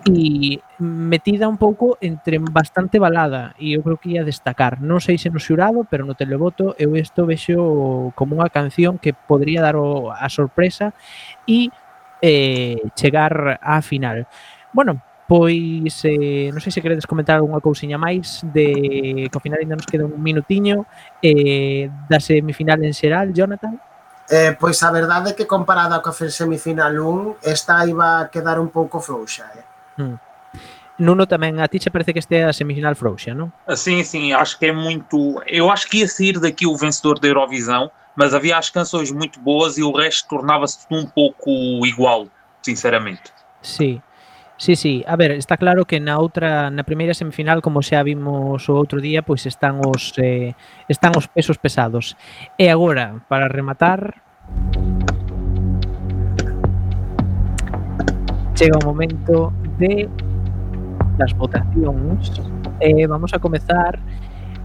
e 0.09 0.61
metida 0.79 1.49
un 1.49 1.57
pouco 1.57 1.99
entre 2.01 2.39
bastante 2.39 2.99
balada 2.99 3.55
e 3.59 3.77
eu 3.77 3.83
creo 3.83 3.99
que 3.99 4.17
ia 4.17 4.25
destacar. 4.25 4.81
Non 4.81 5.01
sei 5.05 5.19
se 5.21 5.29
no 5.29 5.43
xurado, 5.43 5.85
pero 5.85 6.09
no 6.09 6.17
televoto 6.17 6.73
eu 6.81 6.97
isto 6.97 7.29
vexo 7.29 8.13
como 8.17 8.39
unha 8.39 8.49
canción 8.49 8.97
que 8.97 9.13
podría 9.13 9.61
dar 9.61 9.77
o, 9.77 10.13
a 10.13 10.29
sorpresa 10.33 10.97
e 11.45 11.69
eh, 12.23 12.81
chegar 12.95 13.61
á 13.61 13.83
final. 13.83 14.27
Bueno, 14.73 15.01
pois 15.29 15.93
eh, 16.09 16.49
non 16.49 16.65
sei 16.65 16.73
se 16.73 16.81
queredes 16.81 17.05
comentar 17.05 17.37
algunha 17.37 17.61
cousiña 17.61 18.01
máis 18.01 18.41
de 18.49 19.29
que 19.29 19.37
ao 19.37 19.45
final 19.45 19.61
ainda 19.61 19.77
nos 19.77 19.85
queda 19.85 20.09
un 20.09 20.17
minutiño 20.17 20.89
eh, 21.21 21.93
da 22.09 22.17
semifinal 22.17 22.81
en 22.81 22.97
xeral, 22.97 23.37
Jonathan. 23.37 23.77
Eh, 24.29 24.57
pois 24.57 24.81
a 24.85 24.93
verdade 24.93 25.33
é 25.33 25.37
que 25.37 25.45
comparada 25.45 26.01
coa 26.01 26.17
semifinal 26.33 26.97
1, 26.97 27.45
esta 27.45 27.85
iba 27.85 28.25
a 28.25 28.29
quedar 28.33 28.57
un 28.57 28.73
pouco 28.73 29.05
frouxa, 29.05 29.49
eh? 29.53 29.68
Hmm. 29.99 30.17
Nuno 30.99 31.31
tamén 31.31 31.63
a 31.63 31.71
ti 31.71 31.79
che 31.79 31.95
parece 31.95 32.11
que 32.11 32.19
este 32.19 32.43
é 32.43 32.45
a 32.47 32.53
semifinal 32.53 32.99
frouxa, 32.99 33.31
non? 33.31 33.55
Sim, 33.71 34.03
sim, 34.03 34.35
acho 34.35 34.59
que 34.59 34.67
é 34.67 34.75
muito. 34.75 35.39
Eu 35.47 35.71
acho 35.71 35.87
que 35.87 36.03
ia 36.03 36.09
sair 36.09 36.41
daqui 36.43 36.67
o 36.67 36.75
vencedor 36.75 37.23
da 37.23 37.29
Eurovisão, 37.29 37.91
mas 38.19 38.35
havia 38.35 38.59
as 38.59 38.69
canções 38.69 39.13
muito 39.15 39.39
boas 39.39 39.79
e 39.79 39.83
o 39.83 39.95
resto 39.95 40.27
tornava-se 40.29 40.83
tudo 40.83 40.99
um 40.99 41.07
pouco 41.07 41.87
igual, 41.87 42.27
sinceramente. 42.63 43.31
Sí. 43.63 44.03
Sí, 44.59 44.75
sí, 44.75 45.05
a 45.07 45.15
ver, 45.15 45.39
está 45.39 45.57
claro 45.57 45.87
que 45.87 46.01
na 46.01 46.19
outra 46.19 46.69
na 46.69 46.83
primeira 46.83 47.15
semifinal, 47.15 47.63
como 47.63 47.79
xa 47.79 48.03
vimos 48.03 48.67
o 48.67 48.75
outro 48.75 48.99
día, 48.99 49.23
pois 49.23 49.47
están 49.47 49.79
os 49.87 50.19
eh, 50.19 50.59
están 50.91 51.15
os 51.15 51.31
pesos 51.31 51.63
pesados. 51.63 52.19
E 52.59 52.67
agora, 52.67 53.23
para 53.31 53.47
rematar, 53.47 54.19
chega 58.59 58.83
o 58.83 58.85
momento 58.85 59.55
de 59.79 60.09
las 61.19 61.33
votacións. 61.35 62.33
Eh, 62.81 63.07
vamos 63.07 63.33
a 63.35 63.39
comezar 63.39 63.99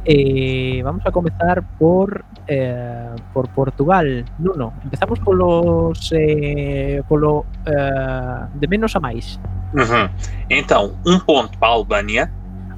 eh, 0.06 0.82
vamos 0.84 1.06
a 1.06 1.12
comezar 1.12 1.64
por 1.80 2.26
eh, 2.48 3.16
por 3.34 3.48
Portugal. 3.50 4.26
Nuno, 4.38 4.74
empezamos 4.84 5.20
polos 5.20 6.12
eh, 6.12 7.02
polo 7.08 7.46
eh, 7.66 8.48
de 8.54 8.68
menos 8.68 8.96
a 8.96 9.00
máis. 9.00 9.40
Uhum. 9.74 10.10
Então, 10.50 10.96
um 11.06 11.20
ponto 11.20 11.58
para 11.58 11.72
a 11.72 11.76
Albânia. 11.76 12.32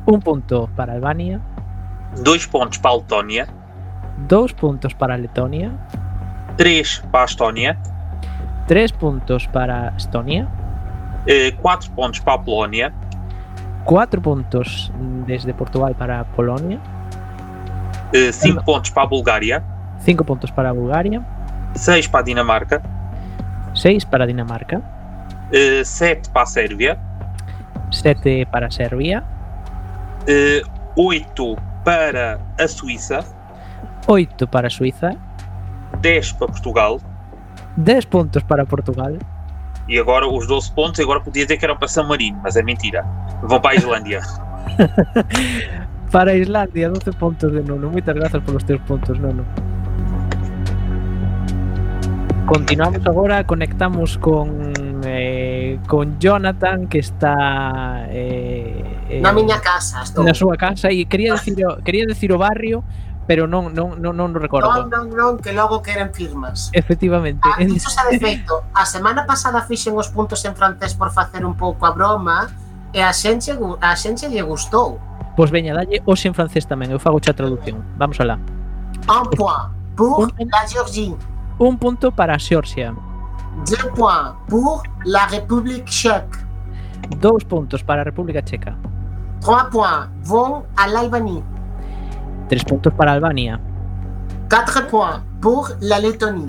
Um 0.07 0.19
ponto 0.19 0.69
para 0.75 0.93
Albania 0.93 1.41
Albânia. 1.41 2.21
Dois 2.23 2.45
pontos 2.45 2.77
para 2.77 2.93
a 2.93 2.97
Letónia. 2.97 3.47
Dois 4.29 4.53
pontos 4.53 4.93
para 4.93 5.13
a 5.15 5.17
Letónia. 5.17 5.73
Três 6.57 6.99
para 7.11 7.23
a 7.23 7.25
Estónia. 7.25 7.77
Três 8.67 8.91
pontos 8.91 9.47
para 9.47 9.93
Estonia 9.97 10.47
4 11.61 11.91
pontos 11.91 12.19
para 12.19 12.33
a 12.35 12.39
Polónia. 12.39 12.93
4 13.85 14.21
pontos 14.21 14.91
desde 15.25 15.53
Portugal 15.53 15.93
para 15.95 16.21
a 16.21 16.25
Polónia. 16.25 16.79
5 18.31 18.63
pontos 18.63 18.89
para 18.91 19.03
a 19.03 19.07
Bulgária. 19.07 19.63
5 19.99 20.23
pontos 20.23 20.51
para 20.51 20.69
a 20.69 20.73
Bulgária. 20.73 21.25
6 21.75 22.07
para 22.07 22.21
a 22.21 22.25
Dinamarca. 22.25 22.81
6 23.73 24.05
para 24.05 24.23
a 24.23 24.27
Dinamarca. 24.27 24.81
7 25.83 26.29
para 26.29 26.43
a 26.43 26.45
Sérvia. 26.45 26.99
7 27.91 28.45
para 28.51 28.67
a 28.67 28.71
Sérvia. 28.71 29.23
8 30.95 31.55
para 31.83 32.39
a 32.57 32.67
Suíça. 32.67 33.25
8 34.07 34.47
para 34.47 34.67
a 34.67 34.69
Suíça. 34.69 35.15
10 35.99 36.31
para 36.33 36.47
Portugal. 36.47 37.01
10 37.77 38.05
pontos 38.05 38.43
para 38.43 38.65
Portugal. 38.65 39.13
e 39.87 39.99
agora 39.99 40.27
os 40.27 40.47
12 40.47 40.71
pontos, 40.71 40.99
agora 40.99 41.19
podia 41.19 41.43
dizer 41.43 41.57
que 41.57 41.65
eram 41.65 41.77
para 41.77 41.87
San 41.87 42.03
Marino, 42.03 42.39
mas 42.43 42.55
é 42.55 42.63
mentira. 42.63 43.05
Vão 43.43 43.59
para 43.59 43.71
a 43.71 43.75
Islândia. 43.75 44.21
para 46.11 46.31
a 46.31 46.35
Islândia, 46.35 46.89
12 46.89 47.17
pontos 47.17 47.51
de 47.51 47.61
Nuno. 47.61 47.89
Moitas 47.91 48.15
grazas 48.15 48.41
polos 48.43 48.63
teus 48.63 48.81
puntos, 48.81 49.17
Nuno. 49.19 49.45
Continuamos 52.47 53.01
agora, 53.07 53.43
conectamos 53.43 54.17
con 54.17 54.71
eh, 55.03 55.79
con 55.87 56.19
Jonathan 56.19 56.87
que 56.87 56.99
está 56.99 58.05
eh, 58.09 58.83
eh, 59.09 59.21
na 59.21 59.33
miña 59.33 59.61
casa, 59.61 60.03
estou. 60.03 60.23
na 60.23 60.33
súa 60.33 60.57
casa 60.57 60.89
e 60.89 61.05
quería 61.05 61.33
decir 61.33 61.57
quería 61.83 62.05
decir 62.05 62.33
o 62.33 62.37
barrio, 62.37 62.83
pero 63.27 63.47
non 63.47 63.73
non 63.73 63.97
non 64.01 64.13
non 64.15 64.33
recordo. 64.37 64.69
Non, 64.69 64.89
non, 64.89 65.05
non, 65.09 65.31
que 65.41 65.51
logo 65.53 65.81
queren 65.81 66.13
firmas. 66.13 66.69
Efectivamente. 66.73 67.41
Ah, 67.43 67.61
dicho 67.61 67.89
xa 67.89 68.05
de 68.09 68.17
feito, 68.21 68.63
a 68.73 68.85
semana 68.85 69.25
pasada 69.25 69.65
fixen 69.65 69.97
os 69.97 70.09
puntos 70.09 70.45
en 70.45 70.53
francés 70.53 70.93
por 70.93 71.09
facer 71.11 71.45
un 71.45 71.57
pouco 71.57 71.85
a 71.85 71.91
broma 71.91 72.49
e 72.93 73.01
a 73.01 73.11
xente 73.11 73.51
a 73.51 73.91
xente 73.95 74.29
lle 74.29 74.41
gustou. 74.45 75.01
Pois 75.35 75.51
veña, 75.51 75.75
dalle 75.75 75.99
hoxe 76.05 76.29
en 76.29 76.35
francés 76.37 76.63
tamén, 76.65 76.93
eu 76.93 76.99
fago 77.01 77.19
xa 77.19 77.33
traducción. 77.33 77.83
Vamos 77.97 78.21
alá. 78.21 78.39
Un 79.09 79.27
point 79.33 79.75
pour 79.95 80.25
un, 80.25 80.29
la 80.51 80.63
Georgie. 80.67 81.15
Un 81.59 81.77
punto 81.77 82.11
para 82.11 82.37
Xorxia. 82.37 82.93
Deux 83.65 83.87
points 83.95 84.35
pour 84.47 84.83
la 85.05 85.25
République 85.27 85.85
tchèque. 85.85 86.35
Dous 87.21 87.45
puntos 87.47 87.81
para 87.83 88.01
a 88.01 88.03
República 88.03 88.41
Checa. 88.41 88.75
Trois 89.39 89.69
points 89.69 90.09
vont 90.23 90.63
à 90.75 90.87
l'Albanie. 90.87 91.43
Tres 92.49 92.63
puntos 92.63 92.93
para 92.93 93.13
Albania, 93.13 93.59
Quatre 94.49 94.87
points 94.87 95.21
pour 95.41 95.69
la 95.81 95.99
Lettonie. 95.99 96.47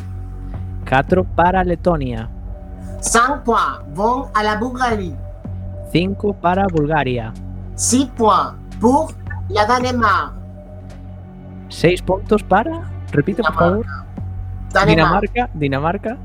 catro 0.84 1.24
para 1.24 1.64
Letonia, 1.64 2.28
Cinq 3.00 3.42
points 3.44 3.80
vont 3.94 4.28
à 4.34 4.42
la 4.42 4.56
Bulgarie. 4.56 5.14
cinco 5.92 6.32
para 6.34 6.66
Bulgaria, 6.72 7.32
Six 7.74 8.06
points 8.16 8.54
pour 8.80 9.12
la 9.48 9.64
Danemark. 9.66 10.32
seis 11.68 12.00
puntos 12.02 12.42
para, 12.42 12.82
repite 13.12 13.42
por 13.42 13.54
favor. 13.54 13.86
Dinamarca, 14.86 15.48
Dinamarca, 15.54 16.16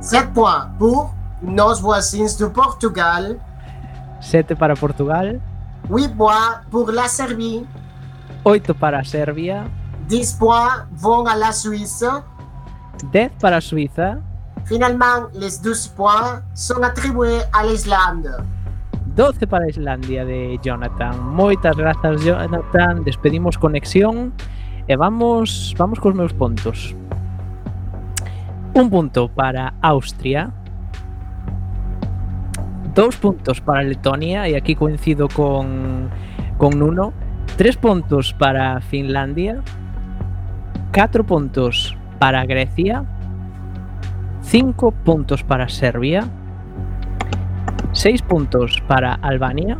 Sept 0.00 0.32
points 0.32 0.66
pour 0.78 1.14
nos 1.42 1.80
voisins 1.80 2.36
du 2.36 2.50
Portugal. 2.50 3.38
sete 4.20 4.56
para 4.56 4.74
Portugal, 4.74 5.40
Huit 5.88 6.12
points 6.16 6.60
pour 6.70 6.90
la 6.92 7.08
Serbie. 7.08 7.64
Oito 8.44 8.74
para 8.74 9.04
Serbia, 9.04 9.66
10 10.08 10.32
points 10.34 10.86
vont 10.92 11.26
à 11.26 11.36
la 11.36 11.52
Suisse. 11.52 12.04
dez 13.12 13.30
para 13.40 13.60
Suiza, 13.60 14.18
Finalement, 14.64 15.28
les 15.34 15.60
12 15.62 15.88
points 15.96 16.42
sont 16.54 16.82
attribués 16.82 17.40
à 17.52 17.64
l'Islande. 17.66 18.30
12 19.16 19.46
para 19.48 19.68
Islandia 19.68 20.24
de 20.24 20.58
Jonathan. 20.62 21.16
Moitas 21.18 21.76
grazas, 21.76 22.22
Jonathan. 22.22 23.02
Despedimos 23.04 23.58
conexión 23.58 24.32
e 24.86 24.94
vamos 24.96 25.74
vamos 25.76 25.98
cos 25.98 26.14
meus 26.14 26.32
puntos. 26.32 26.94
Un 28.74 28.88
punto 28.90 29.28
para 29.28 29.74
Austria. 29.82 30.52
Dos 32.94 33.16
puntos 33.16 33.60
para 33.60 33.82
Letonia, 33.82 34.48
e 34.48 34.54
aquí 34.54 34.76
coincido 34.76 35.26
con, 35.28 36.10
con 36.58 36.78
Nuno. 36.78 37.12
3 37.60 37.76
puntos 37.76 38.32
para 38.32 38.80
Finlandia, 38.80 39.60
4 40.94 41.24
puntos 41.24 41.94
para 42.18 42.42
Grecia, 42.46 43.04
5 44.40 44.92
puntos 45.04 45.42
para 45.44 45.68
Serbia, 45.68 46.24
6 47.92 48.22
puntos 48.22 48.80
para 48.88 49.12
Albania, 49.12 49.76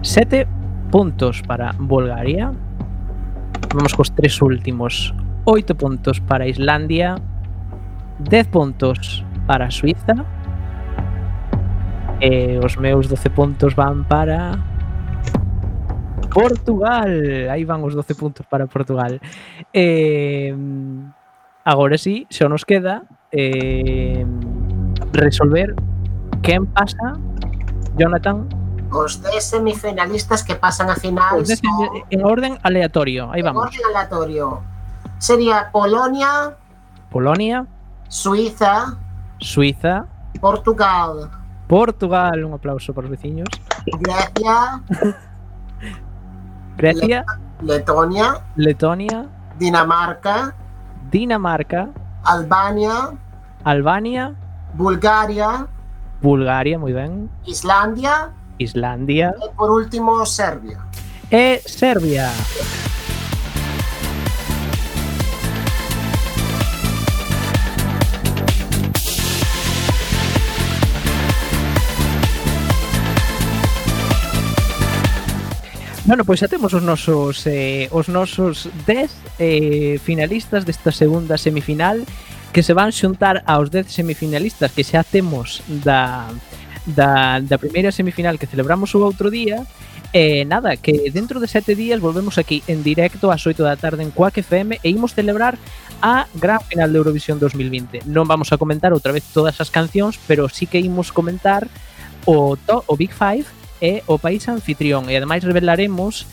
7 0.00 0.48
puntos 0.90 1.42
para 1.42 1.74
Bulgaria, 1.76 2.50
vamos 3.74 3.92
cos 3.92 4.10
tres 4.16 4.40
últimos, 4.40 5.12
8 5.44 5.74
puntos 5.74 6.20
para 6.20 6.48
Islandia, 6.48 7.16
10 8.20 8.48
puntos 8.48 9.26
para 9.46 9.70
Suiza, 9.70 10.24
eh, 12.22 12.56
e 12.56 12.64
os 12.64 12.78
meus 12.78 13.12
12 13.12 13.28
puntos 13.28 13.76
van 13.76 14.08
para 14.08 14.75
Portugal, 16.36 17.08
aí 17.48 17.64
van 17.64 17.80
os 17.80 17.96
12 17.96 18.12
puntos 18.12 18.44
para 18.44 18.68
Portugal. 18.68 19.16
E, 19.72 20.52
agora 21.64 21.96
sí, 21.96 22.28
só 22.28 22.44
nos 22.44 22.60
queda 22.60 23.08
eh, 23.32 24.20
resolver 25.16 25.72
quen 26.44 26.68
pasa, 26.68 27.16
Jonathan, 27.96 28.44
Os 28.92 29.18
10 29.24 29.42
semifinalistas 29.42 30.44
que 30.44 30.54
pasan 30.54 30.90
a 30.90 30.96
final 30.96 31.40
son 31.44 31.56
en, 32.12 32.20
en 32.20 32.24
orden 32.24 32.58
aleatorio. 32.62 33.32
Aí 33.32 33.40
en 33.40 33.46
vamos. 33.46 33.66
orden 33.66 33.80
aleatorio. 33.88 34.60
Sería 35.18 35.70
Polonia, 35.72 36.54
Polonia, 37.10 37.66
Suiza, 38.08 38.96
Suiza, 39.38 40.06
Portugal, 40.40 41.30
Portugal, 41.66 42.44
un 42.44 42.52
aplauso 42.52 42.92
para 42.92 43.06
os 43.06 43.10
veciños. 43.10 43.48
Grecia, 43.98 44.82
Grecia, 46.76 47.24
Letonia, 47.62 48.42
Letonia, 48.56 49.26
Dinamarca, 49.58 50.52
Dinamarca, 51.10 51.88
Albania, 52.22 53.16
Albania, 53.64 54.36
Bulgaria, 54.74 55.66
Bulgaria, 56.20 56.78
moi 56.78 56.92
ben, 56.92 57.28
Islandia. 57.46 58.32
Islandia. 58.58 59.32
E 59.40 59.48
por 59.56 59.70
último 59.70 60.24
Serbia. 60.24 60.78
e 61.30 61.60
Serbia. 61.64 62.28
Non, 76.06 76.22
pois 76.22 76.38
xa 76.38 76.46
temos 76.46 76.70
os 76.70 76.86
nosos 76.86 77.42
eh, 77.50 77.90
os 77.90 78.06
nosos 78.06 78.70
10 78.86 79.10
eh, 79.42 79.98
finalistas 79.98 80.62
desta 80.62 80.94
segunda 80.94 81.34
semifinal 81.34 82.06
que 82.54 82.62
se 82.62 82.78
van 82.78 82.94
xuntar 82.94 83.42
aos 83.42 83.74
10 83.74 83.90
semifinalistas 83.90 84.70
que 84.70 84.86
xa 84.86 85.02
temos 85.02 85.66
da 85.66 86.30
da, 86.86 87.42
da 87.42 87.58
primeira 87.58 87.90
semifinal 87.90 88.38
que 88.38 88.46
celebramos 88.46 88.94
o 88.94 89.02
outro 89.02 89.34
día 89.34 89.66
E 90.14 90.40
eh, 90.40 90.44
nada, 90.46 90.78
que 90.78 91.10
dentro 91.10 91.42
de 91.42 91.50
sete 91.50 91.74
días 91.74 91.98
volvemos 91.98 92.38
aquí 92.38 92.62
en 92.70 92.86
directo 92.86 93.34
ás 93.34 93.42
8 93.42 93.58
da 93.66 93.74
tarde 93.74 94.06
en 94.06 94.14
Quack 94.14 94.46
FM 94.46 94.78
e 94.78 94.88
imos 94.94 95.10
celebrar 95.10 95.58
a 95.98 96.30
gran 96.38 96.62
final 96.62 96.94
de 96.94 97.02
Eurovisión 97.02 97.42
2020. 97.42 98.06
Non 98.06 98.30
vamos 98.30 98.54
a 98.54 98.60
comentar 98.62 98.94
outra 98.94 99.10
vez 99.10 99.26
todas 99.34 99.58
as 99.58 99.74
cancións, 99.74 100.22
pero 100.30 100.46
sí 100.46 100.70
que 100.70 100.78
imos 100.78 101.10
comentar 101.10 101.66
o, 102.30 102.54
to, 102.54 102.86
o 102.86 102.94
Big 102.94 103.10
Five 103.10 103.65
é 103.80 104.02
o 104.06 104.18
país 104.18 104.48
anfitrión 104.48 105.08
e 105.10 105.16
ademais 105.16 105.44
revelaremos 105.44 106.26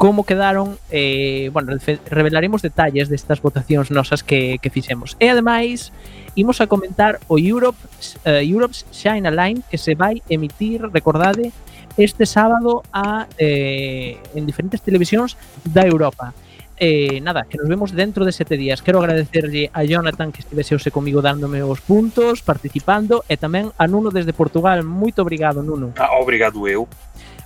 como 0.00 0.24
quedaron, 0.24 0.80
eh, 0.88 1.50
bueno, 1.52 1.76
revelaremos 2.08 2.62
detalles 2.64 3.12
destas 3.12 3.44
votacións 3.44 3.92
nosas 3.92 4.24
que, 4.24 4.56
que 4.56 4.72
fixemos. 4.72 5.12
E 5.20 5.28
ademais, 5.28 5.92
imos 6.40 6.64
a 6.64 6.66
comentar 6.72 7.20
o 7.28 7.36
Europe, 7.36 7.76
uh, 8.24 8.40
Europe's 8.40 8.88
Shine 8.96 9.28
a 9.28 9.32
Line 9.34 9.60
que 9.68 9.76
se 9.76 9.92
vai 9.92 10.24
emitir, 10.32 10.88
recordade, 10.88 11.52
este 12.00 12.24
sábado 12.24 12.80
a, 12.96 13.28
eh, 13.36 14.16
en 14.32 14.48
diferentes 14.48 14.80
televisións 14.80 15.36
da 15.68 15.84
Europa 15.84 16.32
eh, 16.80 17.20
nada, 17.20 17.44
que 17.44 17.58
nos 17.58 17.68
vemos 17.68 17.92
dentro 17.92 18.24
de 18.24 18.32
sete 18.32 18.56
días. 18.56 18.80
Quero 18.80 18.98
agradecerlle 18.98 19.70
a 19.72 19.84
Jonathan 19.84 20.32
que 20.32 20.40
estivese 20.40 20.74
hoxe 20.74 20.90
comigo 20.90 21.20
dándome 21.20 21.60
os 21.60 21.84
puntos, 21.84 22.40
participando, 22.40 23.22
e 23.28 23.36
tamén 23.36 23.68
a 23.76 23.84
Nuno 23.84 24.08
desde 24.08 24.32
Portugal. 24.32 24.80
Moito 24.80 25.20
obrigado, 25.20 25.60
Nuno. 25.60 25.92
Ah, 26.00 26.16
obrigado 26.16 26.64
eu. 26.64 26.88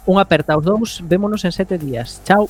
Un 0.07 0.23
aperta 0.23 0.55
aos 0.55 0.63
dous, 0.63 1.03
vémonos 1.03 1.43
en 1.43 1.53
sete 1.53 1.77
días. 1.77 2.23
Chao. 2.23 2.47